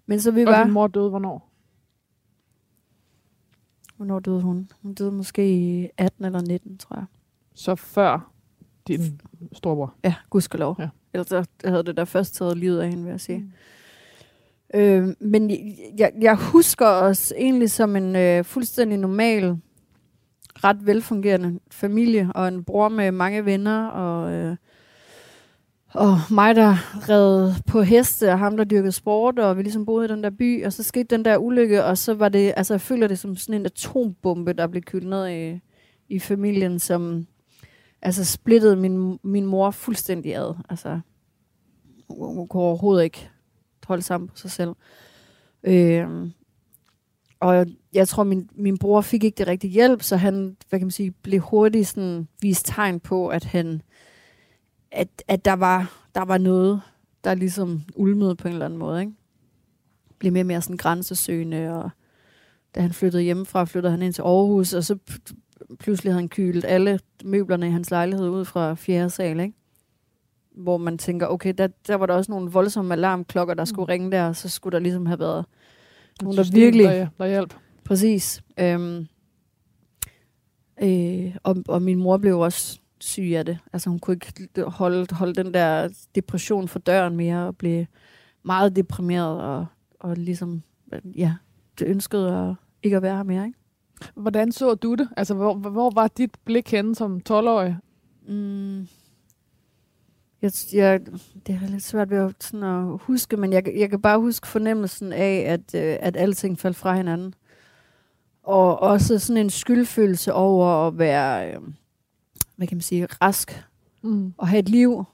Men 0.07 0.21
så 0.21 0.31
vi 0.31 0.45
Og 0.45 0.53
var... 0.53 0.65
din 0.65 0.73
mor 0.73 0.87
døde 0.87 1.11
hvornår? 1.11 1.51
Hvornår 3.97 4.19
døde 4.19 4.41
hun? 4.41 4.71
Hun 4.83 4.95
døde 4.95 5.13
måske 5.13 5.57
i 5.57 5.89
18 5.97 6.25
eller 6.25 6.41
19, 6.41 6.79
tror 6.79 6.97
jeg. 6.97 7.05
Så 7.55 7.75
før 7.75 8.33
din 8.89 9.21
storbror. 9.53 9.95
Ja, 10.05 10.15
gudskelov. 10.31 10.77
Ja. 10.79 10.89
Ellers 11.13 11.29
så 11.29 11.45
havde 11.65 11.83
det 11.83 11.97
der 11.97 12.05
først 12.05 12.35
taget 12.35 12.57
livet 12.57 12.81
af 12.81 12.89
hende, 12.89 13.03
vil 13.03 13.11
jeg 13.11 13.21
sige. 13.21 13.39
Mm. 13.39 13.53
Øh, 14.75 15.09
men 15.21 15.51
jeg, 15.51 15.59
jeg, 15.99 16.13
jeg 16.21 16.37
husker 16.37 16.87
os 16.87 17.33
egentlig 17.37 17.71
som 17.71 17.97
en 17.97 18.17
øh, 18.17 18.45
fuldstændig 18.45 18.99
normal, 18.99 19.57
ret 20.55 20.87
velfungerende 20.87 21.61
familie, 21.71 22.31
og 22.35 22.49
en 22.49 22.65
bror 22.65 22.89
med 22.89 23.11
mange 23.11 23.45
venner, 23.45 23.87
og, 23.87 24.33
øh, 24.33 24.57
og 25.97 26.19
mig, 26.31 26.57
der 26.57 26.77
red 27.09 27.53
på 27.67 27.83
heste, 27.83 28.33
og 28.33 28.39
ham, 28.39 28.57
der 28.57 28.65
dyrkede 28.65 28.93
sport, 28.93 29.39
og 29.39 29.57
vi 29.57 29.63
ligesom 29.63 29.87
boede 29.87 30.05
i 30.05 30.09
den 30.09 30.25
der 30.25 30.31
by, 30.31 30.65
og 30.65 30.73
så 30.73 30.83
skete 30.83 31.17
den 31.17 31.25
der 31.25 31.37
ulykke, 31.37 31.85
og 31.85 31.99
så 31.99 32.15
var 32.15 32.29
det, 32.29 32.55
altså 32.57 32.75
jeg 32.75 32.81
føler 32.81 33.09
det 33.09 33.19
som 33.19 33.37
sådan 33.37 33.61
en 33.61 33.67
atombombe, 33.67 34.53
der 34.53 34.67
blev 34.67 34.83
kyldt 34.83 35.09
ned 35.09 35.29
i, 35.29 35.61
i 36.09 36.19
familien, 36.19 36.79
som 36.79 37.27
altså 38.03 38.25
splittede 38.25 38.77
min, 38.77 39.19
min 39.23 39.47
mor 39.47 39.71
fuldstændig 39.71 40.37
ad. 40.37 40.55
Altså, 40.69 41.01
hun, 42.09 42.35
hun 42.35 42.49
kunne 42.49 42.63
overhovedet 42.63 43.05
ikke 43.05 43.29
holde 43.85 44.03
sammen 44.03 44.29
på 44.29 44.37
sig 44.37 44.51
selv. 44.51 44.71
Øh, 45.65 46.09
og 47.41 47.67
jeg 47.93 48.09
tror, 48.09 48.25
min, 48.25 48.51
min 48.55 48.79
bror 48.79 49.01
fik 49.01 49.25
ikke 49.25 49.39
det 49.39 49.47
rigtige 49.47 49.71
hjælp, 49.71 50.03
så 50.03 50.17
han, 50.17 50.57
hvad 50.69 50.79
kan 50.79 50.87
man 50.87 50.91
sige, 50.91 51.11
blev 51.11 51.41
hurtigt 51.41 51.89
sådan 51.89 52.29
vist 52.43 52.67
tegn 52.67 53.01
på, 53.01 53.29
at 53.29 53.45
han, 53.45 53.83
at, 54.93 55.09
at 55.29 55.45
der, 55.45 55.53
var, 55.53 55.93
der 56.15 56.25
var 56.25 56.39
noget, 56.39 56.81
der 57.25 57.35
ligesom 57.35 57.83
ulmede 57.95 58.37
på 58.37 58.49
en 58.49 58.53
eller 58.53 58.67
anden 58.67 58.79
måde, 58.79 59.01
ikke? 59.01 59.13
Blev 60.19 60.33
mere 60.33 60.43
og 60.43 60.47
mere 60.47 60.63
sådan 60.63 60.77
grænsesøgende, 60.77 61.73
og 61.73 61.91
da 62.75 62.81
han 62.81 62.93
flyttede 62.93 63.23
hjemmefra, 63.23 63.65
flyttede 63.65 63.91
han 63.91 64.03
ind 64.03 64.13
til 64.13 64.23
Aarhus, 64.23 64.73
og 64.73 64.85
så 64.85 64.99
pludselig 65.79 66.13
havde 66.13 66.23
han 66.23 66.29
kylet 66.29 66.65
alle 66.65 67.01
møblerne 67.25 67.67
i 67.67 67.71
hans 67.71 67.91
lejlighed 67.91 68.29
ud 68.29 68.45
fra 68.45 68.75
fjerde 68.75 69.11
sal, 69.11 69.41
ikke? 69.41 69.55
Hvor 70.57 70.77
man 70.77 70.99
tænker, 70.99 71.27
okay, 71.27 71.55
der, 71.59 71.69
der 71.87 71.95
var 71.95 72.07
der 72.07 72.15
også 72.15 72.33
nogle 72.33 72.51
voldsomme 72.51 72.95
alarmklokker, 72.95 73.55
der 73.55 73.65
skulle 73.65 73.93
ringe 73.93 74.11
der, 74.11 74.33
så 74.33 74.49
skulle 74.49 74.73
der 74.73 74.79
ligesom 74.79 75.07
have 75.07 75.19
været 75.19 75.45
nogen, 76.23 76.39
der 76.39 76.51
virkelig... 76.53 76.85
Der, 76.85 77.09
der 77.19 77.27
hjalp. 77.27 77.55
Præcis. 77.85 78.43
Øhm, 78.61 79.07
øh, 80.83 81.37
og, 81.43 81.57
og 81.69 81.83
min 81.83 81.99
mor 81.99 82.17
blev 82.17 82.39
også 82.39 82.81
syg 83.01 83.33
af 83.37 83.45
det. 83.45 83.59
Altså 83.73 83.91
hun 83.91 83.99
kunne 83.99 84.15
ikke 84.15 84.65
holde, 84.67 85.07
holde 85.15 85.35
den 85.35 85.55
der 85.55 85.89
depression 86.15 86.69
for 86.69 86.79
døren 86.79 87.17
mere, 87.17 87.47
og 87.47 87.57
blev 87.57 87.87
meget 88.43 88.77
deprimeret, 88.77 89.41
og, 89.43 89.67
og 90.01 90.17
ligesom, 90.17 90.63
ja, 91.17 91.35
det 91.79 91.87
ønskede 91.87 92.37
at 92.37 92.55
ikke 92.83 92.97
at 92.97 93.03
være 93.03 93.17
her 93.17 93.23
mere, 93.23 93.47
ikke? 93.47 93.59
Hvordan 94.15 94.53
så 94.53 94.75
du 94.75 94.95
det? 94.95 95.09
Altså, 95.17 95.35
hvor, 95.35 95.55
hvor 95.55 95.91
var 95.95 96.09
dit 96.09 96.31
blik 96.45 96.71
henne 96.71 96.95
som 96.95 97.21
12-årig? 97.29 97.77
Mm. 98.29 98.87
Jeg, 100.43 100.53
jeg, 100.73 101.01
det 101.47 101.55
er 101.55 101.69
lidt 101.69 101.83
svært 101.83 102.11
ved 102.11 102.19
at, 102.19 102.35
sådan 102.41 102.63
at 102.63 102.99
huske, 103.01 103.37
men 103.37 103.53
jeg, 103.53 103.73
jeg 103.77 103.91
kan 103.91 104.03
bare 104.03 104.19
huske 104.19 104.47
fornemmelsen 104.47 105.13
af, 105.13 105.45
at, 105.47 105.75
øh, 105.75 105.97
at 106.01 106.17
alting 106.17 106.59
faldt 106.59 106.77
fra 106.77 106.97
hinanden. 106.97 107.35
Og 108.43 108.81
også 108.81 109.19
sådan 109.19 109.43
en 109.43 109.51
skyldfølelse 109.51 110.33
over 110.33 110.87
at 110.87 110.99
være, 110.99 111.53
øh, 111.53 111.61
hvad 112.57 112.67
kan 112.67 112.77
man 112.77 112.83
sige, 112.83 113.07
rask 113.07 113.65
Mm. 114.03 114.33
og 114.39 114.49
have 114.49 114.59
et 114.59 114.69
liv. 114.69 115.05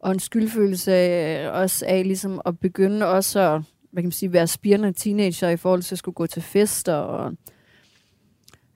Og 0.00 0.12
en 0.12 0.18
skyldfølelse 0.18 0.92
af, 0.92 1.50
også 1.50 1.84
af 1.88 2.02
ligesom 2.04 2.40
at 2.46 2.58
begynde 2.58 3.06
også 3.06 3.40
at 3.40 3.62
hvad 3.92 4.02
kan 4.02 4.06
man 4.06 4.12
sige, 4.12 4.32
være 4.32 4.46
spirende 4.46 4.92
teenager 4.92 5.48
i 5.48 5.56
forhold 5.56 5.82
til 5.82 5.94
at 5.94 5.98
skulle 5.98 6.14
gå 6.14 6.26
til 6.26 6.42
fester. 6.42 6.94
Og, 6.94 7.32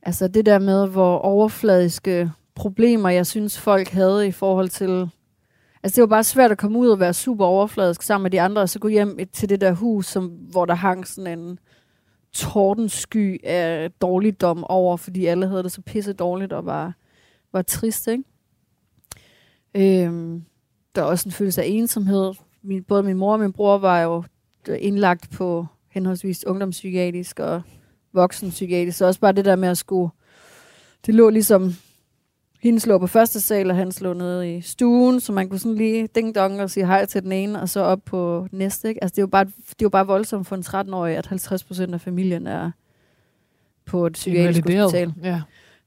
Altså 0.06 0.28
det 0.28 0.46
der 0.46 0.58
med, 0.58 0.88
hvor 0.88 1.18
overfladiske 1.18 2.30
problemer, 2.54 3.08
jeg 3.08 3.26
synes, 3.26 3.58
folk 3.58 3.88
havde 3.88 4.28
i 4.28 4.30
forhold 4.32 4.68
til... 4.68 5.08
Altså 5.82 5.96
det 5.96 6.00
var 6.00 6.06
bare 6.06 6.24
svært 6.24 6.50
at 6.52 6.58
komme 6.58 6.78
ud 6.78 6.88
og 6.88 7.00
være 7.00 7.14
super 7.14 7.44
overfladisk 7.44 8.02
sammen 8.02 8.22
med 8.22 8.30
de 8.30 8.40
andre, 8.40 8.62
og 8.62 8.68
så 8.68 8.78
gå 8.78 8.88
hjem 8.88 9.18
til 9.32 9.48
det 9.48 9.60
der 9.60 9.72
hus, 9.72 10.06
som, 10.06 10.26
hvor 10.26 10.64
der 10.64 10.74
hang 10.74 11.06
sådan 11.06 11.38
en 11.38 11.58
tordensky 12.32 13.44
af 13.44 13.90
dårligdom 13.90 14.64
over, 14.64 14.96
fordi 14.96 15.26
alle 15.26 15.48
havde 15.48 15.62
det 15.62 15.72
så 15.72 15.80
pisse 15.82 16.12
dårligt 16.12 16.52
og 16.52 16.66
var, 16.66 16.94
var 17.52 17.62
trist, 17.62 18.08
ikke? 18.08 18.24
Øhm, 19.74 20.44
der 20.94 21.02
er 21.02 21.06
også 21.06 21.28
en 21.28 21.32
følelse 21.32 21.62
af 21.62 21.66
ensomhed. 21.66 22.32
Min, 22.62 22.84
både 22.84 23.02
min 23.02 23.16
mor 23.16 23.32
og 23.32 23.40
min 23.40 23.52
bror 23.52 23.78
var 23.78 24.00
jo 24.00 24.24
indlagt 24.78 25.30
på 25.30 25.66
henholdsvis 25.88 26.46
ungdomspsykiatrisk 26.46 27.40
og 27.40 27.62
voksenpsykiatrisk. 28.12 28.98
Så 28.98 29.06
også 29.06 29.20
bare 29.20 29.32
det 29.32 29.44
der 29.44 29.56
med 29.56 29.68
at 29.68 29.78
skulle... 29.78 30.10
Det 31.06 31.14
lå 31.14 31.30
ligesom... 31.30 31.72
Hendes 32.62 32.86
lå 32.86 32.98
på 32.98 33.06
første 33.06 33.40
sal, 33.40 33.70
og 33.70 33.76
han 33.76 33.92
lå 34.00 34.12
nede 34.12 34.56
i 34.56 34.60
stuen, 34.60 35.20
så 35.20 35.32
man 35.32 35.48
kunne 35.48 35.58
sådan 35.58 35.76
lige 35.76 36.08
ding 36.14 36.34
dong 36.34 36.60
og 36.60 36.70
sige 36.70 36.86
hej 36.86 37.04
til 37.04 37.22
den 37.22 37.32
ene, 37.32 37.60
og 37.60 37.68
så 37.68 37.80
op 37.80 38.00
på 38.04 38.48
næste. 38.52 38.88
Ikke? 38.88 39.04
Altså, 39.04 39.12
det 39.14 39.18
er 39.18 39.22
jo 39.22 39.26
bare, 39.26 39.44
det 39.44 39.70
er 39.70 39.82
jo 39.82 39.88
bare 39.88 40.06
voldsomt 40.06 40.46
for 40.46 40.56
en 40.56 40.62
13-årig, 40.90 41.16
at 41.16 41.26
50 41.26 41.64
procent 41.64 41.94
af 41.94 42.00
familien 42.00 42.46
er 42.46 42.70
på 43.84 44.06
et 44.06 44.12
psykiatrisk 44.12 44.68
hospital. 44.68 45.14
Ja. 45.22 45.42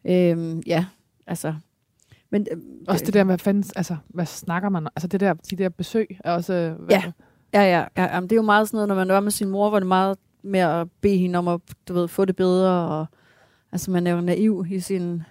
Øhm, 0.06 0.60
ja, 0.68 0.86
altså... 1.30 1.54
Men, 2.30 2.48
øh, 2.52 2.58
Også 2.88 3.06
det 3.06 3.14
der 3.14 3.24
med, 3.24 3.30
hvad, 3.30 3.38
fanden, 3.38 3.64
altså, 3.76 3.96
hvad 4.08 4.26
snakker 4.26 4.70
man? 4.70 4.88
Altså 4.96 5.08
det 5.08 5.20
der, 5.20 5.34
de 5.34 5.56
der 5.56 5.70
besøg 5.70 6.20
er 6.24 6.32
også... 6.32 6.54
øh, 6.54 6.86
Hvad, 6.86 6.96
Ja. 6.96 7.12
Ja, 7.54 7.62
ja. 7.62 7.86
ja 7.98 8.16
jamen, 8.16 8.30
det 8.30 8.36
er 8.36 8.40
jo 8.40 8.46
meget 8.46 8.68
sådan 8.68 8.78
noget, 8.78 8.88
når 8.88 8.96
man 8.96 9.08
var 9.08 9.20
med 9.20 9.32
sin 9.32 9.50
mor, 9.50 9.70
var 9.70 9.80
det 9.80 9.88
meget 9.88 10.18
med 10.42 10.60
at 10.60 10.88
bede 11.02 11.18
hende 11.18 11.40
om 11.40 11.48
at 11.48 11.62
du 11.88 11.94
ved, 11.94 12.08
få 12.08 12.26
det 12.26 12.36
bedre. 12.36 12.70
Og, 12.90 13.06
altså, 13.72 13.92
man 13.92 14.08
er 14.08 14.12
jo 14.12 14.22
naiv 14.22 14.66
i 14.70 14.80
sin, 14.80 15.24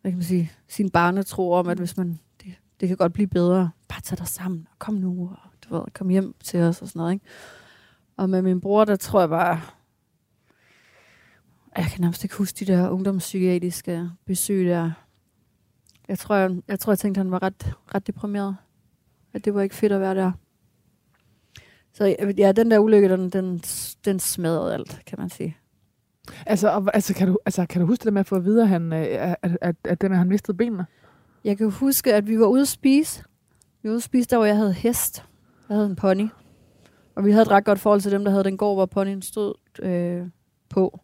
hvad 0.00 0.10
kan 0.12 0.18
man 0.18 0.24
sige, 0.24 0.52
sin 0.68 0.90
barnetro 0.90 1.52
om, 1.52 1.68
at 1.68 1.78
hvis 1.78 1.96
man, 1.96 2.18
det, 2.42 2.54
det 2.80 2.88
kan 2.88 2.96
godt 2.96 3.12
blive 3.12 3.26
bedre, 3.28 3.70
bare 3.88 4.00
tag 4.00 4.18
dig 4.18 4.28
sammen 4.28 4.66
og 4.70 4.78
kom 4.78 4.94
nu, 4.94 5.30
og 5.30 5.50
du 5.64 5.74
ved, 5.76 5.82
kom 5.94 6.08
hjem 6.08 6.34
til 6.44 6.60
os 6.60 6.82
og 6.82 6.88
sådan 6.88 7.00
noget. 7.00 7.12
Ikke? 7.12 7.24
Og 8.16 8.30
med 8.30 8.42
min 8.42 8.60
bror, 8.60 8.84
der 8.84 8.96
tror 8.96 9.20
jeg 9.20 9.28
bare, 9.28 9.60
jeg 11.78 11.86
kan 11.90 12.00
nærmest 12.00 12.24
ikke 12.24 12.36
huske 12.36 12.64
de 12.64 12.72
der 12.72 12.90
ungdomspsykiatriske 12.90 14.10
besøg 14.26 14.66
der. 14.66 14.90
Jeg 16.08 16.18
tror, 16.18 16.34
jeg, 16.34 16.56
jeg, 16.68 16.80
tror, 16.80 16.92
jeg 16.92 16.98
tænkte, 16.98 17.20
at 17.20 17.24
han 17.24 17.30
var 17.30 17.42
ret, 17.42 17.72
ret 17.94 18.06
deprimeret. 18.06 18.56
At 19.32 19.44
det 19.44 19.54
var 19.54 19.62
ikke 19.62 19.74
fedt 19.74 19.92
at 19.92 20.00
være 20.00 20.14
der. 20.14 20.32
Så 21.92 22.16
ja, 22.38 22.52
den 22.52 22.70
der 22.70 22.78
ulykke, 22.78 23.08
den, 23.08 23.30
den, 23.30 23.58
den 24.04 24.20
smadrede 24.20 24.74
alt, 24.74 25.02
kan 25.06 25.18
man 25.18 25.30
sige. 25.30 25.56
Altså, 26.46 26.68
og, 26.68 26.90
altså, 26.94 27.14
kan 27.14 27.28
du, 27.28 27.38
altså, 27.46 27.66
kan 27.66 27.80
du 27.80 27.86
huske 27.86 28.04
det 28.04 28.12
med 28.12 28.20
at 28.20 28.26
få 28.26 28.36
at 28.36 28.44
vide, 28.44 28.62
at, 28.62 28.68
han, 28.68 28.92
øh, 28.92 29.06
at, 29.42 29.58
at, 29.60 29.76
at 29.84 30.02
med, 30.02 30.10
at 30.10 30.18
han 30.18 30.28
mistede 30.28 30.56
benene? 30.56 30.86
Jeg 31.44 31.58
kan 31.58 31.70
huske, 31.70 32.14
at 32.14 32.28
vi 32.28 32.38
var 32.38 32.46
ude 32.46 32.60
at 32.60 32.68
spise. 32.68 33.24
Vi 33.82 33.88
var 33.88 33.90
ude 33.90 33.96
at 33.96 34.02
spise, 34.02 34.28
der 34.28 34.36
hvor 34.36 34.46
jeg 34.46 34.56
havde 34.56 34.72
hest. 34.72 35.24
Jeg 35.68 35.76
havde 35.76 35.90
en 35.90 35.96
pony. 35.96 36.28
Og 37.14 37.24
vi 37.24 37.30
havde 37.30 37.42
et 37.42 37.50
ret 37.50 37.64
godt 37.64 37.78
forhold 37.78 38.00
til 38.00 38.12
dem, 38.12 38.24
der 38.24 38.30
havde 38.30 38.44
den 38.44 38.56
gård, 38.56 38.76
hvor 38.76 38.86
ponyen 38.86 39.22
stod 39.22 39.54
øh, 39.82 40.26
på. 40.68 41.00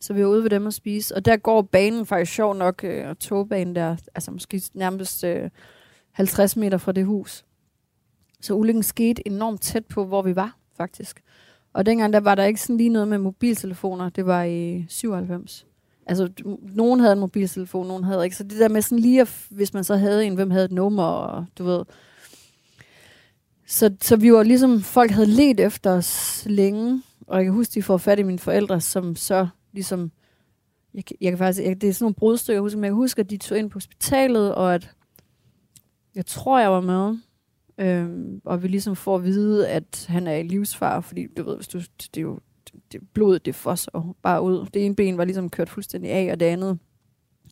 Så 0.00 0.12
vi 0.12 0.22
var 0.22 0.28
ude 0.28 0.42
ved 0.42 0.50
dem 0.50 0.66
at 0.66 0.74
spise. 0.74 1.16
Og 1.16 1.24
der 1.24 1.36
går 1.36 1.62
banen 1.62 2.06
faktisk 2.06 2.32
sjov 2.32 2.54
nok, 2.54 2.84
øh, 2.84 3.14
togbanen 3.14 3.74
der, 3.74 3.96
altså 4.14 4.30
måske 4.30 4.62
nærmest 4.74 5.24
øh, 5.24 5.50
50 6.10 6.56
meter 6.56 6.78
fra 6.78 6.92
det 6.92 7.06
hus. 7.06 7.44
Så 8.40 8.54
ulykken 8.54 8.82
skete 8.82 9.26
enormt 9.26 9.62
tæt 9.62 9.86
på, 9.86 10.04
hvor 10.04 10.22
vi 10.22 10.36
var, 10.36 10.56
faktisk. 10.76 11.22
Og 11.72 11.86
dengang, 11.86 12.12
der 12.12 12.20
var 12.20 12.34
der 12.34 12.44
ikke 12.44 12.60
sådan 12.60 12.76
lige 12.76 12.88
noget 12.88 13.08
med 13.08 13.18
mobiltelefoner. 13.18 14.08
Det 14.08 14.26
var 14.26 14.42
i 14.42 14.86
97. 14.88 15.66
Altså, 16.06 16.28
nogen 16.74 17.00
havde 17.00 17.12
en 17.12 17.18
mobiltelefon, 17.18 17.88
nogen 17.88 18.04
havde 18.04 18.24
ikke. 18.24 18.36
Så 18.36 18.44
det 18.44 18.58
der 18.58 18.68
med 18.68 18.82
sådan 18.82 18.98
lige, 18.98 19.20
at, 19.20 19.46
hvis 19.50 19.74
man 19.74 19.84
så 19.84 19.96
havde 19.96 20.24
en, 20.26 20.34
hvem 20.34 20.50
havde 20.50 20.64
et 20.64 20.72
nummer, 20.72 21.04
og 21.04 21.46
du 21.58 21.64
ved. 21.64 21.84
Så, 23.66 23.94
så 24.00 24.16
vi 24.16 24.32
var 24.32 24.42
ligesom, 24.42 24.80
folk 24.80 25.10
havde 25.10 25.26
let 25.26 25.60
efter 25.60 25.90
os 25.90 26.42
længe. 26.46 27.02
Og 27.26 27.36
jeg 27.36 27.44
kan 27.44 27.54
huske, 27.54 27.74
de 27.74 27.82
får 27.82 27.96
fat 27.96 28.18
i 28.18 28.22
mine 28.22 28.38
forældre, 28.38 28.80
som 28.80 29.16
så 29.16 29.48
ligesom, 29.72 30.12
jeg, 30.94 31.02
jeg 31.20 31.30
kan 31.30 31.38
faktisk, 31.38 31.66
jeg, 31.66 31.80
det 31.80 31.88
er 31.88 31.92
sådan 31.92 32.04
nogle 32.04 32.14
brudstykker, 32.14 32.56
jeg 32.56 32.62
husker, 32.62 32.78
men 32.78 32.84
jeg 32.84 32.92
husker, 32.94 33.22
at 33.22 33.30
de 33.30 33.36
tog 33.36 33.58
ind 33.58 33.70
på 33.70 33.76
hospitalet, 33.76 34.54
og 34.54 34.74
at 34.74 34.90
jeg 36.14 36.26
tror, 36.26 36.60
jeg 36.60 36.70
var 36.72 36.80
med. 36.80 37.18
Øhm, 37.78 38.40
og 38.44 38.62
vi 38.62 38.68
ligesom 38.68 38.96
får 38.96 39.16
at 39.16 39.24
vide, 39.24 39.68
at 39.68 40.06
han 40.08 40.26
er 40.26 40.34
i 40.34 40.42
livsfare, 40.42 41.02
fordi 41.02 41.26
du 41.36 41.42
ved, 41.42 41.56
hvis 41.56 41.68
du, 41.68 41.78
det 41.78 42.16
er 42.16 42.20
jo 42.20 42.38
det, 42.92 43.00
blodet, 43.14 43.44
det 43.46 43.54
fosser 43.54 44.14
bare 44.22 44.42
ud. 44.42 44.66
Det 44.74 44.86
ene 44.86 44.96
ben 44.96 45.18
var 45.18 45.24
ligesom 45.24 45.50
kørt 45.50 45.68
fuldstændig 45.70 46.10
af, 46.10 46.32
og 46.32 46.40
det 46.40 46.46
andet 46.46 46.78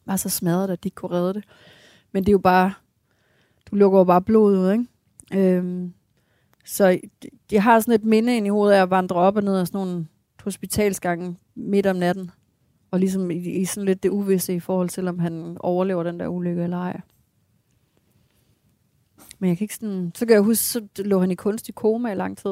var 0.06 0.16
så 0.16 0.28
smadret, 0.28 0.70
at 0.70 0.84
de 0.84 0.86
ikke 0.86 0.94
kunne 0.94 1.10
redde 1.10 1.34
det. 1.34 1.44
Men 2.12 2.22
det 2.24 2.28
er 2.28 2.32
jo 2.32 2.38
bare, 2.38 2.72
du 3.70 3.76
lukker 3.76 3.98
jo 3.98 4.04
bare 4.04 4.22
blodet 4.22 4.58
ud, 4.58 4.72
ikke? 4.72 5.56
Øhm, 5.56 5.92
så 6.64 7.00
det- 7.22 7.30
jeg 7.52 7.62
har 7.62 7.80
sådan 7.80 7.94
et 7.94 8.04
minde 8.04 8.36
ind 8.36 8.46
i 8.46 8.50
hovedet 8.50 8.74
af 8.76 8.82
at 8.82 8.90
vandre 8.90 9.16
op 9.16 9.36
og 9.36 9.42
ned 9.44 9.56
af 9.56 9.66
sådan 9.66 9.78
nogle 9.86 10.06
hospitalsgange 10.48 11.36
midt 11.54 11.86
om 11.86 11.96
natten. 11.96 12.30
Og 12.90 13.00
ligesom 13.00 13.30
i, 13.30 13.36
i 13.36 13.64
sådan 13.64 13.84
lidt 13.84 14.02
det 14.02 14.08
uvisse 14.08 14.54
i 14.54 14.60
forhold 14.60 14.88
til, 14.88 15.08
om 15.08 15.18
han 15.18 15.56
overlever 15.60 16.02
den 16.02 16.20
der 16.20 16.28
ulykke 16.28 16.62
eller 16.62 16.76
ej. 16.76 17.00
Men 19.38 19.48
jeg 19.48 19.58
kan 19.58 19.64
ikke 19.64 19.74
sådan... 19.74 20.12
Så 20.14 20.26
kan 20.26 20.34
jeg 20.34 20.42
huske, 20.42 20.64
så 20.64 20.86
lå 20.96 21.20
han 21.20 21.30
i 21.30 21.34
kunstig 21.34 21.74
koma 21.74 22.12
i 22.12 22.14
lang 22.14 22.38
tid. 22.38 22.50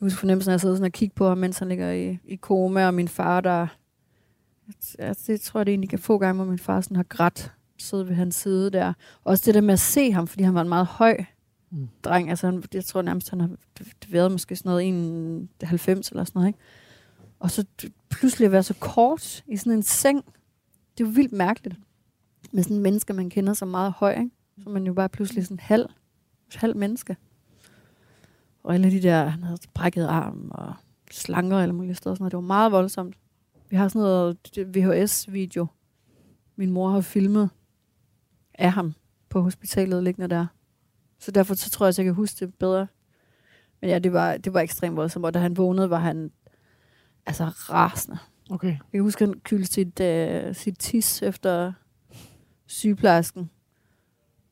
Jeg 0.00 0.06
husker 0.06 0.18
fornemmelsen 0.18 0.50
af 0.50 0.54
at 0.54 0.60
sidde 0.60 0.76
sådan 0.76 0.86
og 0.86 0.92
kigge 0.92 1.14
på 1.14 1.28
ham, 1.28 1.38
mens 1.38 1.58
han 1.58 1.68
ligger 1.68 1.92
i, 1.92 2.18
i 2.24 2.36
koma, 2.36 2.86
og 2.86 2.94
min 2.94 3.08
far, 3.08 3.40
der... 3.40 3.66
Altså, 4.98 5.32
det 5.32 5.40
tror 5.40 5.60
jeg, 5.60 5.66
det 5.66 5.72
egentlig 5.72 5.90
kan 5.90 5.98
få 5.98 6.18
gange, 6.18 6.42
hvor 6.42 6.50
min 6.50 6.58
far 6.58 6.80
sådan 6.80 6.96
har 6.96 7.02
grædt, 7.02 7.52
sidde 7.78 8.08
ved 8.08 8.14
hans 8.14 8.34
side 8.34 8.70
der. 8.70 8.92
Også 9.24 9.42
det 9.46 9.54
der 9.54 9.60
med 9.60 9.72
at 9.72 9.80
se 9.80 10.12
ham, 10.12 10.26
fordi 10.26 10.42
han 10.42 10.54
var 10.54 10.62
en 10.62 10.68
meget 10.68 10.86
høj 10.86 11.24
Mm. 11.70 11.88
dreng. 12.04 12.30
Altså, 12.30 12.46
han, 12.46 12.64
jeg 12.74 12.84
tror 12.84 13.02
nærmest, 13.02 13.30
han 13.30 13.40
har 13.40 13.50
været 14.08 14.32
måske 14.32 14.56
sådan 14.56 14.70
noget 14.70 14.88
91 14.88 16.08
eller 16.08 16.24
sådan 16.24 16.38
noget, 16.38 16.48
ikke? 16.48 16.58
Og 17.38 17.50
så 17.50 17.64
pludselig 18.10 18.46
at 18.46 18.52
være 18.52 18.62
så 18.62 18.74
kort 18.74 19.44
i 19.46 19.56
sådan 19.56 19.72
en 19.72 19.82
seng. 19.82 20.24
Det 20.98 21.04
er 21.04 21.08
jo 21.08 21.12
vildt 21.14 21.32
mærkeligt. 21.32 21.76
Med 22.52 22.62
sådan 22.62 22.76
en 22.76 22.82
menneske, 22.82 23.12
man 23.12 23.30
kender 23.30 23.52
så 23.52 23.64
meget 23.64 23.92
høj, 23.92 24.18
ikke? 24.18 24.30
Så 24.58 24.68
man 24.68 24.86
jo 24.86 24.92
bare 24.92 25.08
pludselig 25.08 25.44
sådan 25.44 25.60
halv, 25.60 25.86
halv 26.54 26.76
menneske. 26.76 27.16
Og 28.62 28.74
alle 28.74 28.90
de 28.90 29.02
der, 29.02 29.24
han 29.24 29.42
havde 29.42 29.58
brækket 29.74 30.06
arm 30.06 30.50
og 30.54 30.74
slanger 31.10 31.58
eller 31.58 31.74
mulige 31.74 31.94
steder. 31.94 32.14
Sådan 32.14 32.22
noget. 32.22 32.32
Det 32.32 32.36
var 32.36 32.40
meget 32.40 32.72
voldsomt. 32.72 33.16
Vi 33.70 33.76
har 33.76 33.88
sådan 33.88 34.02
noget 34.02 34.36
VHS-video. 34.76 35.66
Min 36.56 36.70
mor 36.70 36.90
har 36.90 37.00
filmet 37.00 37.50
af 38.54 38.72
ham 38.72 38.94
på 39.28 39.40
hospitalet 39.40 40.04
liggende 40.04 40.28
der. 40.28 40.46
Så 41.20 41.30
derfor 41.30 41.54
så 41.54 41.70
tror 41.70 41.86
jeg, 41.86 41.88
at 41.88 41.98
jeg 41.98 42.04
kan 42.04 42.14
huske 42.14 42.46
det 42.46 42.54
bedre. 42.54 42.86
Men 43.80 43.90
ja, 43.90 43.98
det 43.98 44.12
var, 44.12 44.36
det 44.36 44.54
var 44.54 44.60
ekstremt 44.60 44.96
voldsomt. 44.96 45.26
Og 45.26 45.34
da 45.34 45.38
han 45.38 45.56
vågnede, 45.56 45.90
var 45.90 45.98
han 45.98 46.30
altså 47.26 47.44
rasende. 47.44 48.18
Okay. 48.50 48.68
Jeg 48.68 48.78
kan 48.92 49.02
huske, 49.02 49.24
han 49.24 49.40
kyldte 49.44 49.72
sit, 49.72 50.00
øh, 50.00 50.54
sit 50.54 50.78
tis 50.78 51.22
efter 51.22 51.72
sygeplejersken, 52.66 53.50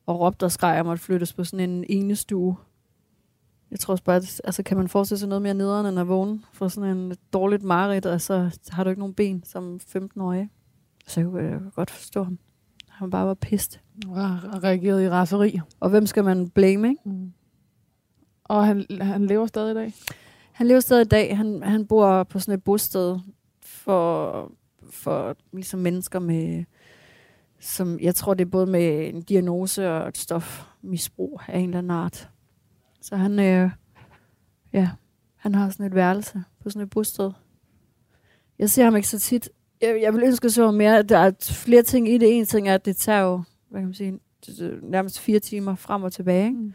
og 0.05 0.19
råbte 0.19 0.43
og 0.43 0.51
skreg 0.51 0.91
at 0.91 0.99
flyttes 0.99 1.33
på 1.33 1.43
sådan 1.43 1.69
en 1.69 1.85
ene 1.89 2.15
stue. 2.15 2.57
Jeg 3.71 3.79
tror 3.79 3.91
også 3.91 4.03
bare, 4.03 4.15
at, 4.15 4.41
altså 4.43 4.63
kan 4.63 4.77
man 4.77 4.87
forestille 4.87 5.19
sig 5.19 5.29
noget 5.29 5.41
mere 5.41 5.53
nederen 5.53 5.85
end 5.85 5.99
at 5.99 6.07
vågne 6.07 6.41
for 6.53 6.67
sådan 6.67 6.97
en 6.97 7.15
dårligt 7.33 7.63
mareridt, 7.63 8.05
og 8.05 8.21
så 8.21 8.59
har 8.69 8.83
du 8.83 8.89
ikke 8.89 8.99
nogen 8.99 9.13
ben 9.13 9.43
som 9.43 9.79
15-årig. 9.95 10.49
Så 11.07 11.19
jeg 11.19 11.29
kunne, 11.29 11.43
jeg 11.43 11.59
kunne 11.59 11.71
godt 11.71 11.91
forstå 11.91 12.23
ham. 12.23 12.39
Han 12.99 13.09
bare 13.09 13.27
var 13.27 13.33
pist. 13.33 13.81
Og 14.07 14.17
reagerede 14.63 15.05
i 15.05 15.09
raseri. 15.09 15.59
Og 15.79 15.89
hvem 15.89 16.05
skal 16.05 16.23
man 16.23 16.49
blame, 16.49 16.89
ikke? 16.89 17.01
Mm. 17.05 17.33
Og 18.43 18.65
han, 18.65 18.85
han 19.01 19.25
lever 19.25 19.45
stadig 19.45 19.71
i 19.71 19.73
dag? 19.73 19.93
Han 20.51 20.67
lever 20.67 20.79
stadig 20.79 21.05
i 21.05 21.07
dag. 21.07 21.37
Han, 21.37 21.63
han 21.63 21.87
bor 21.87 22.23
på 22.23 22.39
sådan 22.39 22.53
et 22.53 22.63
bosted 22.63 23.19
for, 23.61 24.51
for 24.89 25.35
ligesom 25.53 25.79
mennesker 25.79 26.19
med, 26.19 26.63
som 27.59 27.99
jeg 27.99 28.15
tror, 28.15 28.33
det 28.33 28.45
er 28.45 28.49
både 28.49 28.65
med 28.65 29.09
en 29.09 29.21
diagnose 29.21 29.91
og 29.91 30.07
et 30.07 30.17
stofmisbrug 30.17 31.41
af 31.47 31.59
en 31.59 31.69
eller 31.69 31.77
anden 31.77 31.91
art. 31.91 32.29
Så 33.01 33.15
han, 33.15 33.39
øh, 33.39 33.71
ja, 34.73 34.89
han 35.35 35.55
har 35.55 35.69
sådan 35.69 35.85
et 35.85 35.95
værelse 35.95 36.43
på 36.63 36.69
sådan 36.69 36.81
et 36.81 36.89
bosted. 36.89 37.31
Jeg 38.59 38.69
ser 38.69 38.83
ham 38.83 38.95
ikke 38.95 39.07
så 39.07 39.19
tit. 39.19 39.49
Jeg, 39.81 40.01
jeg 40.01 40.13
vil 40.13 40.23
ønske, 40.23 40.45
at 40.45 40.53
så 40.53 40.71
mere. 40.71 41.03
Der 41.03 41.17
er 41.17 41.31
flere 41.41 41.83
ting 41.83 42.09
i 42.09 42.17
det. 42.17 42.37
En 42.37 42.45
ting 42.45 42.69
er, 42.69 42.73
at 42.73 42.85
det 42.85 42.97
tager 42.97 43.21
jo, 43.21 43.43
hvad 43.69 43.81
kan 43.81 43.87
man 43.87 43.93
sige, 43.93 44.19
nærmest 44.81 45.19
fire 45.19 45.39
timer 45.39 45.75
frem 45.75 46.03
og 46.03 46.13
tilbage. 46.13 46.45
Ikke? 46.45 46.59
Mm. 46.59 46.73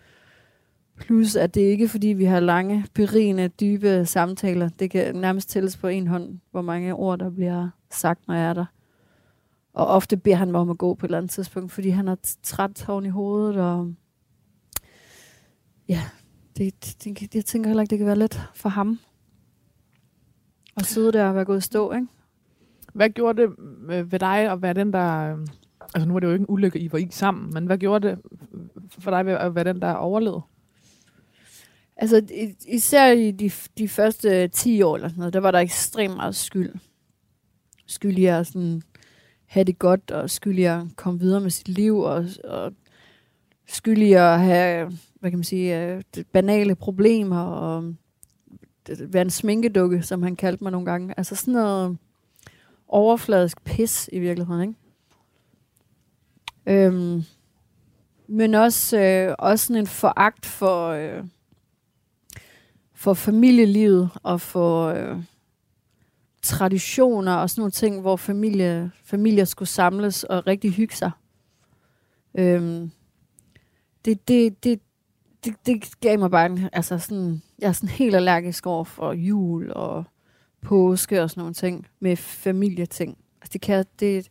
Plus, 0.97 1.37
at 1.37 1.55
det 1.55 1.61
ikke 1.61 1.85
er, 1.85 1.89
fordi 1.89 2.09
vi 2.09 2.25
har 2.25 2.41
lange, 2.41 2.87
berigende, 2.95 3.49
dybe 3.49 4.07
samtaler. 4.07 4.69
Det 4.69 4.91
kan 4.91 5.17
nærmest 5.17 5.51
tælles 5.51 5.77
på 5.77 5.89
en 5.89 6.07
hånd, 6.07 6.39
hvor 6.51 6.63
mange 6.63 6.95
ord, 6.95 7.19
der 7.19 7.31
bliver 7.31 7.69
sagt, 7.91 8.29
når 8.29 8.35
jeg 8.35 8.49
er 8.49 8.55
der. 8.55 8.65
Og 9.73 9.87
ofte 9.87 10.17
beder 10.17 10.37
han 10.37 10.51
mig 10.51 10.61
om 10.61 10.71
at 10.71 10.79
gå 10.79 10.95
på 10.95 11.07
et 11.07 11.09
eller 11.09 11.19
andet 11.19 11.31
tidspunkt, 11.31 11.73
fordi 11.73 11.89
han 11.89 12.09
er 12.09 12.17
træt 12.43 12.89
oven 12.89 13.05
i 13.07 13.09
hovedet. 13.09 13.57
Og 13.57 13.95
ja, 15.89 16.03
det, 16.57 16.75
det, 17.05 17.21
det, 17.21 17.35
jeg 17.35 17.45
tænker 17.45 17.69
heller 17.69 17.83
ikke, 17.83 17.91
det 17.91 17.99
kan 17.99 18.07
være 18.07 18.19
let 18.19 18.41
for 18.55 18.69
ham. 18.69 18.99
At 20.77 20.87
sidde 20.87 21.13
der 21.13 21.29
og 21.29 21.35
være 21.35 21.45
gået 21.45 21.59
i 21.59 21.61
stå, 21.61 21.93
ikke? 21.93 22.07
Hvad 22.95 23.11
gjorde 23.11 23.43
det 23.43 23.51
øh, 23.91 24.13
ved 24.13 24.19
dig 24.19 24.53
at 24.53 24.63
være 24.63 24.75
den, 24.75 24.93
der... 24.93 25.33
Øh, 25.37 25.47
altså, 25.95 26.07
nu 26.09 26.13
var 26.13 26.21
det 26.21 26.27
jo 26.27 26.33
ikke 26.33 26.43
en 26.43 26.47
ulykke, 26.49 26.79
I 26.79 26.93
var 26.93 26.99
i 26.99 27.09
sammen, 27.11 27.55
men 27.55 27.67
hvad 27.67 27.79
gjorde 27.79 28.09
det 28.09 28.19
øh, 28.55 28.61
for 28.99 29.11
dig 29.11 29.41
at 29.41 29.55
være 29.55 29.65
den, 29.65 29.83
der 29.83 29.93
overlevede? 29.93 30.41
Altså, 31.97 32.23
i- 32.31 32.55
især 32.75 33.11
i 33.13 33.31
de, 33.31 33.51
de 33.79 33.89
første 33.89 34.49
10 34.49 34.83
år 34.83 34.95
eller 34.97 35.09
sådan 35.09 35.19
noget, 35.19 35.33
der 35.35 35.41
var 35.41 35.51
der 35.51 35.59
ekstremt 35.59 36.17
meget 36.17 36.35
skyld. 36.35 36.71
Skyld 37.87 38.19
i 38.19 38.25
at 38.25 38.47
sådan, 38.47 38.83
have 39.47 39.65
det 39.65 39.79
godt, 39.79 40.11
og 40.11 40.31
skyld 40.31 40.59
i 40.59 40.63
at 40.65 40.81
komme 40.97 41.21
videre 41.21 41.41
med 41.41 41.51
sit 41.51 41.69
liv, 41.69 41.99
og, 41.99 42.25
og 42.45 42.73
skyld 43.67 43.99
i 43.99 44.13
at 44.13 44.41
have, 44.41 44.93
hvad 45.21 45.31
kan 45.31 45.39
man 45.39 45.45
sige, 45.45 46.03
banale 46.33 46.75
problemer, 46.75 47.41
og 47.41 47.95
det- 48.87 49.13
være 49.13 49.23
en 49.23 49.31
sminkedukke, 49.31 50.03
som 50.03 50.23
han 50.23 50.37
kaldte 50.37 50.65
mig 50.65 50.73
nogle 50.73 50.87
gange. 50.91 51.15
Altså 51.17 51.37
sådan 51.37 51.55
noget 51.55 51.99
overfladisk 52.95 53.65
pis 53.65 54.11
i 54.13 54.19
virkeligheden, 54.19 54.61
ikke? 54.61 54.75
Øhm, 56.67 57.23
men 58.27 58.55
også, 58.55 58.99
øh, 58.99 59.35
også 59.39 59.67
sådan 59.67 59.81
en 59.81 59.87
foragt 59.87 60.47
for, 60.47 60.89
øh, 60.89 61.25
for 62.95 63.15
familielivet 63.15 64.11
og 64.23 64.41
for 64.41 64.87
øh, 64.87 65.17
traditioner 66.43 67.35
og 67.35 67.51
sådan 67.51 67.61
nogle 67.61 67.71
ting, 67.71 68.01
hvor 68.01 68.17
familie, 68.17 68.91
familier 69.05 69.45
skulle 69.45 69.69
samles 69.69 70.25
og 70.25 70.47
rigtig 70.47 70.73
hygge 70.73 70.95
sig. 70.95 71.11
Øhm, 72.39 72.91
det, 74.05 74.29
det, 74.29 74.65
det, 74.65 74.81
det, 75.45 75.55
det 75.67 76.01
gav 76.01 76.19
mig 76.19 76.31
bare 76.31 76.47
en, 76.47 76.69
altså 76.73 76.99
sådan, 76.99 77.43
jeg 77.59 77.69
er 77.69 77.73
sådan 77.73 77.89
helt 77.89 78.17
allergisk 78.17 78.67
over 78.67 78.85
for 78.85 79.13
jul 79.13 79.73
og 79.73 80.05
påske 80.65 81.23
og 81.23 81.31
sådan 81.31 81.41
nogle 81.41 81.55
ting 81.55 81.87
med 82.01 82.17
familieting. 82.17 83.19
Altså 83.41 83.51
det 83.53 83.61
kan, 83.61 83.85
det, 84.01 84.29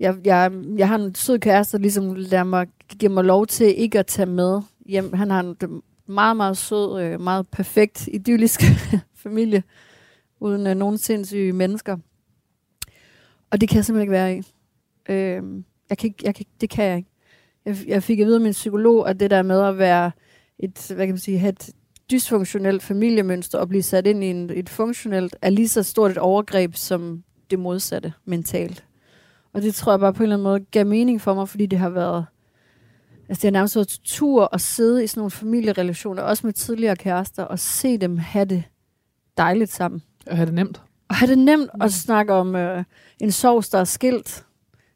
jeg, 0.00 0.16
jeg, 0.24 0.52
jeg 0.76 0.88
har 0.88 0.98
en 0.98 1.14
sød 1.14 1.38
kæreste, 1.38 1.76
der 1.76 1.82
ligesom 1.82 2.14
lader 2.14 2.44
mig, 2.44 2.66
giver 2.98 3.12
mig 3.12 3.24
lov 3.24 3.46
til 3.46 3.80
ikke 3.80 3.98
at 3.98 4.06
tage 4.06 4.26
med 4.26 4.60
hjem. 4.86 5.12
Han 5.12 5.30
har 5.30 5.40
en 5.40 5.82
meget, 6.06 6.36
meget 6.36 6.56
sød, 6.56 7.02
øh, 7.02 7.20
meget 7.20 7.48
perfekt, 7.48 8.08
idyllisk 8.12 8.60
familie, 9.24 9.62
uden 10.40 10.66
øh, 10.66 10.74
nogen 10.74 10.98
sindssyge 10.98 11.52
mennesker. 11.52 11.96
Og 13.50 13.60
det 13.60 13.68
kan 13.68 13.76
jeg 13.76 13.84
simpelthen 13.84 14.02
ikke 14.02 14.12
være 14.12 14.36
i. 14.36 14.42
Øh, 15.08 15.62
jeg 15.90 15.98
kan 15.98 16.06
ikke, 16.06 16.24
jeg 16.24 16.34
kan, 16.34 16.46
det 16.60 16.70
kan 16.70 16.84
jeg 16.84 16.96
ikke. 16.96 17.10
Jeg, 17.64 17.76
jeg 17.86 18.02
fik 18.02 18.20
at 18.20 18.26
vide 18.26 18.36
af 18.36 18.40
min 18.40 18.52
psykolog, 18.52 19.08
at 19.10 19.20
det 19.20 19.30
der 19.30 19.42
med 19.42 19.62
at 19.62 19.78
være 19.78 20.10
et, 20.58 20.92
hvad 20.94 21.06
kan 21.06 21.14
man 21.14 21.18
sige, 21.18 21.38
have 21.38 21.52
et 21.52 21.70
dysfunktionelt 22.12 22.82
familiemønster 22.82 23.58
og 23.58 23.68
blive 23.68 23.82
sat 23.82 24.06
ind 24.06 24.24
i 24.24 24.26
en, 24.26 24.50
et 24.54 24.68
funktionelt, 24.68 25.36
er 25.42 25.50
lige 25.50 25.68
så 25.68 25.82
stort 25.82 26.10
et 26.10 26.18
overgreb 26.18 26.74
som 26.74 27.22
det 27.50 27.58
modsatte 27.58 28.12
mentalt. 28.24 28.84
Og 29.52 29.62
det 29.62 29.74
tror 29.74 29.92
jeg 29.92 30.00
bare 30.00 30.12
på 30.12 30.18
en 30.18 30.22
eller 30.22 30.36
anden 30.36 30.44
måde 30.44 30.60
gav 30.60 30.86
mening 30.86 31.20
for 31.20 31.34
mig, 31.34 31.48
fordi 31.48 31.66
det 31.66 31.78
har 31.78 31.90
været 31.90 32.26
Altså 33.28 33.42
det 33.42 33.48
har 33.48 33.52
nærmest 33.52 33.76
været 33.76 34.00
tur 34.04 34.48
at 34.52 34.60
sidde 34.60 35.04
i 35.04 35.06
sådan 35.06 35.20
nogle 35.20 35.30
familierelationer, 35.30 36.22
også 36.22 36.46
med 36.46 36.52
tidligere 36.52 36.96
kærester, 36.96 37.42
og 37.42 37.58
se 37.58 37.98
dem 37.98 38.18
have 38.18 38.44
det 38.44 38.64
dejligt 39.36 39.72
sammen. 39.72 40.02
At 40.26 40.36
have 40.36 40.46
det 40.46 40.54
nemt? 40.54 40.82
Og 41.08 41.14
have 41.14 41.30
det 41.30 41.38
nemt 41.38 41.70
at 41.80 41.92
snakke 41.92 42.32
om 42.32 42.56
øh, 42.56 42.84
en 43.20 43.32
sovs, 43.32 43.68
der 43.68 43.78
er 43.78 43.84
skilt. 43.84 44.44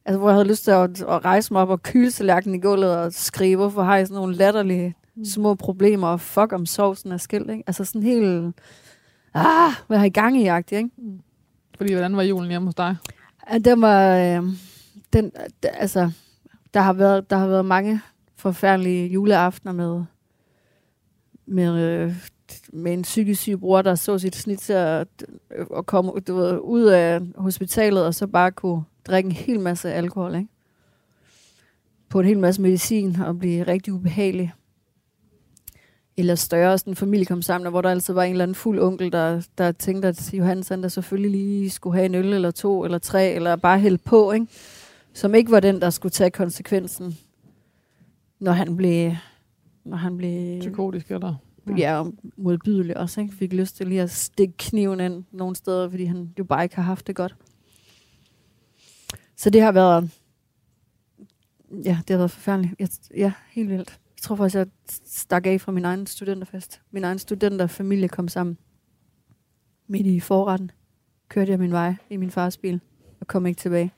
Altså 0.04 0.18
hvor 0.18 0.28
jeg 0.28 0.34
havde 0.34 0.48
lyst 0.48 0.64
til 0.64 0.70
at, 0.70 1.00
at 1.00 1.24
rejse 1.24 1.52
mig 1.52 1.62
op 1.62 1.68
og 1.68 1.82
kyle 1.82 2.10
i 2.46 2.58
gulvet 2.58 2.96
og 2.96 3.12
skrive, 3.12 3.56
hvorfor 3.56 3.82
har 3.82 3.96
I 3.96 4.04
sådan 4.04 4.14
nogle 4.14 4.34
latterlige 4.34 4.94
små 5.24 5.54
problemer, 5.54 6.08
og 6.08 6.20
fuck 6.20 6.52
om 6.52 6.66
sovsen 6.66 7.12
er 7.12 7.16
skilt, 7.16 7.50
ikke? 7.50 7.64
Altså 7.66 7.84
sådan 7.84 8.02
helt, 8.02 8.54
ah, 9.34 9.72
hvad 9.86 9.98
har 9.98 10.04
I 10.04 10.08
gang 10.08 10.40
i, 10.40 10.46
agtigt, 10.46 10.78
ikke? 10.78 10.90
Fordi, 11.76 11.92
hvordan 11.92 12.16
var 12.16 12.22
julen 12.22 12.50
hjemme 12.50 12.68
hos 12.68 12.74
dig? 12.74 12.96
Ja, 13.52 13.58
den 13.58 13.80
var, 13.80 14.16
øh, 14.16 14.42
den, 15.12 15.32
altså, 15.62 16.10
der 16.74 16.80
har 16.80 16.92
været, 16.92 17.30
der 17.30 17.36
har 17.36 17.46
været 17.46 17.64
mange 17.64 18.00
forfærdelige 18.36 19.08
juleaftener 19.08 19.72
med, 19.72 20.04
med, 21.46 21.80
øh, 21.82 22.14
med 22.72 22.92
en 22.92 23.02
psykisk 23.02 23.40
syg 23.40 23.60
bror, 23.60 23.82
der 23.82 23.94
så 23.94 24.18
sit 24.18 24.36
snit 24.36 24.58
til 24.58 24.72
at, 24.72 25.08
at 25.76 25.86
komme 25.86 26.12
du 26.26 26.36
ved, 26.36 26.58
ud 26.58 26.82
af 26.82 27.20
hospitalet, 27.36 28.06
og 28.06 28.14
så 28.14 28.26
bare 28.26 28.52
kunne 28.52 28.84
drikke 29.06 29.26
en 29.26 29.32
hel 29.32 29.60
masse 29.60 29.92
alkohol, 29.92 30.34
ikke? 30.34 30.48
På 32.08 32.20
en 32.20 32.26
hel 32.26 32.38
masse 32.38 32.62
medicin, 32.62 33.20
og 33.20 33.38
blive 33.38 33.62
rigtig 33.62 33.92
ubehagelig. 33.92 34.52
Eller 36.16 36.34
større 36.34 36.78
sådan 36.78 36.90
en 36.90 36.96
familie 36.96 37.26
kom 37.26 37.42
sammen, 37.42 37.70
hvor 37.70 37.80
der 37.80 37.90
altid 37.90 38.14
var 38.14 38.22
en 38.22 38.30
eller 38.30 38.42
anden 38.42 38.54
fuld 38.54 38.80
onkel, 38.80 39.12
der, 39.12 39.46
der 39.58 39.72
tænkte, 39.72 40.08
at 40.08 40.34
Johannes 40.34 40.68
han 40.68 40.82
der 40.82 40.88
selvfølgelig 40.88 41.30
lige 41.30 41.70
skulle 41.70 41.96
have 41.96 42.06
en 42.06 42.14
øl 42.14 42.32
eller 42.32 42.50
to 42.50 42.84
eller 42.84 42.98
tre, 42.98 43.32
eller 43.32 43.56
bare 43.56 43.78
hælde 43.78 43.98
på, 43.98 44.32
ikke? 44.32 44.46
Som 45.12 45.34
ikke 45.34 45.50
var 45.50 45.60
den, 45.60 45.80
der 45.80 45.90
skulle 45.90 46.10
tage 46.10 46.30
konsekvensen, 46.30 47.18
når 48.38 48.52
han 48.52 48.76
blev, 48.76 49.12
når 49.84 49.96
han 49.96 50.16
blev 50.16 50.60
Psykotisk, 50.60 51.10
eller? 51.10 51.34
ja, 51.78 51.98
og 51.98 52.12
modbydelig 52.36 52.96
også, 52.96 53.20
ikke? 53.20 53.34
Fik 53.34 53.52
lyst 53.52 53.76
til 53.76 53.86
lige 53.86 54.02
at 54.02 54.10
stikke 54.10 54.54
kniven 54.58 55.00
ind 55.00 55.24
nogle 55.32 55.56
steder, 55.56 55.90
fordi 55.90 56.04
han 56.04 56.34
jo 56.38 56.44
bare 56.44 56.62
ikke 56.62 56.76
har 56.76 56.82
haft 56.82 57.06
det 57.06 57.16
godt. 57.16 57.36
Så 59.36 59.50
det 59.50 59.62
har 59.62 59.72
været, 59.72 60.10
ja, 61.84 61.98
det 62.08 62.10
har 62.10 62.16
været 62.16 62.30
forfærdeligt. 62.30 62.74
Jeg, 62.78 62.88
ja, 63.16 63.32
helt 63.50 63.70
vildt. 63.70 63.98
Tror 64.26 64.36
faktisk, 64.36 64.56
jeg 64.56 64.66
stak 65.04 65.46
af 65.46 65.60
fra 65.60 65.72
min 65.72 65.84
egen 65.84 66.06
studenterfest. 66.06 66.80
Min 66.90 67.04
egen 67.04 67.18
studenterfamilie 67.18 68.08
kom 68.08 68.28
sammen. 68.28 68.58
Midt 69.86 70.06
i 70.06 70.20
forretten 70.20 70.70
kørte 71.28 71.50
jeg 71.50 71.58
min 71.58 71.72
vej 71.72 71.94
i 72.10 72.16
min 72.16 72.30
fars 72.30 72.56
bil 72.56 72.80
og 73.20 73.26
kom 73.26 73.46
ikke 73.46 73.58
tilbage. 73.58 73.92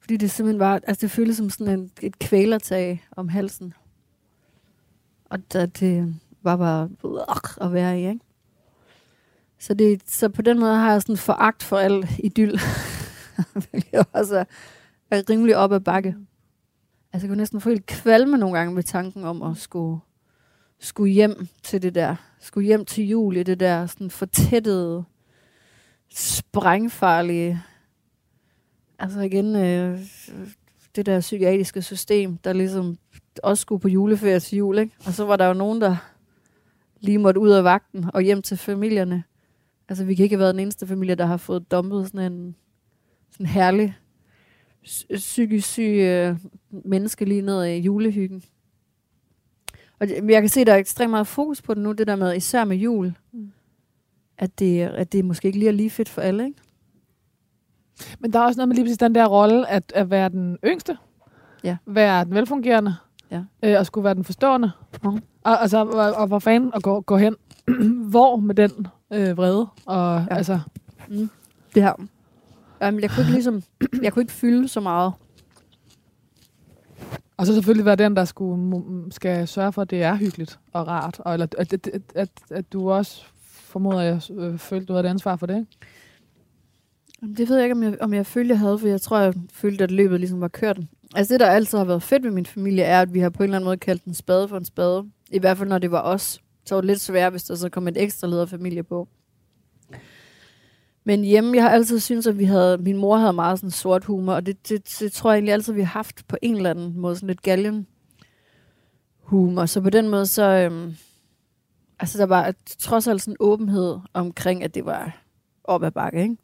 Fordi 0.00 0.16
det 0.16 0.30
simpelthen 0.30 0.58
var, 0.58 0.80
altså 0.86 1.00
det 1.00 1.10
føltes 1.10 1.36
som 1.36 1.50
sådan 1.50 1.78
en, 1.78 1.90
et 2.02 2.18
kvælertag 2.18 3.06
om 3.16 3.28
halsen. 3.28 3.74
Og 5.24 5.52
da, 5.52 5.66
det 5.66 6.14
var 6.42 6.56
bare 6.56 6.90
uh, 7.02 7.66
at 7.66 7.72
være 7.72 8.00
i, 8.00 8.08
ikke? 8.08 8.20
Så, 9.58 9.74
det, 9.74 10.02
så 10.06 10.28
på 10.28 10.42
den 10.42 10.58
måde 10.58 10.76
har 10.76 10.92
jeg 10.92 11.02
sådan 11.02 11.16
foragt 11.16 11.62
for 11.62 11.76
al 11.76 12.08
idyll. 12.18 12.60
Hvilket 13.70 14.06
også 14.12 14.36
er, 14.36 14.44
er 15.10 15.30
rimelig 15.30 15.56
op 15.56 15.72
ad 15.72 15.80
bakke. 15.80 16.16
Altså 17.12 17.26
jeg 17.26 17.30
kunne 17.30 17.38
næsten 17.38 17.60
få 17.60 17.68
helt 17.68 17.86
kvalme 17.86 18.38
nogle 18.38 18.58
gange 18.58 18.74
med 18.74 18.82
tanken 18.82 19.24
om 19.24 19.42
at 19.42 19.56
skulle, 19.56 20.00
skulle 20.78 21.12
hjem 21.12 21.48
til 21.62 21.82
det 21.82 21.94
der. 21.94 22.16
Skulle 22.40 22.66
hjem 22.66 22.84
til 22.84 23.08
jul 23.08 23.36
i 23.36 23.42
det 23.42 23.60
der 23.60 23.86
sådan 23.86 24.10
fortættede, 24.10 25.04
sprængfarlige, 26.14 27.62
altså 28.98 29.20
igen, 29.20 29.56
øh, 29.56 30.00
det 30.96 31.06
der 31.06 31.20
psykiatriske 31.20 31.82
system, 31.82 32.36
der 32.36 32.52
ligesom 32.52 32.98
også 33.42 33.60
skulle 33.60 33.80
på 33.80 33.88
juleferie 33.88 34.40
til 34.40 34.58
jul, 34.58 34.78
ikke? 34.78 34.92
Og 35.06 35.12
så 35.12 35.24
var 35.24 35.36
der 35.36 35.46
jo 35.46 35.54
nogen, 35.54 35.80
der 35.80 35.96
lige 37.00 37.18
måtte 37.18 37.40
ud 37.40 37.50
af 37.50 37.64
vagten 37.64 38.10
og 38.14 38.22
hjem 38.22 38.42
til 38.42 38.56
familierne. 38.56 39.24
Altså, 39.88 40.04
vi 40.04 40.14
kan 40.14 40.22
ikke 40.22 40.36
have 40.36 40.40
været 40.40 40.54
den 40.54 40.60
eneste 40.60 40.86
familie, 40.86 41.14
der 41.14 41.26
har 41.26 41.36
fået 41.36 41.70
dumpet 41.70 42.06
sådan 42.06 42.32
en 42.32 42.56
sådan 43.30 43.46
herlig 43.46 43.96
psykisk 45.14 45.68
syg 45.68 45.82
øh, 45.82 46.36
menneske 46.70 47.24
lige 47.24 47.42
ned 47.42 47.64
i 47.64 47.78
julehyggen. 47.78 48.42
Og 50.00 50.08
jeg 50.28 50.42
kan 50.42 50.48
se, 50.48 50.60
at 50.60 50.66
der 50.66 50.72
er 50.72 50.76
ekstremt 50.76 51.10
meget 51.10 51.26
fokus 51.26 51.62
på 51.62 51.74
det 51.74 51.82
nu, 51.82 51.92
det 51.92 52.06
der 52.06 52.16
med, 52.16 52.36
især 52.36 52.64
med 52.64 52.76
jul, 52.76 53.14
Mm. 53.32 53.52
at 54.38 54.58
det, 54.58 54.82
at 54.82 55.12
det 55.12 55.24
måske 55.24 55.46
ikke 55.46 55.58
lige 55.58 55.68
er 55.68 55.72
lige 55.72 55.90
fedt 55.90 56.08
for 56.08 56.20
alle, 56.20 56.44
ikke? 56.46 56.58
Men 58.18 58.32
der 58.32 58.38
er 58.38 58.44
også 58.44 58.58
noget 58.58 58.68
med 58.68 58.76
lige 58.76 58.84
præcis 58.84 58.98
den 58.98 59.14
der 59.14 59.26
rolle, 59.26 59.68
at, 59.70 59.92
at 59.94 60.10
være 60.10 60.28
den 60.28 60.58
yngste. 60.64 60.96
Ja. 61.64 61.76
Være 61.86 62.24
den 62.24 62.34
velfungerende. 62.34 62.94
Ja. 63.30 63.42
Øh, 63.62 63.78
og 63.78 63.86
skulle 63.86 64.04
være 64.04 64.14
den 64.14 64.24
forstående. 64.24 64.70
Mhm. 65.04 65.22
Og, 65.44 65.62
altså, 65.62 65.84
og, 65.84 66.12
og 66.12 66.26
hvor 66.26 66.38
fanden 66.38 66.70
at 66.74 66.82
gå, 66.82 67.00
gå 67.00 67.16
hen. 67.16 67.36
hvor 68.10 68.36
med 68.36 68.54
den 68.54 68.86
øh, 69.12 69.36
vrede. 69.36 69.66
Og, 69.86 70.26
ja. 70.30 70.36
altså, 70.36 70.60
Det 71.74 71.82
her. 71.82 71.92
Jamen, 72.80 73.00
jeg 73.00 73.10
kunne 73.10 73.22
ikke 73.22 73.32
ligesom, 73.32 73.62
jeg 74.02 74.12
kunne 74.12 74.22
ikke 74.22 74.32
fylde 74.32 74.68
så 74.68 74.80
meget. 74.80 75.12
og 77.36 77.46
så 77.46 77.54
selvfølgelig 77.54 77.84
være 77.84 77.96
den, 77.96 78.16
der 78.16 78.24
skulle, 78.24 78.82
skal 79.12 79.48
sørge 79.48 79.72
for, 79.72 79.82
at 79.82 79.90
det 79.90 80.02
er 80.02 80.16
hyggeligt 80.16 80.58
og 80.72 80.86
rart. 80.88 81.20
Og, 81.20 81.32
eller, 81.32 81.46
at, 81.58 81.72
at, 81.72 81.88
at, 82.14 82.28
at, 82.50 82.72
du 82.72 82.90
også 82.90 83.24
formoder, 83.44 83.98
at 83.98 84.30
jeg 84.30 84.38
øh, 84.38 84.58
følte, 84.58 84.86
du 84.86 84.92
havde 84.92 85.06
et 85.06 85.10
ansvar 85.10 85.36
for 85.36 85.46
det. 85.46 85.54
Ikke? 85.56 85.66
Jamen, 87.22 87.36
Det 87.36 87.48
ved 87.48 87.56
jeg 87.56 87.64
ikke, 87.64 87.74
om 87.74 87.82
jeg, 87.82 87.96
om 88.00 88.14
jeg 88.14 88.26
følte, 88.26 88.52
jeg 88.52 88.58
havde, 88.58 88.78
for 88.78 88.88
jeg 88.88 89.00
tror, 89.00 89.18
jeg 89.18 89.34
følte, 89.52 89.84
at 89.84 89.90
løbet 89.90 90.20
ligesom 90.20 90.40
var 90.40 90.48
kørt. 90.48 90.78
Altså 91.14 91.34
det, 91.34 91.40
der 91.40 91.46
altid 91.46 91.78
har 91.78 91.84
været 91.84 92.02
fedt 92.02 92.24
ved 92.24 92.30
min 92.30 92.46
familie, 92.46 92.84
er, 92.84 93.00
at 93.00 93.14
vi 93.14 93.20
har 93.20 93.30
på 93.30 93.42
en 93.42 93.44
eller 93.44 93.56
anden 93.56 93.68
måde 93.68 93.76
kaldt 93.76 94.04
en 94.04 94.14
spade 94.14 94.48
for 94.48 94.56
en 94.56 94.64
spade. 94.64 95.04
I 95.30 95.38
hvert 95.38 95.58
fald, 95.58 95.68
når 95.68 95.78
det 95.78 95.90
var 95.90 96.02
os. 96.02 96.40
Så 96.64 96.74
var 96.74 96.80
det 96.80 96.86
lidt 96.86 97.00
svært, 97.00 97.32
hvis 97.32 97.44
der 97.44 97.54
så 97.54 97.68
kom 97.68 97.88
et 97.88 98.02
ekstra 98.02 98.26
leder 98.26 98.46
familie 98.46 98.82
på. 98.82 99.08
Men 101.08 101.24
hjemme, 101.24 101.56
jeg 101.56 101.62
har 101.62 101.70
altid 101.70 102.00
syntes, 102.00 102.26
at 102.26 102.38
vi 102.38 102.44
havde, 102.44 102.78
min 102.78 102.96
mor 102.96 103.16
havde 103.16 103.32
meget 103.32 103.58
sådan 103.58 103.70
sort 103.70 104.04
humor, 104.04 104.32
og 104.32 104.46
det, 104.46 104.68
det, 104.68 104.96
det 105.00 105.12
tror 105.12 105.30
jeg 105.30 105.36
egentlig 105.36 105.52
altid, 105.52 105.72
vi 105.72 105.80
har 105.80 105.86
haft 105.86 106.28
på 106.28 106.36
en 106.42 106.56
eller 106.56 106.70
anden 106.70 106.98
måde, 106.98 107.16
sådan 107.16 107.26
lidt 107.26 107.42
galgen 107.42 107.86
humor. 109.20 109.66
Så 109.66 109.80
på 109.80 109.90
den 109.90 110.08
måde, 110.08 110.26
så, 110.26 110.42
øhm, 110.42 110.94
altså 112.00 112.18
der 112.18 112.26
var 112.26 112.54
trods 112.78 113.08
alt 113.08 113.22
sådan 113.22 113.32
en 113.32 113.36
åbenhed 113.40 113.98
omkring, 114.14 114.64
at 114.64 114.74
det 114.74 114.84
var 114.84 115.22
op 115.64 115.82
ad 115.82 115.90
bakke, 115.90 116.22
ikke? 116.22 116.36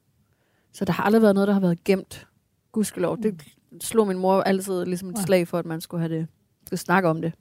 Så 0.73 0.85
der 0.85 0.93
har 0.93 1.05
aldrig 1.05 1.23
været 1.23 1.35
noget, 1.35 1.49
der 1.49 1.55
har 1.55 1.61
været 1.61 1.85
gemt. 1.85 2.27
Gudskelov. 2.73 3.19
Det 3.23 3.43
slog 3.81 4.07
min 4.07 4.19
mor 4.19 4.41
altid 4.41 4.85
ligesom 4.85 5.11
et 5.11 5.19
slag 5.19 5.49
for, 5.49 5.59
at 5.59 5.67
man 5.67 5.81
skulle 5.81 6.01
have 6.01 6.19
det, 6.19 6.27
skulle 6.67 6.81
snakke 6.81 7.09
om 7.09 7.23
det. 7.23 7.33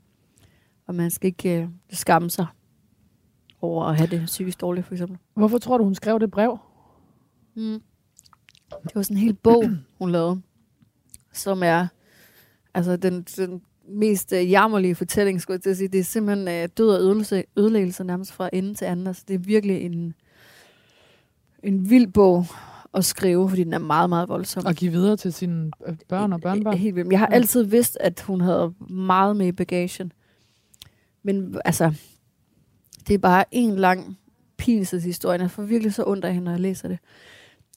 Og 0.87 0.95
man 0.95 1.11
skal 1.11 1.27
ikke 1.27 1.61
øh, 1.61 1.67
skamme 1.89 2.29
sig 2.29 2.45
over 3.61 3.85
at 3.85 3.97
have 3.97 4.07
det 4.07 4.25
psykisk 4.25 4.61
dårligt, 4.61 4.85
for 4.85 4.93
eksempel. 4.93 5.17
Hvorfor 5.33 5.57
tror 5.57 5.77
du, 5.77 5.83
hun 5.83 5.95
skrev 5.95 6.19
det 6.19 6.31
brev? 6.31 6.57
Mm. 7.55 7.81
Det 8.83 8.95
var 8.95 9.01
sådan 9.01 9.17
en 9.17 9.23
hel 9.23 9.33
bog, 9.33 9.63
hun 9.99 10.11
lavede, 10.11 10.41
som 11.33 11.63
er 11.63 11.87
altså 12.73 12.97
den, 12.97 13.21
den 13.21 13.61
mest 13.87 14.33
øh, 14.33 14.51
jammerlige 14.51 14.95
fortælling, 14.95 15.41
skulle 15.41 15.55
jeg 15.55 15.61
til 15.61 15.69
at 15.69 15.77
sige. 15.77 15.87
Det 15.87 15.99
er 15.99 16.03
simpelthen 16.03 16.47
øh, 16.47 16.69
død 16.77 16.89
og 16.89 16.99
ødelæggelse, 16.99 17.43
ødelæggelse 17.57 18.03
nærmest 18.03 18.33
fra 18.33 18.49
ende 18.53 18.73
til 18.73 18.85
anden. 18.85 19.07
Altså, 19.07 19.23
det 19.27 19.33
er 19.33 19.37
virkelig 19.39 19.81
en, 19.81 20.13
en 21.63 21.89
vild 21.89 22.07
bog 22.07 22.45
at 22.93 23.05
skrive, 23.05 23.49
fordi 23.49 23.63
den 23.63 23.73
er 23.73 23.79
meget, 23.79 24.09
meget 24.09 24.29
voldsom. 24.29 24.65
Og 24.65 24.73
give 24.73 24.91
videre 24.91 25.17
til 25.17 25.33
sine 25.33 25.71
øh, 25.87 25.95
børn 26.07 26.33
og 26.33 26.41
børnebørn? 26.41 26.77
Helt 26.77 26.95
vildt. 26.95 27.11
Jeg 27.11 27.19
har 27.19 27.27
altid 27.27 27.63
vidst, 27.63 27.97
at 27.99 28.21
hun 28.21 28.41
havde 28.41 28.73
meget 28.89 29.35
med 29.35 29.47
i 29.47 29.51
bagagen. 29.51 30.11
Men 31.23 31.61
altså, 31.65 31.93
det 33.07 33.13
er 33.13 33.17
bare 33.17 33.45
en 33.51 33.75
lang 33.75 34.17
pinelseshistorie. 34.57 35.41
Jeg 35.41 35.51
får 35.51 35.63
virkelig 35.63 35.93
så 35.93 36.03
ondt 36.07 36.25
af 36.25 36.33
hende, 36.33 36.45
når 36.45 36.51
jeg 36.51 36.59
læser 36.59 36.87
det. 36.87 36.99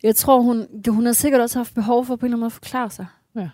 Jeg 0.02 0.16
tror, 0.16 0.40
hun, 0.40 0.66
hun 0.88 1.06
har 1.06 1.12
sikkert 1.12 1.40
også 1.40 1.58
haft 1.58 1.74
behov 1.74 2.04
for 2.04 2.16
på 2.16 2.26
en 2.26 2.28
eller 2.28 2.36
anden 2.36 2.40
måde 2.40 2.46
at 2.46 2.52
forklare 2.52 2.90
sig. 2.90 3.06
Ja. 3.34 3.50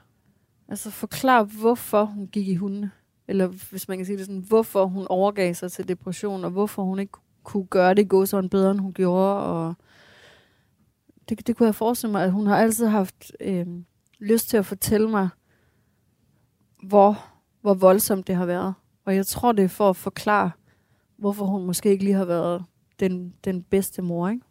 Altså 0.68 0.90
forklare, 0.90 1.44
hvorfor 1.44 2.04
hun 2.04 2.26
gik 2.26 2.48
i 2.48 2.54
hunde. 2.54 2.90
Eller 3.28 3.46
hvis 3.46 3.88
man 3.88 3.98
kan 3.98 4.06
sige 4.06 4.18
det 4.18 4.26
sådan, 4.26 4.44
hvorfor 4.48 4.86
hun 4.86 5.06
overgav 5.08 5.54
sig 5.54 5.72
til 5.72 5.88
depression, 5.88 6.44
og 6.44 6.50
hvorfor 6.50 6.82
hun 6.82 6.98
ikke 6.98 7.12
kunne 7.42 7.66
gøre 7.66 7.94
det 7.94 8.08
gå 8.08 8.26
sådan 8.26 8.50
bedre, 8.50 8.70
end 8.70 8.80
hun 8.80 8.92
gjorde. 8.92 9.42
Og 9.42 9.74
det, 11.28 11.46
det 11.46 11.56
kunne 11.56 11.66
jeg 11.66 11.74
forestille 11.74 12.12
mig, 12.12 12.24
at 12.24 12.32
hun 12.32 12.46
har 12.46 12.56
altid 12.56 12.86
haft 12.86 13.32
øh, 13.40 13.66
lyst 14.18 14.48
til 14.48 14.56
at 14.56 14.66
fortælle 14.66 15.10
mig, 15.10 15.28
hvor, 16.82 17.24
hvor 17.60 17.74
voldsomt 17.74 18.26
det 18.26 18.36
har 18.36 18.46
været. 18.46 18.74
Og 19.04 19.16
jeg 19.16 19.26
tror, 19.26 19.52
det 19.52 19.64
er 19.64 19.68
for 19.68 19.90
at 19.90 19.96
forklare, 19.96 20.50
hvorfor 21.16 21.46
hun 21.46 21.66
måske 21.66 21.90
ikke 21.90 22.04
lige 22.04 22.16
har 22.16 22.24
været 22.24 22.64
den, 23.00 23.34
den 23.44 23.62
bedste 23.62 24.02
mor, 24.02 24.28
ikke? 24.28 24.42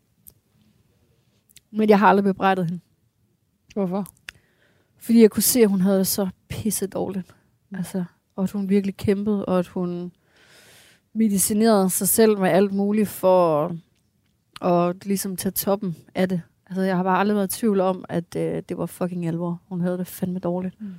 Men 1.71 1.89
jeg 1.89 1.99
har 1.99 2.07
aldrig 2.07 2.23
bebrejdet 2.23 2.65
hende. 2.65 2.81
Hvorfor? 3.73 4.07
Fordi 4.97 5.21
jeg 5.21 5.31
kunne 5.31 5.43
se, 5.43 5.61
at 5.61 5.69
hun 5.69 5.81
havde 5.81 5.97
det 5.97 6.07
så 6.07 6.29
pisse 6.49 6.87
dårligt. 6.87 7.35
Altså, 7.73 8.03
og 8.35 8.43
at 8.43 8.51
hun 8.51 8.69
virkelig 8.69 8.97
kæmpede, 8.97 9.45
og 9.45 9.59
at 9.59 9.67
hun 9.67 10.11
medicinerede 11.13 11.89
sig 11.89 12.07
selv 12.07 12.39
med 12.39 12.49
alt 12.49 12.73
muligt 12.73 13.09
for 13.09 13.65
at, 14.61 14.89
at 14.89 15.05
ligesom 15.05 15.35
tage 15.35 15.51
toppen 15.51 15.95
af 16.15 16.29
det. 16.29 16.41
Altså, 16.65 16.81
jeg 16.81 16.95
har 16.95 17.03
bare 17.03 17.19
aldrig 17.19 17.35
været 17.35 17.55
i 17.55 17.59
tvivl 17.59 17.79
om, 17.79 18.05
at 18.09 18.35
øh, 18.35 18.63
det 18.69 18.77
var 18.77 18.85
fucking 18.85 19.27
alvor. 19.27 19.61
Hun 19.69 19.81
havde 19.81 19.97
det 19.97 20.07
fandme 20.07 20.39
dårligt. 20.39 20.81
Mm. 20.81 20.93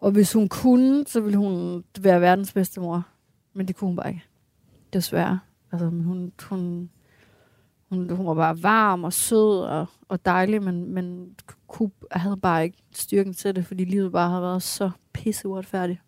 Og 0.00 0.10
hvis 0.10 0.32
hun 0.32 0.48
kunne, 0.48 1.04
så 1.06 1.20
ville 1.20 1.38
hun 1.38 1.84
være 2.00 2.20
verdens 2.20 2.52
bedste 2.52 2.80
mor. 2.80 3.06
Men 3.52 3.68
det 3.68 3.76
kunne 3.76 3.88
hun 3.88 3.96
bare 3.96 4.08
ikke. 4.08 4.24
Desværre. 4.92 5.38
Altså, 5.72 5.90
men 5.90 6.04
hun, 6.04 6.32
hun, 6.42 6.90
hun, 7.90 8.10
hun 8.10 8.26
var 8.26 8.34
bare 8.34 8.62
varm 8.62 9.04
og 9.04 9.12
sød 9.12 9.60
og, 9.60 9.86
og 10.08 10.24
dejlig, 10.24 10.62
men, 10.62 10.94
men 10.94 11.28
kunne, 11.68 11.90
havde 12.10 12.36
bare 12.36 12.64
ikke 12.64 12.78
styrken 12.94 13.34
til 13.34 13.56
det, 13.56 13.66
fordi 13.66 13.84
livet 13.84 14.12
bare 14.12 14.28
havde 14.28 14.42
været 14.42 14.62
så 14.62 14.90
pisse 15.12 15.48
uretfærdigt. 15.48 16.00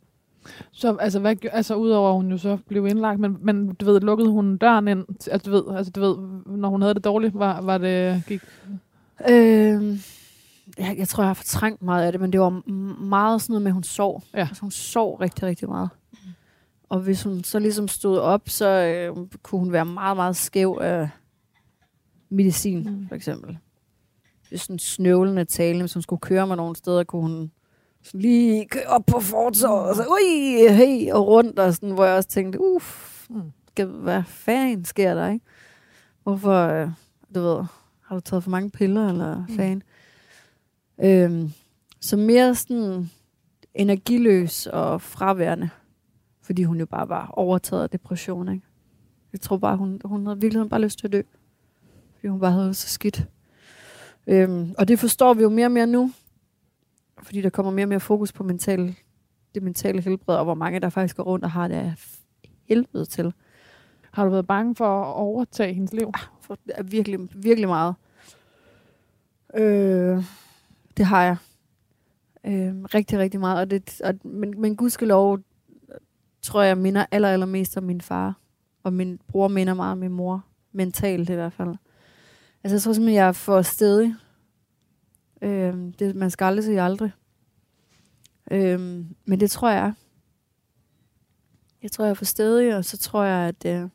Så 0.73 0.97
altså, 0.97 1.21
hvad, 1.21 1.37
altså 1.53 1.75
udover 1.75 2.09
at 2.11 2.15
hun 2.17 2.31
jo 2.31 2.39
så 2.39 2.59
blev 2.69 2.87
indlagt, 2.87 3.21
men, 3.21 3.37
men 3.41 3.75
du 3.75 3.85
ved, 3.85 4.01
lukkede 4.01 4.31
hun 4.31 4.57
døren 4.57 4.89
ind? 4.89 5.05
Altså 5.31 5.51
du 5.51 5.51
ved, 5.51 5.77
altså, 5.77 5.93
du 5.93 6.01
ved 6.01 6.17
når 6.47 6.69
hun 6.69 6.83
havde 6.83 6.95
det 6.95 7.05
dårligt, 7.05 7.39
var, 7.39 7.61
var 7.61 7.79
det, 7.79 8.23
gik, 8.27 8.41
Øh, 9.29 9.99
jeg, 10.79 10.95
jeg 10.99 11.09
tror, 11.09 11.23
jeg 11.23 11.29
har 11.29 11.35
fortrængt 11.35 11.83
meget 11.83 12.07
af 12.07 12.13
det, 12.13 12.21
men 12.21 12.33
det 12.33 12.41
var 12.41 12.71
meget 13.05 13.43
sådan 13.43 13.53
noget 13.53 13.63
med, 13.63 13.71
at 13.71 13.75
hun 13.75 13.83
sov. 13.83 14.23
Ja. 14.35 14.39
Altså, 14.39 14.61
hun 14.61 14.71
sov 14.71 15.15
rigtig, 15.15 15.43
rigtig 15.43 15.69
meget. 15.69 15.89
Og 16.89 17.01
hvis 17.01 17.23
hun 17.23 17.45
så 17.45 17.59
ligesom 17.59 17.89
stod 17.89 18.19
op, 18.19 18.49
så 18.49 18.67
øh, 18.69 19.27
kunne 19.43 19.59
hun 19.59 19.73
være 19.73 19.85
meget, 19.85 20.17
meget 20.17 20.37
skæv 20.37 20.79
af 20.81 21.09
medicin, 22.31 22.83
Mm. 22.83 22.91
mm. 22.91 23.09
for 23.09 23.15
eksempel. 23.15 23.59
Det 24.51 24.55
er 24.57 24.59
sådan 24.59 24.79
snøvlende 24.79 25.45
tale, 25.45 25.81
hvis 25.81 25.95
hun 25.95 26.03
skulle 26.03 26.21
køre 26.21 26.47
mig 26.47 26.57
nogle 26.57 26.77
steder, 26.77 27.05
kunne 27.05 27.23
hun 27.23 27.51
sådan 28.03 28.21
lige 28.21 28.69
op 28.87 29.07
på 29.07 29.21
fortovet, 29.21 29.89
og 29.89 29.97
så 29.97 30.03
ui, 30.09 30.69
hey, 30.69 31.13
og 31.13 31.27
rundt, 31.27 31.59
og 31.59 31.75
sådan, 31.75 31.91
hvor 31.91 32.05
jeg 32.05 32.17
også 32.17 32.29
tænkte, 32.29 32.61
uff, 32.61 33.27
Mm. 33.31 33.91
hvad 34.03 34.23
fanden 34.27 34.85
sker 34.85 35.15
der, 35.15 35.29
ikke? 35.29 35.45
Hvorfor, 36.23 36.67
øh, 36.69 36.89
du 37.35 37.41
ved, 37.41 37.65
har 38.01 38.15
du 38.15 38.21
taget 38.21 38.43
for 38.45 38.51
mange 38.51 38.71
piller, 38.71 39.09
eller 39.09 39.45
Mm. 39.49 39.57
fan? 39.57 39.83
Øhm, 41.03 41.53
så 42.01 42.17
mere 42.17 42.55
sådan 42.55 43.11
energiløs 43.75 44.67
og 44.67 45.03
fraværende, 45.03 45.71
fordi 46.43 46.63
hun 46.63 46.79
jo 46.79 46.87
bare 46.87 47.09
var 47.09 47.27
overtaget 47.27 47.83
af 47.83 47.91
depression, 47.91 48.49
ikke? 48.53 48.67
Jeg 49.33 49.41
tror 49.41 49.57
bare, 49.57 49.77
hun, 49.77 50.01
hun 50.05 50.27
havde 50.27 50.41
virkelig 50.41 50.69
bare 50.71 50.81
lyst 50.81 50.99
til 50.99 51.07
at 51.07 51.13
dø, 51.13 51.23
fordi 52.21 52.29
hun 52.29 52.41
bare 52.41 52.53
havde 52.53 52.67
det 52.67 52.77
så 52.77 52.89
skidt. 52.89 53.27
Øhm, 54.27 54.75
og 54.79 54.89
det 54.89 54.99
forstår 54.99 55.35
vi 55.35 55.43
jo 55.43 55.49
mere 55.49 55.67
og 55.67 55.73
mere 55.73 55.87
nu, 55.87 56.13
fordi 57.23 57.41
der 57.41 57.51
kommer 57.51 57.73
mere 57.73 57.85
og 57.85 57.89
mere 57.89 58.01
fokus 58.01 58.33
på 58.33 58.45
mental, 58.45 58.97
det 59.55 59.63
mentale 59.63 60.03
helbred, 60.03 60.37
og 60.37 60.45
hvor 60.45 60.55
mange 60.55 60.81
der 60.81 60.89
faktisk 60.89 61.17
går 61.17 61.23
rundt 61.23 61.45
og 61.45 61.51
har 61.51 61.69
det 61.69 61.75
af 61.75 61.95
helvede 62.69 63.05
til. 63.05 63.33
har 64.11 64.25
du 64.25 64.31
været 64.31 64.47
bange 64.47 64.75
for 64.77 65.03
at 65.03 65.15
overtage 65.15 65.75
hendes 65.75 65.93
liv? 65.93 66.13
For 66.41 66.59
det 66.67 66.73
er 66.75 66.83
virkelig, 66.83 67.19
virkelig 67.35 67.69
meget. 67.69 67.95
Øh, 69.55 70.25
det 70.97 71.07
har 71.07 71.23
jeg. 71.23 71.37
Øh, 72.45 72.75
rigtig, 72.95 73.19
rigtig 73.19 73.41
meget. 73.41 73.61
Og 73.61 73.71
det, 73.71 74.01
og, 74.01 74.15
men, 74.25 74.61
men 74.61 74.77
gudskelov, 74.77 75.39
tror 76.43 76.63
jeg, 76.63 76.79
minder 76.79 77.07
aller, 77.11 77.29
allermest 77.29 77.77
om 77.77 77.83
min 77.83 78.01
far. 78.01 78.35
Og 78.83 78.93
min 78.93 79.21
bror 79.29 79.49
minder 79.49 79.75
meget 79.75 79.93
om 79.93 79.99
min 79.99 80.13
mor. 80.13 80.45
Mentalt 80.73 81.31
i 81.31 81.35
hvert 81.35 81.53
fald. 81.53 81.75
Altså, 82.65 82.75
jeg 82.75 82.83
tror 82.83 82.93
simpelthen, 82.93 83.17
jeg 83.17 83.29
er 83.29 83.33
for 83.33 83.63
stedig. 83.63 84.15
Øh, 85.43 85.75
det, 85.99 86.17
man 86.17 86.31
skal 86.31 86.45
aldrig 86.45 86.65
sige 86.65 86.83
aldrig. 86.83 87.13
Øh, 88.51 88.81
men 89.25 89.41
det 89.41 89.51
tror 89.51 89.71
jeg 89.71 89.87
er. 89.87 89.93
Jeg 91.83 91.93
tror, 91.93 92.05
jeg 92.05 92.11
er 92.11 92.15
for 92.15 92.25
stedig, 92.25 92.77
og 92.77 92.85
så 92.85 92.99
tror 92.99 93.25
jeg, 93.25 93.49
at... 93.49 93.67
Øh, 93.67 93.89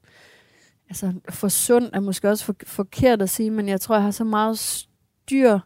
altså, 0.90 1.14
for 1.30 1.48
sund 1.48 1.90
er 1.94 2.00
måske 2.00 2.30
også 2.30 2.46
for, 2.46 2.56
forkert 2.64 3.22
at 3.22 3.30
sige, 3.30 3.52
men 3.52 3.70
jeg 3.70 3.82
tror, 3.82 3.96
jeg 3.96 4.04
har 4.04 4.12
så 4.12 4.24
meget 4.24 4.60
styr 4.60 5.60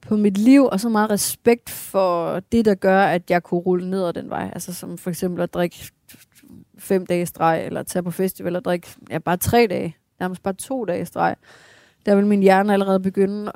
på 0.00 0.16
mit 0.16 0.38
liv, 0.38 0.64
og 0.64 0.80
så 0.80 0.88
meget 0.88 1.10
respekt 1.10 1.70
for 1.70 2.40
det, 2.40 2.64
der 2.64 2.74
gør, 2.74 3.02
at 3.02 3.30
jeg 3.30 3.42
kunne 3.42 3.60
rulle 3.60 3.90
ned 3.90 4.04
ad 4.04 4.12
den 4.12 4.30
vej. 4.30 4.50
Altså 4.52 4.74
som 4.74 4.98
for 4.98 5.10
eksempel 5.10 5.42
at 5.42 5.54
drikke 5.54 5.92
fem 6.78 7.06
dage 7.06 7.26
streg, 7.26 7.66
eller 7.66 7.82
tage 7.82 8.02
på 8.02 8.10
festival 8.10 8.56
og 8.56 8.64
drikke 8.64 8.88
ja, 9.10 9.18
bare 9.18 9.36
tre 9.36 9.66
dage, 9.70 9.96
nærmest 10.20 10.42
bare 10.42 10.54
to 10.54 10.84
dage 10.84 11.06
streg. 11.06 11.36
Der 12.06 12.14
vil 12.14 12.26
min 12.26 12.42
hjerne 12.42 12.72
allerede 12.72 13.00
begynde 13.00 13.52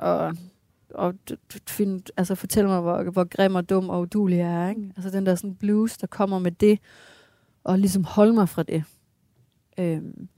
at, 0.98 1.14
d- 1.30 1.58
finde, 1.68 2.02
altså 2.16 2.34
fortælle 2.34 2.70
mig, 2.70 2.80
hvor, 2.80 3.02
hvor 3.02 3.24
grim 3.24 3.54
og 3.54 3.70
dum 3.70 3.90
og 3.90 4.00
udulig 4.00 4.38
jeg 4.38 4.64
er. 4.64 4.68
Ikke? 4.68 4.92
Altså 4.96 5.10
den 5.10 5.26
der 5.26 5.34
sådan 5.34 5.54
blues, 5.54 5.96
der 5.96 6.06
kommer 6.06 6.38
med 6.38 6.50
det, 6.50 6.78
og 7.64 7.78
ligesom 7.78 8.04
holde 8.04 8.32
mig 8.32 8.48
fra 8.48 8.62
det. 8.62 8.84
Øhm, 9.78 10.28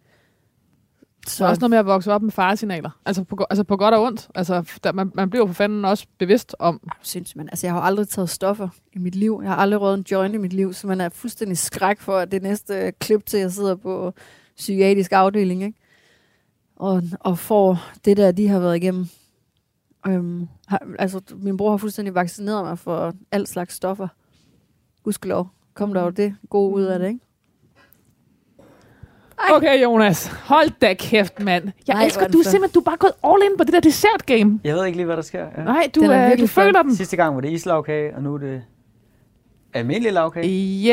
Så 1.27 1.47
også 1.47 1.61
noget 1.61 1.71
med 1.71 1.79
at 1.79 1.87
vokse 1.87 2.13
op 2.13 2.23
med 2.23 2.31
faresignaler. 2.31 2.91
Altså 3.07 3.25
på, 3.25 3.47
altså 3.51 3.65
på 3.65 3.77
godt 3.77 3.95
og 3.95 4.03
ondt. 4.03 4.29
Altså, 4.35 4.79
der, 4.85 4.93
man, 4.93 5.11
man 5.15 5.31
bliver 5.31 5.47
for 5.47 5.53
fanden 5.55 5.85
også 5.85 6.07
bevidst 6.19 6.57
om, 6.59 6.81
Er 6.85 6.89
du 6.89 6.97
sindssyg, 7.03 7.37
mand? 7.37 7.49
Altså, 7.53 7.67
jeg 7.67 7.75
har 7.75 7.81
aldrig 7.81 8.09
taget 8.09 8.31
stoffer 8.31 8.69
i 8.93 8.99
mit 8.99 9.15
liv. 9.15 9.41
Jeg 9.43 9.51
har 9.51 9.57
aldrig 9.57 9.81
røget 9.81 9.99
en 9.99 10.05
joint 10.11 10.35
i 10.35 10.39
mit 10.39 10.53
liv, 10.53 10.73
så 10.73 10.87
man 10.87 11.01
er 11.01 11.09
fuldstændig 11.09 11.59
skræk 11.59 12.01
for, 12.01 12.19
at 12.19 12.33
det 12.33 12.43
næste 12.43 12.93
klip 13.01 13.27
til, 13.27 13.41
jeg 13.41 13.53
sidder 13.53 13.75
på 13.77 14.13
psykiatrisk 14.57 15.13
afdeling, 15.13 15.63
ikke? 15.63 15.79
Og, 16.79 17.03
og 17.21 17.39
får 17.39 17.79
det 18.05 18.17
der, 18.17 18.33
de 18.33 18.49
har 18.49 18.59
været 18.59 18.77
igennem. 18.77 19.07
Øhm, 20.07 20.49
har, 20.67 20.83
altså, 20.99 21.21
min 21.37 21.57
bror 21.57 21.71
har 21.71 21.77
fuldstændig 21.77 22.15
vaccineret 22.15 22.65
mig 22.65 22.79
for 22.79 23.13
alt 23.33 23.49
slags 23.49 23.75
stoffer. 23.75 24.09
Gudskelov. 25.03 25.49
Kom 25.75 25.95
der 25.95 26.03
jo 26.03 26.11
det 26.11 26.35
gode 26.51 26.75
ud 26.75 26.83
af 26.83 26.99
det, 26.99 27.09
ikke? 27.09 27.21
Ej. 29.39 29.57
Okay, 29.57 29.83
Jonas. 29.83 30.27
Hold 30.27 30.71
da 30.81 30.95
kæft, 30.95 31.41
mand. 31.43 31.71
Jeg 31.87 31.95
Nej, 31.95 32.05
elsker, 32.05 32.25
er 32.25 32.29
du 32.29 32.39
er 32.39 32.43
simpelthen, 32.43 32.75
du 32.75 32.81
er 32.81 32.85
bare 32.85 32.97
gået 32.97 33.13
all 33.25 33.43
in 33.51 33.57
på 33.59 33.65
det 33.65 33.73
der 33.73 33.81
dessert 33.81 34.27
game. 34.27 34.61
Jeg 34.65 34.75
ved 34.75 34.85
ikke 34.87 34.99
lige, 34.99 35.07
hvad 35.07 35.17
der 35.17 35.23
sker. 35.23 35.47
Ja. 35.59 35.65
Nej, 35.65 35.91
du, 35.95 36.01
er 36.01 36.33
øh, 36.33 36.39
du 36.39 36.47
føler 36.47 36.83
dem. 36.83 36.95
Sidste 36.95 37.17
gang 37.17 37.35
var 37.35 37.41
det 37.41 37.51
islagkage, 37.53 38.17
og 38.17 38.23
nu 38.23 38.35
er 38.35 38.39
det 38.39 38.63
almindelig 39.75 40.13
lavkage 40.13 40.49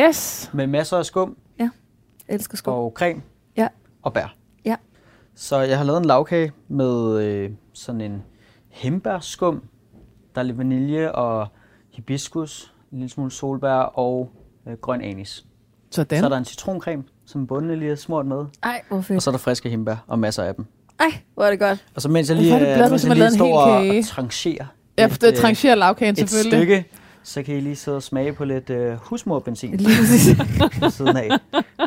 Yes. 0.08 0.50
med 0.54 0.68
masser 0.68 0.98
af 0.98 1.06
skum 1.06 1.38
Jeg 1.60 1.70
elsker 2.28 2.58
sko. 2.58 2.86
og 2.86 2.92
creme 2.96 3.22
Ja. 3.58 3.68
og 4.02 4.14
bær. 4.14 4.36
Så 5.36 5.60
jeg 5.60 5.78
har 5.78 5.86
lavet 5.86 5.98
en 6.00 6.06
lavkage 6.06 6.52
med 6.68 7.22
øh, 7.24 7.50
sådan 7.74 8.02
en 8.02 8.24
hembærskum. 8.70 9.62
Der 10.36 10.42
er 10.42 10.46
lidt 10.46 10.58
vanilje 10.58 11.12
og 11.12 11.48
hibiskus, 11.92 12.74
en 12.92 12.98
lille 12.98 13.10
smule 13.12 13.32
solbær 13.32 13.74
og 13.74 14.32
øh, 14.68 14.74
grøn 14.74 15.02
anis. 15.02 15.46
Sådan. 15.92 16.20
Så 16.20 16.26
er 16.26 16.30
der 16.30 16.38
en 16.38 16.46
citroncreme, 16.46 17.04
som 17.26 17.48
bunden 17.48 17.80
lige 17.80 17.92
er 17.92 17.96
smurt 17.96 18.26
med. 18.26 18.46
Ej, 18.64 18.82
hvor 18.88 18.98
Og 18.98 19.06
fedt. 19.06 19.24
så 19.24 19.30
er 19.30 19.32
der 19.32 19.40
friske 19.40 19.70
hembær 19.70 19.96
og 20.08 20.20
masser 20.20 20.44
af 20.44 20.56
dem. 20.56 20.66
Ej, 21.00 21.06
hvor 21.34 21.44
er 21.44 21.50
det 21.50 21.60
godt. 21.60 21.86
Og 21.96 22.02
så 22.02 22.10
mens 22.10 22.30
jeg 22.30 22.36
Hvorfor 22.38 22.44
lige, 22.60 22.70
er 22.70 22.78
det 22.78 22.86
øh, 22.86 22.92
mens 22.92 23.06
jeg 23.06 23.16
lige 23.16 23.32
står 23.32 23.60
og, 23.60 23.88
og 23.88 24.06
trancherer 24.06 24.66
Ja, 24.98 25.06
et, 25.06 25.12
for 25.12 25.18
det 25.18 25.28
øh, 25.32 25.36
trancherer 25.36 25.76
lavkagen 25.76 26.12
et 26.12 26.18
selvfølgelig. 26.30 26.60
stykke, 26.60 26.86
så 27.24 27.44
kan 27.44 27.56
I 27.56 27.60
lige 27.60 27.76
sidde 27.76 27.98
og 27.98 28.04
smage 28.04 28.34
på 28.34 28.46
lidt 28.46 28.70
øh, 28.70 28.94
husmorbenzin 29.02 29.78
Lige 29.78 29.98
præcis. 30.00 30.38
siden 30.98 31.18
af, 31.18 31.30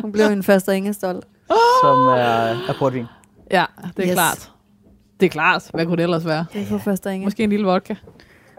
Hun 0.01 0.11
blev 0.11 0.25
en 0.25 0.43
faster 0.43 0.71
Inge 0.71 0.93
stolt. 0.93 1.25
som 1.83 1.97
er, 2.07 2.13
er 2.69 2.73
portvin. 2.79 3.05
Ja, 3.51 3.65
det 3.97 4.03
er 4.03 4.07
Yes. 4.07 4.13
klart. 4.13 4.51
Det 5.19 5.25
er 5.25 5.29
klart. 5.29 5.69
Hvad 5.73 5.85
kunne 5.85 5.97
det 5.97 6.03
ellers 6.03 6.25
være? 6.25 6.45
Det 6.53 6.61
er 6.61 6.65
for 6.65 6.77
faster 6.77 7.09
Inge. 7.09 7.25
Måske 7.25 7.43
en 7.43 7.49
lille 7.49 7.65
vodka. 7.65 7.95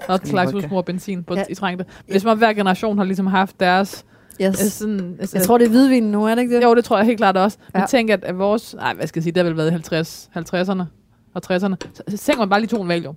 Også 0.09 0.23
en 0.23 0.29
slags 0.29 0.53
husmor 0.53 0.83
benzin 0.83 1.25
på 1.25 1.35
Ja. 1.35 1.45
i 1.51 1.55
trængte. 1.55 1.85
Men 1.85 2.09
det 2.09 2.17
er 2.17 2.21
som 2.21 2.31
om 2.31 2.39
hver 2.39 2.53
generation 2.53 2.99
har 2.99 3.05
ligesom 3.05 3.27
haft 3.27 3.61
deres... 3.61 4.05
Yes. 4.43 4.49
øh, 4.49 4.71
Sådan, 4.71 5.17
altså, 5.21 5.37
Jeg 5.39 5.47
tror, 5.47 5.59
det 5.59 5.65
er 5.65 5.69
hvidvin 5.71 6.03
nu, 6.03 6.25
er 6.25 6.35
det 6.35 6.43
ikke 6.43 6.57
det? 6.57 6.63
Jo, 6.63 6.75
det 6.75 6.85
tror 6.85 6.97
jeg 6.97 7.07
helt 7.07 7.19
klart 7.19 7.37
også. 7.37 7.59
Men 7.75 7.81
Ja. 7.81 7.87
tænk, 7.87 8.11
at 8.11 8.39
vores... 8.39 8.75
Nej, 8.75 8.95
hvad 8.95 9.07
skal 9.07 9.21
jeg 9.21 9.23
sige? 9.25 9.33
Det 9.33 9.43
har 9.43 9.45
vel 9.51 9.57
været 9.57 9.69
i 9.69 9.71
50, 9.71 10.31
50'erne 10.37 10.83
og 11.35 11.43
60'erne. 11.47 11.75
Så, 11.95 12.03
så 12.09 12.17
tænker 12.17 12.39
man 12.39 12.49
bare 12.49 12.61
lige 12.61 12.69
to 12.69 12.83
en 12.83 12.89
valium. 12.89 13.15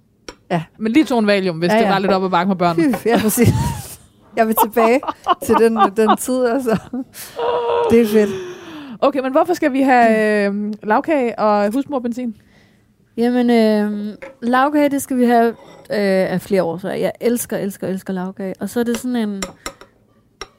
Ja. 0.51 0.63
Men 0.80 0.91
lige 0.91 1.05
to 1.05 1.19
en 1.19 1.28
valium, 1.28 1.57
hvis 1.57 1.69
Ja, 1.69 1.76
ja, 1.76 1.82
det 1.82 1.89
var 1.89 1.99
lidt 1.99 2.11
op 2.11 2.24
ad 2.24 2.30
bakken 2.30 2.55
på 2.55 2.57
børnene. 2.57 2.97
Fy, 2.97 3.07
ja, 3.07 3.17
præcis. 3.21 3.49
Jeg 4.38 4.47
vil 4.47 4.55
tilbage 4.63 4.99
til 5.45 5.55
den, 5.59 5.80
den 5.97 6.17
tid, 6.17 6.45
altså. 6.45 6.78
Det 7.91 8.01
er 8.01 8.07
fedt. 8.07 8.30
Okay, 9.04 9.20
men 9.20 9.32
hvorfor 9.32 9.54
skal 9.54 9.74
vi 9.74 9.82
have 9.82 10.47
øh, 10.47 10.74
lavkage 10.84 11.39
og 11.39 11.74
husmorbenzin? 11.74 12.38
Jamen, 13.18 13.49
øh, 13.49 14.18
lavkage, 14.41 14.89
det 14.89 15.01
skal 15.01 15.18
vi 15.18 15.26
have 15.26 15.47
øh, 15.49 15.56
af 16.34 16.41
flere 16.41 16.64
år. 16.64 16.78
Så 16.78 16.89
jeg 16.89 17.12
elsker, 17.22 17.58
elsker, 17.58 17.88
elsker 17.88 18.14
lavkage. 18.14 18.54
Og 18.60 18.70
så 18.70 18.80
er 18.80 18.84
det 18.84 18.97
sådan 18.97 19.16
en... 19.16 19.41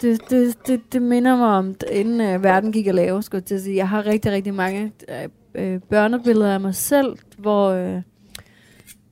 Det, 0.00 0.30
det, 0.30 0.66
det, 0.66 0.92
det 0.92 1.02
minder 1.02 1.36
mig 1.36 1.48
om, 1.48 1.74
inden 1.92 2.20
øh, 2.20 2.42
verden 2.42 2.72
gik 2.72 2.86
at 2.86 2.94
lave, 2.94 3.22
skulle 3.22 3.40
jeg 3.40 3.44
til 3.44 3.54
at 3.54 3.60
sige. 3.60 3.76
Jeg 3.76 3.88
har 3.88 4.06
rigtig, 4.06 4.32
rigtig 4.32 4.54
mange 4.54 4.92
øh, 5.08 5.28
øh, 5.54 5.80
børnebilleder 5.80 6.54
af 6.54 6.60
mig 6.60 6.74
selv, 6.74 7.16
hvor 7.38 7.68
øh, 7.68 8.02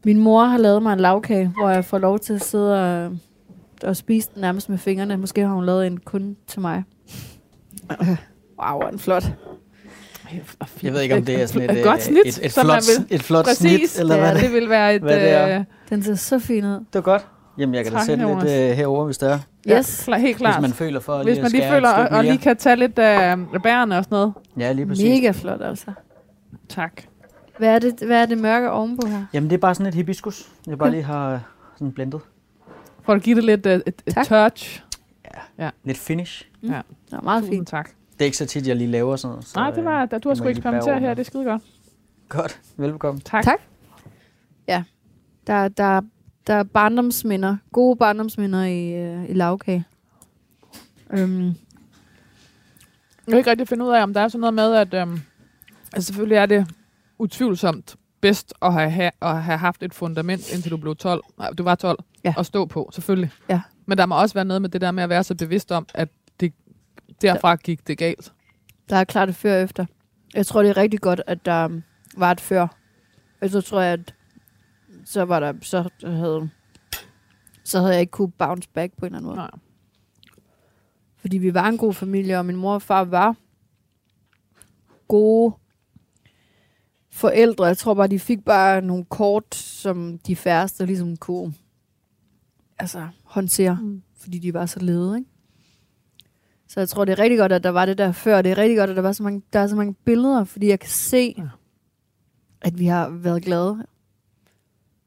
min 0.04 0.18
mor 0.18 0.44
har 0.44 0.58
lavet 0.58 0.82
mig 0.82 0.92
en 0.92 1.00
lavkage, 1.00 1.52
hvor 1.58 1.70
jeg 1.70 1.84
får 1.84 1.98
lov 1.98 2.18
til 2.18 2.34
at 2.34 2.42
sidde 2.42 3.04
og, 3.04 3.16
og 3.82 3.96
spise 3.96 4.30
den 4.34 4.40
nærmest 4.40 4.68
med 4.68 4.78
fingrene. 4.78 5.16
Måske 5.16 5.40
har 5.40 5.54
hun 5.54 5.64
lavet 5.64 5.86
en 5.86 5.96
kun 5.96 6.36
til 6.46 6.60
mig. 6.60 6.84
Wow, 8.62 8.80
er 8.80 8.90
den 8.90 8.98
flot. 8.98 9.24
Jeg 10.82 10.92
ved 10.92 11.00
ikke, 11.00 11.14
om 11.16 11.24
det 11.24 11.42
er 11.42 11.46
sådan 11.46 11.70
et, 11.70 11.78
et 11.78 11.84
godt 11.84 11.96
øh, 11.96 12.02
snit, 12.02 12.26
et, 12.26 12.44
et 12.46 12.52
som 12.52 12.64
flot, 12.64 12.74
man 12.98 13.06
vil. 13.08 13.16
et 13.16 13.22
flot 13.22 13.44
Præcis. 13.44 13.90
snit, 13.90 14.00
eller 14.00 14.14
ja, 14.14 14.20
hvad 14.20 14.34
det, 14.34 14.42
det 14.42 14.52
vil 14.52 14.68
være 14.68 14.94
et... 14.94 15.02
hvad 15.02 15.20
det 15.20 15.30
er. 15.30 15.58
øh, 15.58 15.64
Den 15.90 16.02
ser 16.02 16.14
så 16.14 16.38
fin 16.38 16.64
ud. 16.64 16.70
det 16.70 16.86
var 16.94 17.00
godt. 17.00 17.26
Jamen, 17.58 17.74
jeg 17.74 17.84
kan 17.84 17.92
da 17.92 17.98
Tak, 17.98 18.06
sætte 18.06 18.24
lidt 18.24 18.30
Jonas. 18.34 18.50
øh, 18.52 18.76
herover, 18.76 19.04
hvis 19.04 19.18
det 19.18 19.30
er. 19.32 19.38
Yes. 19.68 20.08
Ja, 20.08 20.18
helt 20.18 20.36
klart. 20.36 20.54
Hvis 20.54 20.62
man 20.62 20.72
føler 20.72 21.00
for 21.00 21.16
Hvis 21.16 21.26
lige 21.26 21.36
man 21.42 21.46
at 21.46 21.52
lige 21.52 21.68
føler, 21.70 21.88
et 21.88 22.08
og, 22.08 22.16
og 22.18 22.24
lige 22.24 22.38
kan 22.38 22.56
tage 22.56 22.76
lidt 22.76 22.98
af 22.98 23.36
øh, 23.36 23.62
bærene 23.62 23.98
og 23.98 24.04
sådan 24.04 24.14
noget. 24.16 24.32
Ja, 24.58 24.72
lige 24.72 24.86
præcis. 24.86 25.04
Mega 25.04 25.30
flot, 25.30 25.62
altså. 25.62 25.92
Tak. 26.68 27.02
Hvad 27.58 27.68
er 27.74 27.78
det, 27.78 27.94
hvad 28.06 28.22
er 28.22 28.26
det 28.26 28.38
mørke 28.38 28.70
ovenpå 28.70 29.06
her? 29.06 29.24
Jamen, 29.32 29.50
det 29.50 29.56
er 29.56 29.60
bare 29.60 29.74
sådan 29.74 29.86
et 29.86 29.94
hibiskus, 29.94 30.48
jeg 30.66 30.78
bare 30.78 30.90
lige 30.90 31.02
har 31.02 31.40
sådan 31.76 31.92
blendet. 31.92 32.20
For 33.02 33.12
at 33.12 33.22
give 33.22 33.36
det 33.36 33.44
lidt 33.44 33.66
uh, 33.66 33.72
et, 33.72 34.02
et 34.06 34.16
touch. 34.26 34.82
Lidt 35.84 35.98
finish. 35.98 36.48
Det 36.62 36.74
er 37.12 37.20
meget 37.20 37.42
Tusind 37.42 37.56
fint. 37.56 37.68
tak. 37.68 37.90
Det 38.12 38.20
er 38.20 38.24
ikke 38.24 38.36
så 38.36 38.46
tit, 38.46 38.66
jeg 38.66 38.76
lige 38.76 38.90
laver 38.90 39.16
sådan 39.16 39.32
noget. 39.32 39.44
Så, 39.46 39.52
Nej, 39.60 39.70
det 39.70 39.84
var, 39.84 40.06
da 40.06 40.18
du 40.18 40.28
har 40.28 40.34
sgu 40.34 40.44
må 40.44 40.48
jeg 40.48 40.54
lige 40.54 40.62
bære 40.62 40.72
eksperimentere 40.76 40.92
over 40.94 41.00
her. 41.08 41.14
Det 41.14 41.20
er 41.20 41.24
skide 41.24 41.44
godt. 41.44 41.62
Godt. 42.28 42.60
Velbekomme. 42.76 43.20
Tak. 43.20 43.44
Tak. 43.44 43.58
Der, 45.46 45.68
der, 45.68 46.00
der 46.46 46.54
er 46.54 46.62
barndomsminder. 46.62 47.56
Gode 47.72 47.96
barndomsminder 47.96 48.64
i, 48.64 48.92
øh, 48.92 49.30
i 49.30 49.32
lavkage. 49.32 49.84
Øhm, 51.10 51.46
Jeg 51.46 51.54
kan 53.28 53.38
ikke 53.38 53.50
rigtig 53.50 53.68
finde 53.68 53.84
ud 53.84 53.90
af, 53.90 54.02
om 54.02 54.14
der 54.14 54.20
er 54.20 54.28
sådan 54.28 54.40
noget 54.40 54.54
med, 54.54 54.74
at 54.74 54.94
øhm, 54.94 55.20
altså 55.92 56.06
selvfølgelig 56.06 56.36
er 56.36 56.46
det 56.46 56.66
utvivlsomt 57.18 57.96
bedst 58.20 58.54
at 58.62 58.72
have, 58.72 58.90
ha- 58.90 59.10
at 59.22 59.42
have 59.42 59.58
haft 59.58 59.82
et 59.82 59.94
fundament, 59.94 60.52
indtil 60.52 60.70
du 60.70 60.76
blev 60.76 60.96
12. 60.96 61.22
Nej, 61.38 61.50
du 61.50 61.62
var 61.62 61.74
12. 61.74 61.98
Ja. 62.24 62.34
At 62.38 62.46
stå 62.46 62.66
på, 62.66 62.90
selvfølgelig. 62.92 63.30
Ja. 63.48 63.60
Men 63.86 63.98
der 63.98 64.06
må 64.06 64.20
også 64.20 64.34
være 64.34 64.44
noget 64.44 64.62
med 64.62 64.68
det 64.70 64.80
der 64.80 64.90
med 64.90 65.02
at 65.02 65.08
være 65.08 65.24
så 65.24 65.34
bevidst 65.34 65.72
om, 65.72 65.86
at 65.94 66.08
derfra 67.22 67.56
gik 67.56 67.86
det 67.86 67.98
galt. 67.98 68.32
der 68.88 68.96
er 68.96 69.04
klart 69.04 69.28
et 69.28 69.34
før 69.34 69.56
og 69.56 69.62
efter. 69.62 69.86
Jeg 70.34 70.46
tror, 70.46 70.62
det 70.62 70.70
er 70.70 70.76
rigtig 70.76 71.00
godt, 71.00 71.20
at 71.26 71.44
der 71.44 71.80
var 72.16 72.30
et 72.30 72.40
før. 72.40 72.68
Og 73.40 73.50
så 73.50 73.60
tror 73.60 73.80
jeg, 73.80 73.92
at 73.92 74.14
så 75.04 75.24
var 75.24 75.40
der, 75.40 75.52
så 75.62 75.88
havde, 76.04 76.50
så 77.64 77.78
havde 77.78 77.92
jeg 77.92 78.00
ikke 78.00 78.10
kunne 78.10 78.30
bounce 78.30 78.68
back 78.74 78.92
på 78.96 79.06
en 79.06 79.14
eller 79.14 79.18
anden 79.18 79.26
måde. 79.26 79.36
Nej. 79.36 79.50
Fordi 81.16 81.38
vi 81.38 81.54
var 81.54 81.68
en 81.68 81.78
god 81.78 81.94
familie, 81.94 82.38
og 82.38 82.46
min 82.46 82.56
mor 82.56 82.74
og 82.74 82.82
far 82.82 83.04
var 83.04 83.36
gode 85.08 85.54
forældre. 87.10 87.64
Jeg 87.64 87.78
tror 87.78 87.94
bare, 87.94 88.06
de 88.08 88.18
fik 88.18 88.44
bare 88.44 88.82
nogle 88.82 89.04
kort, 89.04 89.54
som 89.54 90.18
de 90.18 90.36
færreste 90.36 90.86
ligesom 90.86 91.16
kunne 91.16 91.54
altså, 92.78 93.08
håndtere, 93.24 93.78
Mm. 93.80 94.02
fordi 94.16 94.38
de 94.38 94.54
var 94.54 94.66
så 94.66 94.80
lede, 94.80 95.18
ikke? 95.18 95.30
Så 96.72 96.80
jeg 96.80 96.88
tror, 96.88 97.04
det 97.04 97.12
er 97.12 97.18
rigtig 97.18 97.38
godt, 97.38 97.52
at 97.52 97.64
der 97.64 97.70
var 97.70 97.86
det 97.86 97.98
der 97.98 98.12
før. 98.12 98.42
Det 98.42 98.52
er 98.52 98.58
rigtig 98.58 98.78
godt, 98.78 98.90
at 98.90 98.96
der, 98.96 99.02
var 99.02 99.12
så 99.12 99.22
mange, 99.22 99.42
der 99.52 99.58
er 99.58 99.66
så 99.66 99.76
mange 99.76 99.94
billeder, 100.04 100.44
fordi 100.44 100.68
jeg 100.68 100.80
kan 100.80 100.88
se, 100.90 101.34
Ja. 101.38 101.42
at 102.60 102.78
vi 102.78 102.86
har 102.86 103.08
været 103.08 103.42
glade. 103.44 103.86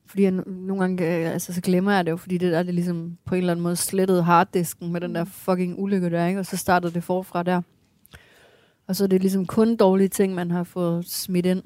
Fordi 0.06 0.24
jeg 0.24 0.34
no- 0.34 0.50
nogle 0.50 0.82
gange, 0.82 1.18
øh, 1.26 1.32
altså, 1.32 1.54
så 1.54 1.62
glemmer 1.62 1.92
jeg 1.92 2.06
det 2.06 2.12
jo, 2.12 2.18
fordi 2.18 2.38
det 2.38 2.52
der, 2.52 2.64
det 2.64 2.70
er 2.70 2.74
ligesom 2.74 3.18
på 3.26 3.36
en 3.36 3.40
eller 3.40 3.52
anden 3.54 3.64
måde 3.64 3.76
slettet 3.76 4.24
harddisken 4.24 4.92
med 4.92 5.02
den 5.02 5.16
der 5.16 5.24
fucking 5.24 5.80
ulykke 5.80 6.10
der, 6.10 6.26
ikke? 6.28 6.40
Og 6.40 6.46
så 6.46 6.58
starter 6.58 6.90
det 6.90 7.04
forfra 7.04 7.44
der. 7.44 7.62
Og 8.88 8.96
så 8.96 9.04
er 9.04 9.08
det 9.08 9.22
ligesom 9.22 9.46
kun 9.46 9.76
dårlige 9.76 10.08
ting, 10.08 10.36
man 10.36 10.52
har 10.52 10.64
fået 10.64 11.06
smidt 11.10 11.46
ind 11.46 11.64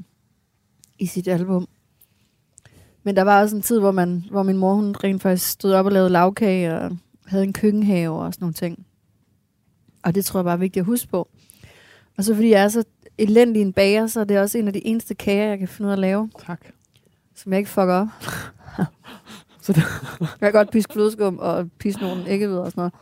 i 0.99 1.05
sit 1.05 1.27
album. 1.27 1.67
Men 3.03 3.15
der 3.15 3.21
var 3.21 3.41
også 3.41 3.55
en 3.55 3.61
tid, 3.61 3.79
hvor, 3.79 3.91
man, 3.91 4.23
hvor 4.31 4.43
min 4.43 4.57
mor 4.57 4.73
hun 4.73 4.95
rent 5.03 5.21
faktisk 5.21 5.49
stod 5.49 5.73
op 5.73 5.85
og 5.85 5.91
lavede 5.91 6.09
lavkage 6.09 6.75
og 6.79 6.97
havde 7.25 7.43
en 7.43 7.53
køkkenhave 7.53 8.19
og 8.21 8.33
sådan 8.33 8.43
nogle 8.43 8.53
ting. 8.53 8.85
Og 10.03 10.15
det 10.15 10.25
tror 10.25 10.39
jeg 10.39 10.45
bare 10.45 10.53
er 10.53 10.57
vigtigt 10.57 10.81
at 10.81 10.85
huske 10.85 11.07
på. 11.07 11.29
Og 12.17 12.23
så 12.23 12.35
fordi 12.35 12.49
jeg 12.49 12.63
er 12.63 12.67
så 12.67 12.83
elendig 13.17 13.61
en 13.61 13.73
bager, 13.73 14.07
så 14.07 14.19
er 14.19 14.23
det 14.23 14.39
også 14.39 14.57
en 14.57 14.67
af 14.67 14.73
de 14.73 14.87
eneste 14.87 15.15
kager, 15.15 15.43
jeg 15.45 15.59
kan 15.59 15.67
finde 15.67 15.87
ud 15.87 15.91
af 15.91 15.95
at 15.95 15.99
lave, 15.99 16.29
Tak. 16.45 16.61
som 17.35 17.51
jeg 17.51 17.59
ikke 17.59 17.69
fucker 17.69 17.93
op. 17.93 18.07
Så 19.61 19.73
det- 19.73 19.83
jeg 20.21 20.27
kan 20.39 20.51
godt 20.51 20.71
piske 20.71 20.93
flødeskum 20.93 21.37
og 21.39 21.69
piske 21.79 22.01
nogle 22.01 22.27
æggehvider 22.29 22.59
og 22.59 22.71
sådan 22.71 22.79
noget. 22.81 22.93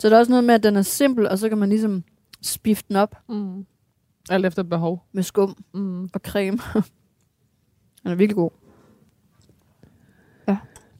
Så 0.00 0.08
der 0.10 0.14
er 0.16 0.20
også 0.20 0.32
noget 0.32 0.44
med, 0.44 0.54
at 0.54 0.62
den 0.62 0.76
er 0.76 0.82
simpel, 0.82 1.28
og 1.28 1.38
så 1.38 1.48
kan 1.48 1.58
man 1.58 1.68
ligesom 1.68 2.04
spifte 2.42 2.84
den 2.88 2.96
op 2.96 3.16
Mm. 3.28 3.66
Alt 4.30 4.46
efter 4.46 4.62
behov. 4.62 5.04
med 5.12 5.22
skum 5.22 5.56
Mm. 5.74 6.04
og 6.14 6.20
creme. 6.24 6.58
den 8.02 8.10
er 8.10 8.14
virkelig 8.14 8.36
god. 8.36 8.50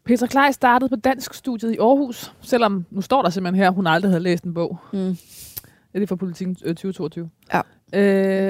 Petra 0.07 0.27
Klej 0.27 0.53
startede 0.53 0.89
på 0.89 0.97
dansk 0.97 1.35
studiet 1.35 1.73
i 1.73 1.79
Aarhus, 1.79 2.35
selvom 2.41 2.87
nu 2.91 3.01
står 3.01 3.23
der 3.23 3.31
simpelthen 3.31 3.63
her, 3.63 3.71
hun 3.71 3.87
aldrig 3.87 4.11
havde 4.11 4.23
læst 4.23 4.45
en 4.45 4.55
bog. 4.55 4.79
Mm. 4.93 5.17
Det 5.93 6.03
er 6.03 6.07
fra 6.07 6.17
politikken 6.17 6.57
øh, 6.65 6.75
2022. 6.75 7.31
Ja. 7.53 7.61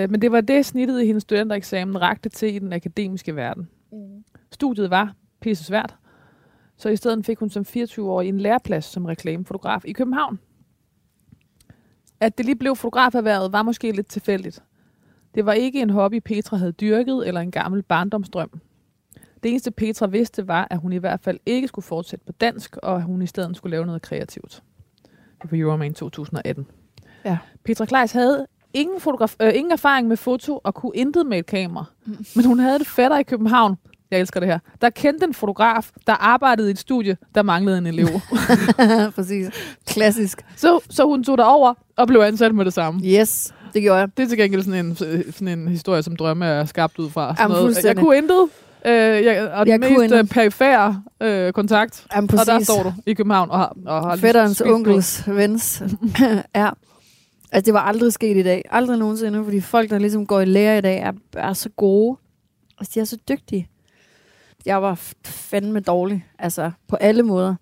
Øh, 0.03 0.11
men 0.11 0.23
det 0.23 0.33
var 0.33 0.41
det 0.41 0.67
snittet 0.67 1.03
i 1.03 1.07
hendes 1.07 1.23
studentereksamen 1.23 2.01
rakte 2.01 2.29
til 2.29 2.55
i 2.55 2.59
den 2.59 2.73
akademiske 2.73 3.37
verden. 3.37 3.69
Mm. 3.93 4.25
Studiet 4.53 4.91
var 4.91 5.15
pisse 5.41 5.65
svært, 5.65 5.97
så 6.77 6.89
i 6.89 6.97
stedet 6.97 7.27
fik 7.27 7.39
hun 7.39 7.51
som 7.51 7.65
24-årig 7.69 8.29
en 8.29 8.41
læreplads 8.41 8.85
som 8.85 9.05
reklamefotograf 9.05 9.83
i 9.85 9.93
København. 9.93 10.39
At 12.21 12.39
det 12.39 12.47
lige 12.47 12.57
blev 12.57 12.77
fotograferhvervet 12.77 13.53
var 13.53 13.63
måske 13.63 13.93
lidt 13.93 14.07
tilfældigt. 14.07 14.63
Det 15.35 15.47
var 15.47 15.53
ikke 15.53 15.81
en 15.81 15.91
hobby, 15.91 16.21
Petra 16.25 16.57
havde 16.57 16.73
dyrket 16.73 17.29
eller 17.29 17.41
en 17.41 17.51
gammel 17.51 17.83
barndomsdrøm. 17.83 18.61
Det 19.47 19.51
eneste 19.51 19.71
Petra 19.71 20.07
vidste 20.07 20.49
var, 20.49 20.67
at 20.71 20.79
hun 20.79 20.93
i 20.93 20.97
hvert 20.97 21.21
fald 21.21 21.39
ikke 21.47 21.69
skulle 21.69 21.85
fortsætte 21.85 22.25
på 22.25 22.33
dansk, 22.33 22.77
og 22.77 22.97
at 22.97 23.03
hun 23.03 23.23
i 23.23 23.27
stedet 23.27 23.57
skulle 23.57 23.71
lave 23.71 23.87
noget 23.87 24.03
kreativt. 24.03 24.63
Det 25.43 25.53
var 25.53 25.59
Euroman 25.59 25.95
2018. 25.95 26.67
Ja. 27.25 27.39
Petra 27.65 27.85
Kleis 27.85 28.13
havde 28.13 28.47
ingen, 28.75 29.01
fotograf, 29.01 29.35
øh, 29.41 29.53
ingen 29.55 29.73
erfaring 29.73 30.09
med 30.09 30.17
foto 30.17 30.61
og 30.65 30.75
kunne 30.75 30.93
intet 30.95 31.27
med 31.27 31.39
et 31.39 31.47
kamera. 31.47 31.85
Mm. 32.07 32.17
Men 32.37 32.45
hun 32.45 32.59
havde 32.59 32.77
et 32.77 32.87
fætter 32.87 33.19
i 33.19 33.23
København, 33.23 33.77
jeg 34.11 34.21
elsker 34.21 34.41
det 34.41 34.49
her, 34.49 34.59
der 34.81 34.91
kendte 34.91 35.25
en 35.25 35.35
fotograf, 35.35 35.91
der 36.07 36.13
arbejdede 36.13 36.69
i 36.69 36.71
et 36.71 36.79
studie, 36.79 37.17
der 37.35 37.43
manglede 37.43 37.79
en 37.79 37.87
elev. 37.87 38.09
Præcis. 39.17 39.51
Klassisk. 39.87 40.45
så, 40.57 40.81
så 40.91 41.05
hun 41.05 41.25
tog 41.25 41.39
derover 41.39 41.75
og 41.97 42.07
blev 42.07 42.21
ansat 42.21 42.55
med 42.55 42.65
det 42.65 42.73
samme. 42.73 43.01
Yes, 43.05 43.55
det 43.75 43.83
gjorde 43.83 43.99
jeg. 43.99 44.09
Det 44.17 44.23
er 44.23 44.29
til 44.29 44.39
gengæld 44.39 44.63
sådan 44.63 44.87
en, 44.87 44.97
sådan 44.97 45.49
en 45.49 45.69
historie, 45.69 46.03
som 46.03 46.17
drømme 46.17 46.47
er 46.47 46.65
skabt 46.65 46.99
ud 46.99 47.11
fra. 47.11 47.35
Sådan 47.37 47.51
Jamen, 47.51 47.63
noget. 47.63 47.85
Jeg 47.85 47.97
kunne 47.97 48.17
intet. 48.17 48.49
Øh, 48.87 48.93
jeg, 49.25 49.51
og 49.53 49.67
Jeg 49.67 49.83
den 49.83 49.89
kunne 49.89 49.99
mest 50.03 50.13
øh, 50.15 50.19
intet. 50.19 50.35
perifære 50.35 51.03
øh, 51.21 51.53
kontakt. 51.53 52.07
Jamen, 52.17 52.31
Og 52.39 52.47
der 52.47 52.65
står 52.65 52.83
du 52.83 52.93
i 53.07 53.15
København 53.15 53.51
og 53.51 53.59
har, 53.59 53.77
og 53.87 54.03
har 54.03 54.17
Fætterens 54.17 54.61
onkels 54.61 55.29
vens. 55.29 55.83
ja. 56.55 56.69
Altså, 57.53 57.67
det 57.67 57.75
var 57.75 57.81
aldrig 57.81 58.13
sket 58.13 58.37
i 58.37 58.43
dag. 58.43 58.63
Aldrig 58.71 58.99
nogensinde, 58.99 59.45
fordi 59.45 59.61
folk, 59.61 59.91
der 59.91 59.99
ligesom 59.99 60.27
går 60.27 60.41
i 60.41 60.45
lære 60.45 60.79
i 60.79 60.81
dag, 60.81 60.99
er, 60.99 61.13
er 61.33 61.53
så 61.53 61.69
gode. 61.69 62.17
Altså, 62.79 62.93
de 62.95 63.01
er 63.01 63.05
så 63.05 63.19
dygtige. 63.29 63.69
Jeg 64.67 64.83
var 64.83 65.01
fandme 65.25 65.81
dårlig. 65.81 66.27
Altså, 66.39 66.71
på 66.89 66.97
alle 66.97 67.23
måder. 67.23 67.55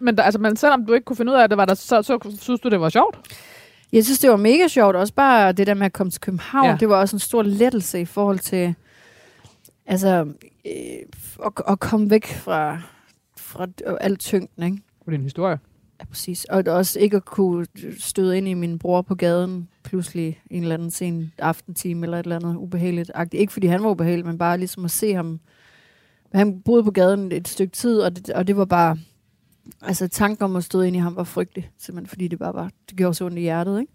Men, 0.00 0.16
der, 0.16 0.22
altså, 0.22 0.38
men 0.40 0.56
selvom 0.56 0.86
du 0.86 0.92
ikke 0.92 1.04
kunne 1.04 1.16
finde 1.16 1.32
ud 1.32 1.36
af 1.36 1.48
det, 1.48 1.58
var 1.58 1.64
der, 1.64 1.74
så, 1.74 2.02
så 2.02 2.36
synes 2.40 2.60
du, 2.60 2.68
det 2.68 2.80
var 2.80 2.88
sjovt? 2.88 3.18
Jeg 3.92 4.04
synes, 4.04 4.18
det 4.18 4.30
var 4.30 4.36
mega 4.36 4.68
sjovt. 4.68 4.96
Også 4.96 5.14
bare 5.14 5.52
det 5.52 5.66
der 5.66 5.74
med 5.74 5.86
at 5.86 5.92
komme 5.92 6.10
til 6.10 6.20
København. 6.20 6.66
Ja. 6.66 6.76
Det 6.80 6.88
var 6.88 6.96
også 7.00 7.16
en 7.16 7.20
stor 7.20 7.42
lettelse 7.42 8.00
i 8.00 8.04
forhold 8.04 8.38
til 8.38 8.74
Altså, 9.86 10.26
øh, 10.66 11.42
at, 11.46 11.52
at 11.68 11.80
komme 11.80 12.10
væk 12.10 12.26
fra, 12.26 12.80
fra 13.36 13.66
alt 14.00 14.20
tyngden, 14.20 14.64
ikke? 14.64 14.82
Det 15.06 15.12
er 15.12 15.18
en 15.18 15.22
historie. 15.22 15.58
Ja, 16.00 16.04
præcis. 16.04 16.44
Og 16.44 16.64
også 16.66 17.00
ikke 17.00 17.16
at 17.16 17.24
kunne 17.24 17.66
støde 17.98 18.38
ind 18.38 18.48
i 18.48 18.54
min 18.54 18.78
bror 18.78 19.02
på 19.02 19.14
gaden 19.14 19.68
pludselig 19.84 20.40
en 20.50 20.62
eller 20.62 20.74
anden 20.74 20.90
sen 20.90 21.32
aftentime 21.38 22.06
eller 22.06 22.18
et 22.18 22.24
eller 22.24 22.36
andet 22.36 22.56
ubehageligt. 22.56 23.10
Ikke 23.32 23.52
fordi 23.52 23.66
han 23.66 23.82
var 23.82 23.90
ubehagelig, 23.90 24.26
men 24.26 24.38
bare 24.38 24.58
ligesom 24.58 24.84
at 24.84 24.90
se 24.90 25.14
ham. 25.14 25.40
Han 26.34 26.60
boede 26.60 26.84
på 26.84 26.90
gaden 26.90 27.32
et 27.32 27.48
stykke 27.48 27.72
tid, 27.72 28.00
og 28.00 28.16
det, 28.16 28.30
og 28.30 28.46
det 28.46 28.56
var 28.56 28.64
bare... 28.64 28.98
Altså 29.82 30.08
tanken 30.08 30.44
om 30.44 30.56
at 30.56 30.64
støde 30.64 30.86
ind 30.86 30.96
i 30.96 30.98
ham 30.98 31.16
var 31.16 31.24
frygtelig, 31.24 31.70
simpelthen 31.78 32.08
fordi 32.08 32.28
det 32.28 32.38
bare 32.38 32.54
var... 32.54 32.70
Det 32.88 32.96
gjorde 32.96 33.14
så 33.14 33.24
ondt 33.24 33.38
i 33.38 33.40
hjertet, 33.40 33.80
ikke? 33.80 33.92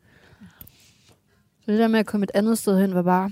Så 1.65 1.71
det 1.71 1.79
der 1.79 1.87
med 1.87 1.99
at 1.99 2.05
komme 2.05 2.23
et 2.23 2.31
andet 2.33 2.57
sted 2.57 2.81
hen 2.81 2.93
var 2.93 3.01
bare 3.01 3.31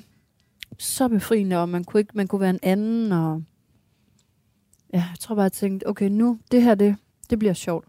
så 0.78 1.08
befriende, 1.08 1.58
og 1.58 1.70
man 1.70 1.84
kunne, 1.84 2.00
ikke, 2.00 2.12
man 2.14 2.28
kunne 2.28 2.42
være 2.42 2.50
en 2.50 2.60
anden, 2.64 3.12
og 3.12 3.44
ja, 4.94 4.98
jeg 4.98 5.20
tror 5.20 5.36
bare, 5.36 5.44
jeg 5.44 5.52
tænkte, 5.52 5.88
okay, 5.88 6.10
nu, 6.10 6.40
det 6.52 6.62
her, 6.62 6.76
det, 6.76 6.96
det 7.30 7.40
bliver 7.40 7.54
sjovt. 7.54 7.86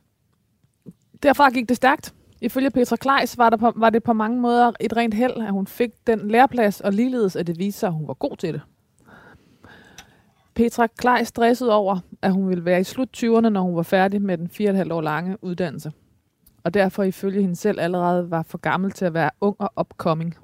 Derfra 1.22 1.50
gik 1.50 1.68
det 1.68 1.76
stærkt. 1.76 2.14
Ifølge 2.40 2.70
Petra 2.70 2.96
Kleis 2.96 3.38
var, 3.38 3.50
der 3.50 3.56
på, 3.56 3.72
var 3.76 3.90
det 3.90 4.02
på 4.02 4.12
mange 4.12 4.40
måder 4.40 4.72
et 4.80 4.96
rent 4.96 5.14
held, 5.14 5.36
at 5.36 5.52
hun 5.52 5.66
fik 5.66 5.90
den 6.06 6.30
læreplads, 6.30 6.80
og 6.80 6.92
ligeledes 6.92 7.36
at 7.36 7.46
det 7.46 7.58
viste 7.58 7.80
sig, 7.80 7.86
at 7.86 7.92
hun 7.92 8.08
var 8.08 8.14
god 8.14 8.36
til 8.36 8.52
det. 8.52 8.60
Petra 10.54 10.86
Kleis 10.86 11.28
stressede 11.28 11.74
over, 11.74 11.98
at 12.22 12.32
hun 12.32 12.48
ville 12.48 12.64
være 12.64 12.80
i 12.80 12.84
slut 12.84 13.08
20'erne, 13.16 13.48
når 13.48 13.60
hun 13.60 13.76
var 13.76 13.82
færdig 13.82 14.22
med 14.22 14.38
den 14.38 14.50
4,5 14.86 14.92
år 14.92 15.00
lange 15.00 15.44
uddannelse. 15.44 15.92
Og 16.64 16.74
derfor 16.74 17.02
ifølge 17.02 17.40
hende 17.40 17.56
selv 17.56 17.80
allerede 17.80 18.30
var 18.30 18.42
for 18.42 18.58
gammel 18.58 18.90
til 18.90 19.04
at 19.04 19.14
være 19.14 19.30
ung 19.40 19.56
og 19.58 19.72
upcoming. 19.80 20.34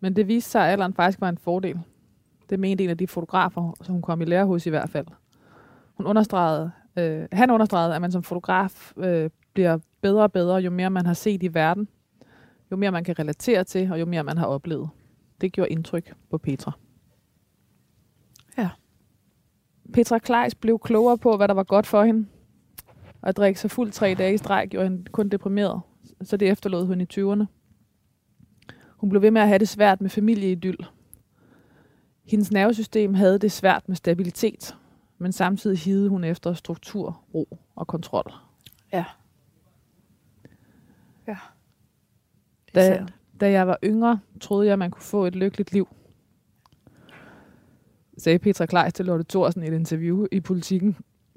Men 0.00 0.16
det 0.16 0.28
viste 0.28 0.50
sig, 0.50 0.64
at 0.64 0.72
alderen 0.72 0.94
faktisk 0.94 1.20
var 1.20 1.28
en 1.28 1.38
fordel. 1.38 1.80
Det 2.50 2.60
mente 2.60 2.84
en 2.84 2.90
af 2.90 2.98
de 2.98 3.06
fotografer, 3.06 3.72
som 3.82 3.92
hun 3.92 4.02
kom 4.02 4.20
i 4.20 4.24
lære 4.24 4.46
hos 4.46 4.66
i 4.66 4.70
hvert 4.70 4.90
fald. 4.90 5.06
Hun 5.94 6.06
understregede, 6.06 6.70
øh, 6.96 7.28
han 7.32 7.50
understregede, 7.50 7.94
at 7.94 8.00
man 8.00 8.12
som 8.12 8.22
fotograf 8.22 8.92
øh, 8.96 9.30
bliver 9.52 9.78
bedre 10.00 10.22
og 10.22 10.32
bedre, 10.32 10.56
jo 10.56 10.70
mere 10.70 10.90
man 10.90 11.06
har 11.06 11.14
set 11.14 11.42
i 11.42 11.54
verden, 11.54 11.88
jo 12.70 12.76
mere 12.76 12.92
man 12.92 13.04
kan 13.04 13.18
relatere 13.18 13.64
til, 13.64 13.92
og 13.92 14.00
jo 14.00 14.06
mere 14.06 14.24
man 14.24 14.38
har 14.38 14.46
oplevet. 14.46 14.88
Det 15.40 15.52
gjorde 15.52 15.70
indtryk 15.70 16.14
på 16.30 16.38
Petra. 16.38 16.72
Ja. 18.58 18.70
Petra 19.92 20.18
Kleis 20.18 20.54
blev 20.54 20.78
klogere 20.78 21.18
på, 21.18 21.36
hvad 21.36 21.48
der 21.48 21.54
var 21.54 21.62
godt 21.62 21.86
for 21.86 22.02
hende. 22.02 22.26
At 23.22 23.36
drikke 23.36 23.60
sig 23.60 23.70
fuld 23.70 23.92
tre 23.92 24.14
dage 24.14 24.34
i 24.34 24.36
streg 24.36 24.68
gjorde 24.70 24.88
hende 24.88 25.04
kun 25.10 25.28
deprimeret, 25.28 25.80
så 26.22 26.36
det 26.36 26.48
efterlod 26.48 26.86
hun 26.86 27.00
i 27.00 27.06
20'erne. 27.14 27.57
Hun 28.98 29.10
blev 29.10 29.22
ved 29.22 29.30
med 29.30 29.42
at 29.42 29.48
have 29.48 29.58
det 29.58 29.68
svært 29.68 30.00
med 30.00 30.10
familieidyl. 30.10 30.76
Hendes 32.24 32.52
nervesystem 32.52 33.14
havde 33.14 33.38
det 33.38 33.52
svært 33.52 33.88
med 33.88 33.96
stabilitet, 33.96 34.76
men 35.18 35.32
samtidig 35.32 35.78
hide 35.78 36.08
hun 36.08 36.24
efter 36.24 36.54
struktur, 36.54 37.20
ro 37.34 37.58
og 37.74 37.86
kontrol. 37.86 38.32
Ja. 38.92 39.04
Ja. 41.26 41.36
Det 42.66 42.74
da, 42.74 43.06
da 43.40 43.50
jeg 43.50 43.66
var 43.66 43.78
yngre, 43.84 44.20
troede 44.40 44.66
jeg, 44.66 44.72
at 44.72 44.78
man 44.78 44.90
kunne 44.90 45.02
få 45.02 45.24
et 45.24 45.36
lykkeligt 45.36 45.72
liv. 45.72 45.88
Sagde 48.18 48.38
Petra 48.38 48.66
Kleis 48.66 48.92
til 48.92 49.04
Lotte 49.04 49.24
Thorsen 49.28 49.62
i 49.62 49.66
et 49.66 49.72
interview 49.72 50.26
i 50.32 50.40
Politiken 50.40 50.96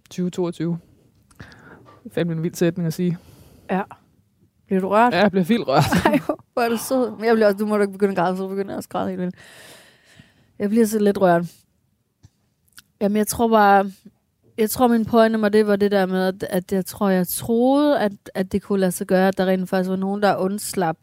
2022. 0.10 0.80
Fem 2.12 2.32
en 2.32 2.44
vild 2.44 2.54
sætning 2.54 2.88
at 2.88 2.94
sige. 2.94 3.18
Ja. 3.72 3.82
Bliver 4.66 4.82
du 4.82 4.90
rørt? 4.90 5.14
Ja, 5.14 5.20
jeg 5.20 5.32
bliver 5.32 5.44
vildt 5.44 5.68
rørt. 5.68 5.84
Ej, 6.06 6.31
hvor 6.54 6.62
er 6.62 6.70
du 6.70 6.78
sød. 6.78 7.12
Men 7.12 7.26
jeg 7.26 7.36
bliver 7.36 7.48
også, 7.48 7.58
du 7.58 7.66
må 7.66 7.76
da 7.78 7.82
ikke 7.82 7.94
begynde 7.94 8.12
at 8.12 8.18
græde, 8.18 8.38
så 8.38 8.48
begynder 8.48 8.72
jeg 8.72 8.78
også 8.78 8.88
at 8.88 8.92
græde 8.92 9.10
helt 9.10 9.22
vildt. 9.22 9.36
Jeg 10.60 10.70
bliver 10.70 10.86
så 10.86 11.00
lidt 11.00 11.22
rørt. 11.22 11.46
Jamen, 13.02 13.18
jeg 13.18 13.28
tror 13.28 13.48
bare, 13.48 13.92
jeg 14.58 14.70
tror, 14.70 14.88
min 14.88 15.06
pointe 15.06 15.38
med 15.38 15.52
det 15.52 15.68
var 15.68 15.76
det 15.76 15.92
der 15.92 16.06
med, 16.06 16.28
at, 16.28 16.44
at 16.44 16.72
jeg 16.72 16.86
tror, 16.86 17.10
jeg 17.10 17.28
troede, 17.28 18.00
at, 18.00 18.12
at 18.34 18.52
det 18.52 18.62
kunne 18.62 18.80
lade 18.80 18.92
sig 18.92 19.08
gøre, 19.08 19.28
at 19.28 19.38
der 19.38 19.46
rent 19.46 19.70
faktisk 19.70 19.90
var 19.90 19.96
nogen, 19.96 20.22
der 20.22 20.36
undslap 20.36 20.98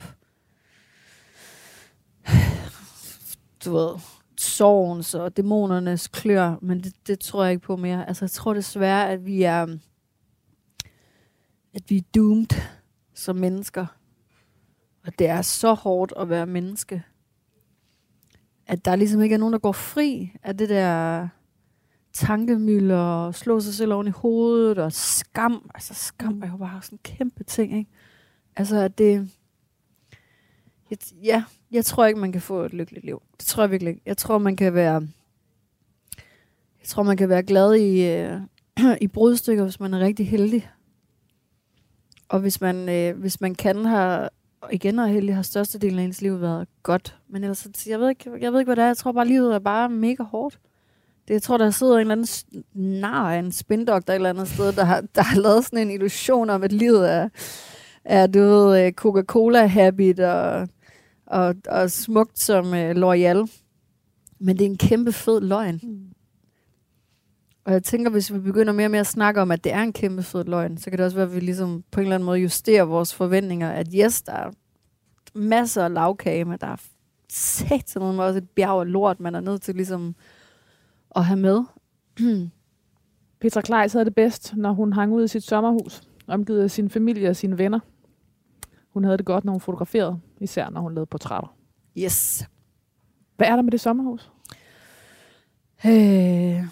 du 3.64 3.72
ved, 3.72 3.94
sorgens 4.36 5.14
og 5.14 5.36
dæmonernes 5.36 6.08
klør, 6.08 6.54
men 6.62 6.80
det, 6.80 6.94
det 7.06 7.20
tror 7.20 7.44
jeg 7.44 7.52
ikke 7.52 7.66
på 7.66 7.76
mere. 7.76 8.08
Altså, 8.08 8.24
jeg 8.24 8.30
tror 8.30 8.54
desværre, 8.54 9.10
at 9.10 9.26
vi 9.26 9.42
er, 9.42 9.66
at 11.74 11.82
vi 11.88 11.96
er 11.96 12.02
doomed 12.14 12.60
som 13.14 13.36
mennesker. 13.36 13.86
Og 15.06 15.18
det 15.18 15.26
er 15.26 15.42
så 15.42 15.74
hårdt 15.74 16.12
at 16.16 16.28
være 16.28 16.46
menneske. 16.46 17.02
At 18.66 18.84
der 18.84 18.96
ligesom 18.96 19.22
ikke 19.22 19.34
er 19.34 19.38
nogen, 19.38 19.52
der 19.52 19.58
går 19.58 19.72
fri 19.72 20.32
af 20.42 20.56
det 20.56 20.68
der 20.68 21.28
tankemøller 22.12 22.96
og 22.96 23.34
slå 23.34 23.60
sig 23.60 23.74
selv 23.74 23.92
oven 23.92 24.06
i 24.06 24.10
hovedet 24.10 24.78
og 24.78 24.92
skam. 24.92 25.70
Altså 25.74 25.94
skam 25.94 26.42
er 26.42 26.50
jo 26.50 26.56
bare 26.56 26.82
sådan 26.82 26.96
en 26.96 27.16
kæmpe 27.16 27.44
ting, 27.44 27.78
ikke? 27.78 27.90
Altså 28.56 28.76
at 28.76 28.98
det... 28.98 29.30
Jeg, 30.90 30.98
ja, 31.22 31.44
jeg 31.70 31.84
tror 31.84 32.06
ikke, 32.06 32.20
man 32.20 32.32
kan 32.32 32.40
få 32.40 32.60
et 32.60 32.72
lykkeligt 32.72 33.04
liv. 33.04 33.22
Det 33.38 33.46
tror 33.46 33.62
jeg 33.62 33.70
virkelig 33.70 33.90
ikke. 33.90 34.02
Jeg 34.06 34.16
tror, 34.16 34.38
man 34.38 34.56
kan 34.56 34.74
være... 34.74 35.08
Jeg 36.80 36.86
tror, 36.86 37.02
man 37.02 37.16
kan 37.16 37.28
være 37.28 37.42
glad 37.42 37.74
i, 37.74 38.06
øh, 38.06 38.40
i 39.00 39.08
brudstykker, 39.08 39.62
hvis 39.62 39.80
man 39.80 39.94
er 39.94 39.98
rigtig 39.98 40.28
heldig. 40.28 40.70
Og 42.28 42.40
hvis 42.40 42.60
man, 42.60 42.88
øh, 42.88 43.20
hvis 43.20 43.40
man 43.40 43.54
kan 43.54 43.84
have, 43.84 44.28
og 44.60 44.74
igen 44.74 44.98
og 44.98 45.08
heldig, 45.08 45.34
har 45.34 45.42
størstedelen 45.42 45.98
af 45.98 46.02
ens 46.02 46.20
liv 46.20 46.40
været 46.40 46.68
godt. 46.82 47.16
Men 47.28 47.44
ellers, 47.44 47.86
jeg 47.86 48.00
ved, 48.00 48.08
ikke, 48.08 48.30
jeg 48.40 48.52
ved 48.52 48.60
ikke, 48.60 48.68
hvad 48.68 48.76
det 48.76 48.82
er. 48.82 48.86
Jeg 48.86 48.96
tror 48.96 49.12
bare, 49.12 49.28
livet 49.28 49.54
er 49.54 49.58
bare 49.58 49.88
mega 49.88 50.22
hårdt. 50.22 50.58
Det, 51.28 51.34
jeg 51.34 51.42
tror, 51.42 51.56
der 51.56 51.70
sidder 51.70 51.94
en 51.94 52.00
eller 52.00 52.12
anden 52.12 52.64
nar 53.00 53.32
en 53.32 53.52
spindoktor 53.52 54.12
et 54.12 54.14
eller 54.14 54.30
andet 54.30 54.48
sted, 54.48 54.72
der 54.72 54.84
har, 54.84 55.00
der 55.14 55.22
har 55.22 55.40
lavet 55.40 55.64
sådan 55.64 55.78
en 55.78 55.90
illusion 55.90 56.50
om, 56.50 56.62
at 56.62 56.72
livet 56.72 57.10
er, 57.10 57.28
er 58.04 58.26
du 58.26 58.38
ved, 58.38 58.86
øh, 58.86 58.92
Coca-Cola-habit 58.92 60.20
og, 60.20 60.68
og, 61.26 61.54
og 61.68 61.90
smukt 61.90 62.38
som 62.38 62.66
uh, 62.66 62.90
L'Oreal. 62.90 63.48
Men 64.38 64.58
det 64.58 64.60
er 64.60 64.70
en 64.70 64.78
kæmpe 64.78 65.12
fed 65.12 65.40
løgn. 65.40 65.80
Mm. 65.82 66.17
Og 67.68 67.74
jeg 67.74 67.82
tænker, 67.82 68.10
hvis 68.10 68.32
vi 68.32 68.38
begynder 68.38 68.72
mere 68.72 68.86
og 68.86 68.90
mere 68.90 69.00
at 69.00 69.06
snakke 69.06 69.40
om, 69.40 69.50
at 69.50 69.64
det 69.64 69.72
er 69.72 69.82
en 69.82 69.92
kæmpe 69.92 70.22
fed 70.22 70.44
løgn, 70.44 70.78
så 70.78 70.90
kan 70.90 70.98
det 70.98 71.04
også 71.04 71.16
være, 71.16 71.26
at 71.26 71.34
vi 71.34 71.40
ligesom 71.40 71.84
på 71.90 72.00
en 72.00 72.06
eller 72.06 72.14
anden 72.14 72.26
måde 72.26 72.38
justerer 72.38 72.82
vores 72.82 73.14
forventninger, 73.14 73.70
at 73.70 73.88
yes, 73.94 74.22
der 74.22 74.32
er 74.32 74.50
masser 75.34 75.84
af 75.84 75.94
lavkage, 75.94 76.44
men 76.44 76.58
der 76.60 76.66
er 76.66 76.76
sat 77.28 77.90
sådan 77.90 78.20
også 78.20 78.38
et 78.38 78.50
bjerg 78.50 78.80
af 78.80 78.92
lort, 78.92 79.20
man 79.20 79.34
er 79.34 79.40
nødt 79.40 79.62
til 79.62 79.74
ligesom 79.74 80.14
at 81.16 81.24
have 81.24 81.38
med. 81.38 81.62
Petra 83.40 83.60
Kleis 83.60 83.92
havde 83.92 84.04
det 84.04 84.14
bedst, 84.14 84.56
når 84.56 84.72
hun 84.72 84.92
hang 84.92 85.12
ud 85.12 85.24
i 85.24 85.28
sit 85.28 85.44
sommerhus, 85.44 86.02
omgivet 86.26 86.62
af 86.62 86.70
sin 86.70 86.90
familie 86.90 87.28
og 87.28 87.36
sine 87.36 87.58
venner. 87.58 87.80
Hun 88.88 89.04
havde 89.04 89.18
det 89.18 89.26
godt, 89.26 89.44
når 89.44 89.52
hun 89.52 89.60
fotograferede, 89.60 90.20
især 90.40 90.70
når 90.70 90.80
hun 90.80 90.94
lavede 90.94 91.06
portrætter. 91.06 91.56
Yes. 91.98 92.48
Hvad 93.36 93.46
er 93.46 93.56
der 93.56 93.62
med 93.62 93.72
det 93.72 93.80
sommerhus? 93.80 94.30
Øh, 95.86 96.64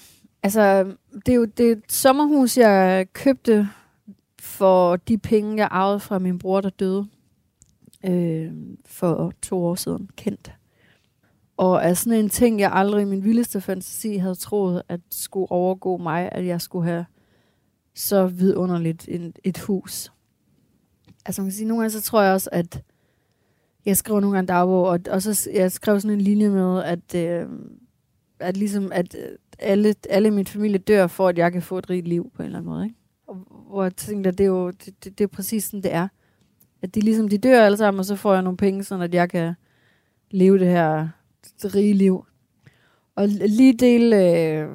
altså, 0.47 0.95
det 1.27 1.33
er 1.33 1.37
jo 1.37 1.45
det 1.45 1.69
er 1.69 1.73
et 1.73 1.93
sommerhus, 1.93 2.59
jeg 2.59 3.07
købte 3.13 3.69
for 4.39 4.97
de 4.97 5.19
penge, 5.19 5.57
jeg 5.57 5.69
arvede 5.71 6.01
fra 6.01 6.19
min 6.19 6.39
bror, 6.39 6.61
der 6.61 6.71
døde 6.71 7.07
øh, 8.05 8.53
for 8.85 9.33
to 9.43 9.65
år 9.65 9.75
siden, 9.75 10.11
kendt. 10.17 10.53
Og 11.57 11.83
er 11.83 11.95
sådan 11.95 12.19
en 12.19 12.29
ting, 12.29 12.61
jeg 12.61 12.73
aldrig 12.73 13.03
i 13.03 13.05
min 13.05 13.25
vildeste 13.25 13.61
fantasi 13.61 14.17
havde 14.17 14.35
troet, 14.35 14.83
at 14.89 15.01
skulle 15.11 15.51
overgå 15.51 15.97
mig, 15.97 16.29
at 16.33 16.47
jeg 16.47 16.61
skulle 16.61 16.85
have 16.85 17.07
så 17.95 18.27
vidunderligt 18.27 19.09
en, 19.09 19.33
et 19.45 19.59
hus. 19.59 20.13
Altså 21.25 21.43
man 21.43 21.51
kan 21.51 21.57
sige, 21.57 21.69
nogle 21.69 21.83
gange 21.83 21.91
så 21.91 22.03
tror 22.03 22.23
jeg 22.23 22.33
også, 22.33 22.51
at 22.53 22.83
jeg 23.87 23.97
skriver 23.97 24.21
nogle 24.21 24.37
gange 24.37 24.49
dagbog, 24.49 24.87
og, 24.87 25.01
og 25.11 25.23
så 25.23 25.51
jeg 25.55 25.73
skrev 25.73 26.01
sådan 26.01 26.15
en 26.15 26.21
linje 26.21 26.49
med, 26.49 26.83
at, 26.83 27.15
øh, 27.15 27.49
at 28.41 28.57
ligesom, 28.57 28.93
at 28.93 29.15
øh, 29.15 29.37
alle, 29.59 29.95
alle 30.11 30.31
min 30.31 30.47
familie 30.47 30.79
dør, 30.79 31.07
for 31.07 31.29
at 31.29 31.39
jeg 31.39 31.53
kan 31.53 31.63
få 31.63 31.79
et 31.79 31.91
rigt 31.91 32.09
liv 32.09 32.31
på 32.35 32.43
en 32.43 32.47
eller 32.47 32.59
anden 32.59 32.73
måde. 32.73 32.85
Ikke? 32.85 32.97
Og, 33.27 33.35
hvor 33.71 33.83
jeg 33.83 33.97
tænkte, 33.97 34.29
at 34.29 34.39
det 34.39 34.45
er 34.45 34.49
jo 34.49 34.71
det, 34.71 35.05
det, 35.05 35.19
det 35.19 35.25
er 35.25 35.29
præcis 35.29 35.65
sådan, 35.65 35.83
det 35.83 35.93
er. 35.93 36.09
At 36.83 36.95
de 36.95 37.01
ligesom, 37.01 37.29
de 37.29 37.39
dør 37.39 37.65
alle 37.65 37.79
sammen, 37.79 37.99
og 37.99 38.05
så 38.05 38.17
får 38.17 38.33
jeg 38.35 38.43
nogle 38.43 38.57
penge, 38.57 38.85
sådan 38.85 39.05
at 39.05 39.15
jeg 39.15 39.31
kan 39.31 39.55
leve 40.31 40.59
det 40.59 40.69
her 40.69 41.09
det 41.63 41.75
rige 41.75 41.95
liv. 41.95 42.25
Og 43.15 43.29
lige 43.29 43.73
del, 43.73 44.13
øh, 44.13 44.69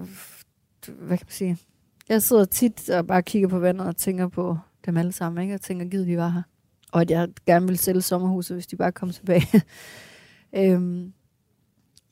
hvad 0.85 1.17
kan 1.17 1.25
man 1.25 1.31
sige, 1.31 1.57
jeg 2.09 2.21
sidder 2.21 2.45
tit 2.45 2.89
og 2.89 3.07
bare 3.07 3.23
kigger 3.23 3.47
på 3.47 3.59
vandet 3.59 3.87
og 3.87 3.97
tænker 3.97 4.27
på 4.27 4.57
dem 4.85 4.97
alle 4.97 5.11
sammen, 5.11 5.43
ikke? 5.43 5.53
og 5.53 5.61
tænker, 5.61 5.85
givet 5.85 6.07
de 6.07 6.17
var 6.17 6.29
her. 6.29 6.41
Og 6.91 7.01
at 7.01 7.11
jeg 7.11 7.29
gerne 7.45 7.67
vil 7.67 7.77
sælge 7.77 8.01
sommerhuset, 8.01 8.55
hvis 8.55 8.67
de 8.67 8.75
bare 8.75 8.91
kom 8.91 9.09
tilbage. 9.09 9.61
øhm, 10.59 11.13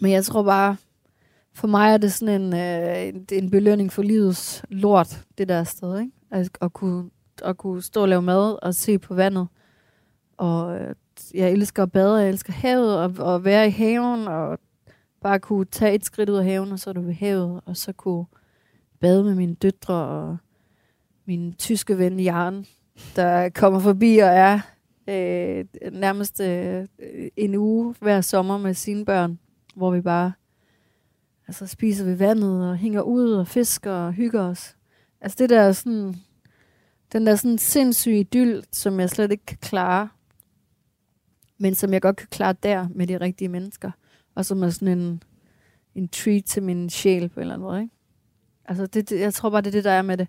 men 0.01 0.11
jeg 0.11 0.25
tror 0.25 0.43
bare, 0.43 0.77
for 1.53 1.67
mig 1.67 1.93
er 1.93 1.97
det 1.97 2.13
sådan 2.13 2.41
en, 2.41 2.53
øh, 2.53 3.07
en, 3.07 3.25
en 3.31 3.49
belønning 3.49 3.91
for 3.91 4.01
livets 4.01 4.65
lort, 4.69 5.25
det 5.37 5.49
der 5.49 5.63
sted, 5.63 5.99
ikke? 5.99 6.11
At, 6.31 6.49
at, 6.61 6.73
kunne, 6.73 7.09
at 7.43 7.57
kunne 7.57 7.81
stå 7.81 8.01
og 8.01 8.09
lave 8.09 8.21
mad 8.21 8.63
og 8.63 8.75
se 8.75 8.99
på 8.99 9.13
vandet. 9.13 9.47
Og 10.37 10.79
øh, 10.79 10.95
jeg 11.33 11.51
elsker 11.51 11.83
at 11.83 11.91
bade, 11.91 12.17
jeg 12.17 12.29
elsker 12.29 12.53
havet, 12.53 12.97
og, 12.97 13.13
og 13.19 13.45
være 13.45 13.67
i 13.67 13.71
haven, 13.71 14.27
og 14.27 14.59
bare 15.21 15.39
kunne 15.39 15.65
tage 15.65 15.95
et 15.95 16.05
skridt 16.05 16.29
ud 16.29 16.37
af 16.37 16.45
haven, 16.45 16.71
og 16.71 16.79
så 16.79 16.89
er 16.89 16.93
du 16.93 17.01
ved 17.01 17.13
havet, 17.13 17.61
og 17.65 17.77
så 17.77 17.93
kunne 17.93 18.25
bade 18.99 19.23
med 19.23 19.35
mine 19.35 19.55
døtre 19.55 19.93
og 19.93 20.37
min 21.25 21.53
tyske 21.53 21.97
ven 21.97 22.19
Jan, 22.19 22.65
der 23.15 23.49
kommer 23.49 23.79
forbi 23.79 24.17
og 24.17 24.29
er 24.29 24.59
øh, 25.07 25.65
nærmest 25.91 26.41
øh, 26.41 26.87
en 27.37 27.55
uge 27.55 27.95
hver 27.99 28.21
sommer 28.21 28.57
med 28.57 28.73
sine 28.73 29.05
børn, 29.05 29.39
hvor 29.75 29.91
vi 29.91 30.01
bare 30.01 30.31
altså, 31.49 31.67
spiser 31.67 32.05
ved 32.05 32.15
vandet 32.15 32.69
og 32.69 32.77
hænger 32.77 33.01
ud 33.01 33.31
og 33.31 33.47
fisker 33.47 33.91
og 33.91 34.13
hygger 34.13 34.41
os. 34.41 34.75
Altså 35.21 35.35
det 35.39 35.49
der 35.49 35.71
sådan, 35.71 36.15
den 37.11 37.27
der 37.27 37.35
sådan 37.35 37.57
sindssyge 37.57 38.19
idyll, 38.19 38.63
som 38.71 38.99
jeg 38.99 39.09
slet 39.09 39.31
ikke 39.31 39.45
kan 39.45 39.57
klare, 39.61 40.09
men 41.57 41.75
som 41.75 41.93
jeg 41.93 42.01
godt 42.01 42.15
kan 42.15 42.27
klare 42.31 42.53
der 42.63 42.87
med 42.95 43.07
de 43.07 43.17
rigtige 43.17 43.49
mennesker. 43.49 43.91
Og 44.35 44.45
som 44.45 44.63
er 44.63 44.69
sådan 44.69 44.99
en, 44.99 45.23
en 45.95 46.07
treat 46.07 46.45
til 46.45 46.63
min 46.63 46.89
sjæl 46.89 47.29
på 47.29 47.39
en 47.39 47.41
eller 47.41 47.53
anden 47.53 47.67
måde. 47.67 47.81
Ikke? 47.81 47.93
Altså 48.65 48.87
det, 48.87 49.09
det, 49.09 49.19
jeg 49.19 49.33
tror 49.33 49.49
bare, 49.49 49.61
det 49.61 49.67
er 49.67 49.71
det, 49.71 49.83
der 49.83 49.91
er 49.91 50.01
med 50.01 50.17
det. 50.17 50.27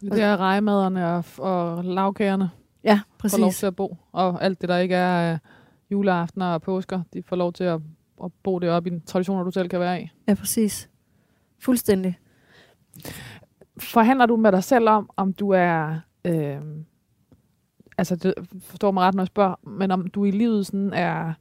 Det 0.00 0.20
er 0.20 0.36
rejemaderne 0.36 1.06
og, 1.14 1.24
og 1.38 1.84
lavkagerne 1.84 2.50
Ja, 2.84 3.00
får 3.20 3.38
lov 3.38 3.48
præcis. 3.48 3.58
til 3.58 3.66
at 3.66 3.76
bo. 3.76 3.96
Og 4.12 4.44
alt 4.44 4.60
det, 4.60 4.68
der 4.68 4.78
ikke 4.78 4.94
er 4.94 5.32
øh, 5.32 5.38
juleaftener 5.90 6.46
og 6.46 6.62
påsker, 6.62 7.02
de 7.12 7.22
får 7.22 7.36
lov 7.36 7.52
til 7.52 7.64
at, 7.64 7.80
at 8.24 8.32
bo 8.42 8.58
deroppe 8.58 8.90
i 8.90 8.94
de 8.94 9.00
traditioner, 9.00 9.44
du 9.44 9.50
selv 9.50 9.68
kan 9.68 9.80
være 9.80 10.02
i. 10.02 10.10
Ja, 10.28 10.34
præcis. 10.34 10.90
Fuldstændig. 11.58 12.18
Forhandler 13.78 14.26
du 14.26 14.36
med 14.36 14.52
dig 14.52 14.64
selv 14.64 14.88
om, 14.88 15.10
om 15.16 15.32
du 15.32 15.50
er... 15.50 16.00
Øh, 16.24 16.60
altså, 17.98 18.16
det 18.16 18.34
forstår 18.62 18.90
mig 18.90 19.02
ret, 19.02 19.14
når 19.14 19.22
jeg 19.22 19.26
spørger, 19.26 19.68
men 19.68 19.90
om 19.90 20.06
du 20.06 20.24
i 20.24 20.30
livet 20.30 20.66
sådan 20.66 20.92
er 20.92 21.32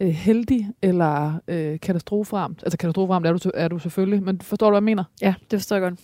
øh, 0.00 0.08
heldig 0.08 0.68
eller 0.82 1.40
øh, 1.48 1.80
katastroferamt. 1.80 2.62
Altså 2.62 2.78
katastroferamt 2.78 3.26
er 3.26 3.32
du, 3.32 3.50
er 3.54 3.68
du 3.68 3.78
selvfølgelig, 3.78 4.22
men 4.22 4.40
forstår 4.40 4.66
du, 4.66 4.70
hvad 4.70 4.76
jeg 4.76 4.84
mener? 4.84 5.04
Ja, 5.22 5.34
det 5.50 5.58
forstår 5.58 5.76
jeg 5.76 5.82
godt. 5.82 6.00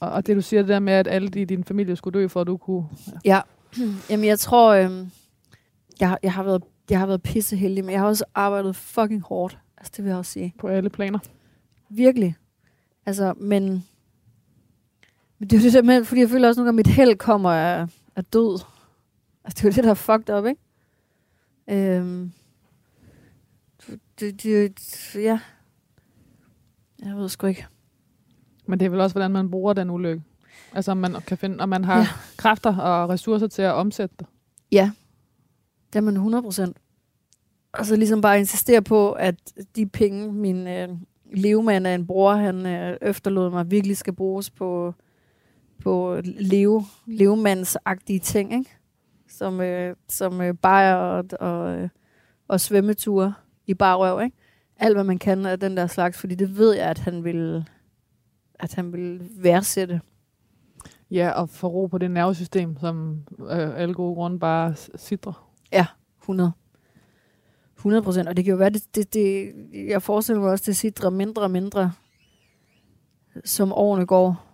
Og, 0.00 0.10
og 0.10 0.26
det 0.26 0.36
du 0.36 0.42
siger, 0.42 0.62
det 0.62 0.68
der 0.68 0.78
med, 0.78 0.92
at 0.92 1.08
alle 1.08 1.40
i 1.40 1.44
din 1.44 1.64
familie 1.64 1.96
skulle 1.96 2.20
dø, 2.20 2.26
for 2.26 2.40
at 2.40 2.46
du 2.46 2.56
kunne... 2.56 2.84
Ja. 3.24 3.40
Jamen, 4.10 4.26
jeg 4.26 4.38
tror, 4.38 4.72
øhm, 4.72 5.10
jeg, 6.00 6.18
jeg, 6.22 6.32
har 6.32 6.42
været, 6.42 6.62
jeg 6.90 6.98
har 6.98 7.06
været 7.06 7.22
pisseheldig, 7.22 7.84
men 7.84 7.92
jeg 7.92 8.00
har 8.00 8.06
også 8.06 8.24
arbejdet 8.34 8.76
fucking 8.76 9.22
hårdt. 9.22 9.58
Altså, 9.78 9.92
det 9.96 10.04
vil 10.04 10.10
jeg 10.10 10.18
også 10.18 10.32
sige. 10.32 10.54
på 10.58 10.68
alle 10.68 10.90
planer. 10.90 11.18
Virkelig. 11.88 12.36
Altså, 13.06 13.34
men... 13.36 13.84
Men 15.38 15.50
det 15.50 15.58
er 15.58 15.64
jo 15.64 15.70
det 15.70 15.84
med, 15.84 16.04
fordi 16.04 16.20
jeg 16.20 16.30
føler 16.30 16.48
også 16.48 16.60
nogle 16.60 16.68
gange, 16.68 16.80
at 16.80 16.86
mit 16.86 16.96
held 16.96 17.16
kommer 17.16 17.50
af, 17.50 17.86
af 18.16 18.24
død. 18.24 18.60
Altså, 19.44 19.56
det 19.56 19.60
er 19.60 19.68
jo 19.68 19.72
det, 19.72 19.84
der 19.84 19.90
er 19.90 19.94
fucked 19.94 20.34
up, 20.34 20.46
ikke? 20.46 20.60
Øhm, 21.68 22.32
det, 24.20 24.42
det, 24.42 25.14
ja. 25.14 25.40
Jeg 27.04 27.16
ved 27.16 27.28
sgu 27.28 27.46
ikke. 27.46 27.66
Men 28.66 28.80
det 28.80 28.86
er 28.86 28.90
vel 28.90 29.00
også, 29.00 29.14
hvordan 29.14 29.30
man 29.30 29.50
bruger 29.50 29.72
den 29.72 29.90
ulykke. 29.90 30.22
Altså, 30.72 30.90
om 30.90 30.96
man 30.96 31.14
kan 31.26 31.38
finde, 31.38 31.60
om 31.60 31.68
man 31.68 31.84
har. 31.84 31.98
Ja. 31.98 32.06
kræfter 32.36 32.76
og 32.76 33.08
ressourcer 33.08 33.46
til 33.46 33.62
at 33.62 33.72
omsætte 33.72 34.14
det. 34.18 34.26
Ja, 34.72 34.90
jamen 35.96 36.14
100 36.14 36.42
procent. 36.42 36.76
Og 37.72 37.86
så 37.86 37.96
ligesom 37.96 38.20
bare 38.20 38.38
insistere 38.38 38.82
på, 38.82 39.12
at 39.12 39.34
de 39.76 39.86
penge, 39.86 40.32
min 40.32 40.66
øh, 40.66 40.88
levemand 41.32 41.86
af 41.86 41.94
en 41.94 42.06
bror, 42.06 42.32
han 42.34 42.66
øh, 42.66 42.96
efterlod 43.02 43.50
mig, 43.50 43.70
virkelig 43.70 43.96
skal 43.96 44.12
bruges 44.12 44.50
på, 44.50 44.94
på 45.82 46.20
leve, 46.24 46.84
levemandsagtige 47.06 48.18
ting, 48.18 48.52
ikke? 48.52 48.70
Som, 49.28 49.60
øh, 49.60 49.96
som 50.08 50.40
øh, 50.40 50.54
bajer 50.54 50.94
og, 50.94 51.24
og, 51.40 51.76
øh, 51.76 51.88
og 52.48 52.60
svømmeture 52.60 53.34
i 53.66 53.74
barrøv, 53.74 54.24
ikke? 54.24 54.36
Alt, 54.76 54.96
hvad 54.96 55.04
man 55.04 55.18
kan 55.18 55.46
af 55.46 55.60
den 55.60 55.76
der 55.76 55.86
slags, 55.86 56.18
fordi 56.18 56.34
det 56.34 56.58
ved 56.58 56.74
jeg, 56.74 56.86
at 56.86 56.98
han 56.98 57.24
vil, 57.24 57.64
at 58.54 58.74
han 58.74 58.92
vil 58.92 59.30
værdsætte. 59.36 60.00
Ja, 61.10 61.30
og 61.30 61.48
få 61.48 61.66
ro 61.66 61.86
på 61.86 61.98
det 61.98 62.10
nervesystem, 62.10 62.76
som 62.80 63.22
øh, 63.40 63.80
alle 63.80 63.94
gode 63.94 64.14
grunde 64.14 64.38
bare 64.38 64.74
sidder. 64.96 65.45
Ja, 65.72 65.86
100. 66.22 66.52
100 67.76 68.02
procent. 68.02 68.28
Og 68.28 68.36
det 68.36 68.44
kan 68.44 68.52
jo 68.52 68.58
være, 68.58 68.70
det, 68.70 68.94
det, 68.94 69.14
det, 69.14 69.52
jeg 69.72 70.02
forestiller 70.02 70.42
mig 70.42 70.50
også, 70.50 70.64
det 70.66 70.76
sidder 70.76 71.10
mindre 71.10 71.42
og 71.42 71.50
mindre, 71.50 71.92
som 73.44 73.72
årene 73.72 74.06
går. 74.06 74.46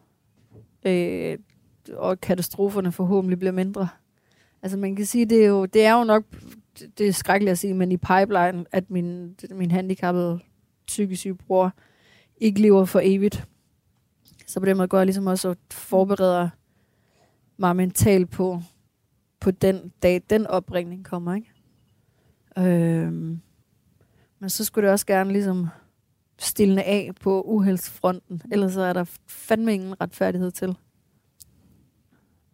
Øh, 0.85 1.39
og 1.97 2.21
katastroferne 2.21 2.93
forhåbentlig 2.93 3.39
bliver 3.39 3.53
mindre. 3.53 3.89
Altså 4.63 4.79
man 4.79 4.97
kan 4.97 5.07
sige, 5.07 5.27
det 5.27 5.45
er 5.45 5.49
jo, 5.49 5.67
det 5.67 5.85
er 5.85 5.99
jo 5.99 6.05
nok, 6.05 6.25
det 6.99 7.09
er 7.09 7.13
skrækkeligt 7.13 7.51
at 7.51 7.59
sige, 7.59 7.75
men 7.75 7.93
i 7.93 7.97
pipeline, 7.97 8.65
at 8.73 8.91
min, 8.91 9.37
min 9.51 9.71
handicappede 9.71 10.41
psykisk 10.87 11.21
syge 11.21 11.35
bror 11.35 11.73
ikke 12.37 12.61
lever 12.61 12.85
for 12.85 13.01
evigt. 13.05 13.45
Så 14.47 14.61
på 14.61 14.67
den 14.67 14.77
måde 14.77 14.89
går 14.89 14.99
jeg 14.99 15.07
ligesom 15.07 15.27
også 15.27 15.49
og 15.49 15.57
forbereder 15.71 16.49
mig 17.57 17.77
mentalt 17.77 18.31
på, 18.31 18.63
på 19.43 19.51
den 19.51 19.93
dag, 20.03 20.23
den 20.31 20.47
opringning 20.47 21.05
kommer, 21.05 21.35
ikke? 21.35 21.53
Øhm, 22.59 23.41
men 24.39 24.51
så 24.51 24.65
skulle 24.65 24.85
det 24.87 24.93
også 24.93 25.07
gerne 25.07 25.33
ligesom 25.33 25.69
stille 26.39 26.83
af 26.83 27.11
på 27.21 27.43
uheldsfronten, 27.43 28.43
ellers 28.53 28.77
er 28.77 28.93
der 28.93 29.05
fandme 29.29 29.75
ingen 29.75 30.01
retfærdighed 30.01 30.51
til. 30.51 30.77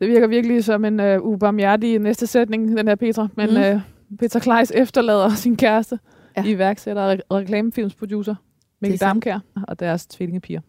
Det 0.00 0.08
virker 0.08 0.26
virkelig 0.26 0.64
som 0.64 0.84
en 0.84 1.00
øh, 1.00 1.22
ubarmhjertig 1.22 1.98
næste 1.98 2.26
sætning, 2.26 2.76
den 2.76 2.88
her 2.88 2.94
Petra. 2.94 3.28
Men 3.36 3.50
Mm. 3.50 3.56
øh, 3.56 3.80
Petra 4.18 4.38
Kleis 4.40 4.70
efterlader 4.74 5.30
sin 5.34 5.56
kæreste, 5.56 5.98
Ja. 6.36 6.44
iværksætter 6.46 7.02
og 7.02 7.12
re- 7.12 7.20
reklamefilmsproducer, 7.30 8.34
Mikkel. 8.80 9.00
Damkær 9.00 9.38
og 9.68 9.80
deres 9.80 10.06
tvillingepiger. 10.06 10.60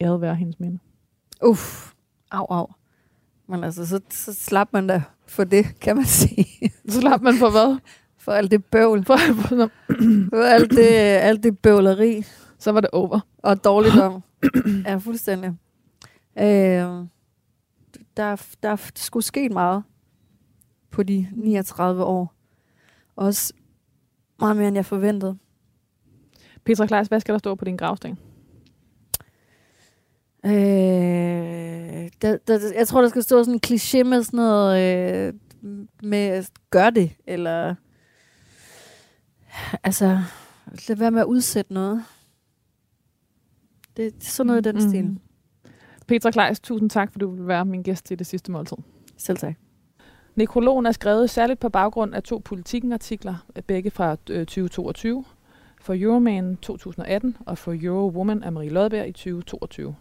Æret 0.00 0.20
være 0.20 0.34
hendes 0.34 0.60
minde. 0.60 0.78
Uff, 1.46 1.92
au, 2.30 2.46
au. 2.50 2.66
Men 3.50 3.64
altså, 3.64 3.86
så, 3.86 4.00
så 4.10 4.34
slap 4.34 4.68
man 4.72 4.86
da 4.86 5.02
for 5.26 5.44
det, 5.44 5.80
kan 5.80 5.96
man 5.96 6.04
sige. 6.04 6.72
Så 6.88 7.00
slap 7.00 7.20
man 7.20 7.34
for 7.34 7.50
hvad? 7.50 7.78
For 8.18 8.32
alt 8.32 8.50
det 8.50 8.64
bøvl. 8.64 9.04
For, 9.04 9.16
For 10.30 10.42
alt 10.42 10.70
det, 10.70 10.86
alt 10.86 11.42
det 11.42 11.58
bøvleri 11.58 12.24
så 12.58 12.72
var 12.72 12.80
det 12.80 12.90
over. 12.90 13.20
og 13.38 13.64
dårligdom. 13.64 14.22
ja, 14.86 14.96
fuldstændig. 14.96 15.50
Øh, 16.38 17.06
der, 18.16 18.46
der 18.62 18.90
skulle 18.94 19.24
ske 19.24 19.48
meget 19.48 19.82
på 20.90 21.02
de 21.02 21.28
39 21.32 22.04
år. 22.04 22.34
Også 23.16 23.52
meget 24.38 24.56
mere, 24.56 24.68
end 24.68 24.76
jeg 24.76 24.86
forventede. 24.86 25.38
Petra 26.64 26.86
Kleis, 26.86 27.08
hvad 27.08 27.20
skal 27.20 27.32
der 27.32 27.38
stå 27.38 27.54
på 27.54 27.64
din 27.64 27.76
gravsten? 27.76 28.18
Øh, 30.44 32.10
der, 32.22 32.38
der, 32.46 32.72
jeg 32.78 32.88
tror, 32.88 33.00
der 33.00 33.08
skal 33.08 33.22
stå 33.22 33.44
sådan 33.44 33.54
en 33.54 33.60
kliché 33.66 34.02
med 34.02 34.22
sådan 34.22 34.36
noget 34.36 34.82
øh, 34.82 35.34
med 36.02 36.44
gør 36.70 36.90
det, 36.90 37.10
eller 37.26 37.74
altså 39.84 40.18
lad 40.88 40.96
være 40.96 41.10
med 41.10 41.20
at 41.20 41.26
udsætte 41.26 41.74
noget. 41.74 42.04
Det 43.96 44.06
er 44.06 44.10
sådan 44.20 44.46
noget 44.46 44.66
i 44.66 44.68
den 44.68 44.84
mm. 44.84 44.90
stil. 44.90 45.18
Petra 46.06 46.30
Kleis, 46.30 46.60
tusind 46.60 46.90
tak, 46.90 47.12
for 47.12 47.18
du 47.18 47.30
vil 47.30 47.46
være 47.46 47.64
min 47.64 47.82
gæst 47.82 48.10
i 48.10 48.14
det 48.14 48.26
sidste 48.26 48.52
måltid. 48.52 48.76
Selv 49.16 49.38
tak. 49.38 49.54
Nekrologen 50.34 50.86
er 50.86 50.92
skrevet 50.92 51.30
særligt 51.30 51.60
på 51.60 51.68
baggrund 51.68 52.14
af 52.14 52.22
to 52.22 52.38
politikken-artikler, 52.38 53.46
begge 53.66 53.90
fra 53.90 54.16
øh, 54.30 54.46
2022, 54.46 55.24
for 55.80 55.94
Euroman 55.98 56.56
2018 56.56 57.36
og 57.46 57.58
for 57.58 57.76
Eurowoman 57.82 58.42
af 58.42 58.52
Marie 58.52 58.68
Lodberg 58.68 59.08
i 59.08 59.12
2022. 59.12 59.94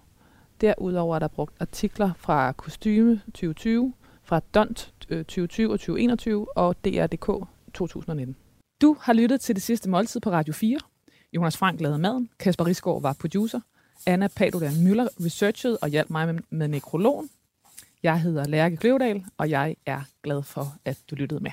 Derudover 0.62 1.16
er 1.16 1.20
der 1.20 1.28
brugt 1.28 1.56
artikler 1.60 2.12
fra 2.18 2.52
Kostyme 2.52 3.22
2020, 3.26 3.94
fra 4.24 4.42
Dont 4.54 4.94
øh, 5.10 5.18
2020 5.18 5.72
og 5.72 5.80
2021 5.80 6.58
og 6.58 6.86
DR.dk 6.86 7.48
2019. 7.74 8.36
Du 8.82 8.98
har 9.02 9.14
lyttet 9.14 9.42
til 9.42 9.56
det 9.56 9.64
sidste 9.64 9.90
måltid 9.90 10.20
på 10.20 10.32
Radio 10.32 10.54
4. 10.54 10.78
Jonas 11.34 11.58
Frank 11.58 11.82
lavede 11.82 12.00
maden, 12.00 12.30
Kasper 12.40 12.66
Risgaard 12.66 13.02
var 13.02 13.14
producer, 13.14 13.60
Anna 14.06 14.28
Padudan 14.28 14.84
Møller 14.84 15.08
researchede 15.26 15.78
og 15.82 15.90
hjalp 15.90 16.10
mig 16.10 16.34
med, 16.34 16.42
med 16.50 16.68
nekrologen. 16.68 17.30
Jeg 18.04 18.22
hedder 18.22 18.48
Lærke 18.48 18.78
Kløvedal, 18.78 19.26
og 19.38 19.50
jeg 19.50 19.76
er 19.86 20.02
glad 20.24 20.44
for, 20.44 20.74
at 20.86 20.98
du 21.10 21.16
lyttede 21.16 21.40
med. 21.40 21.52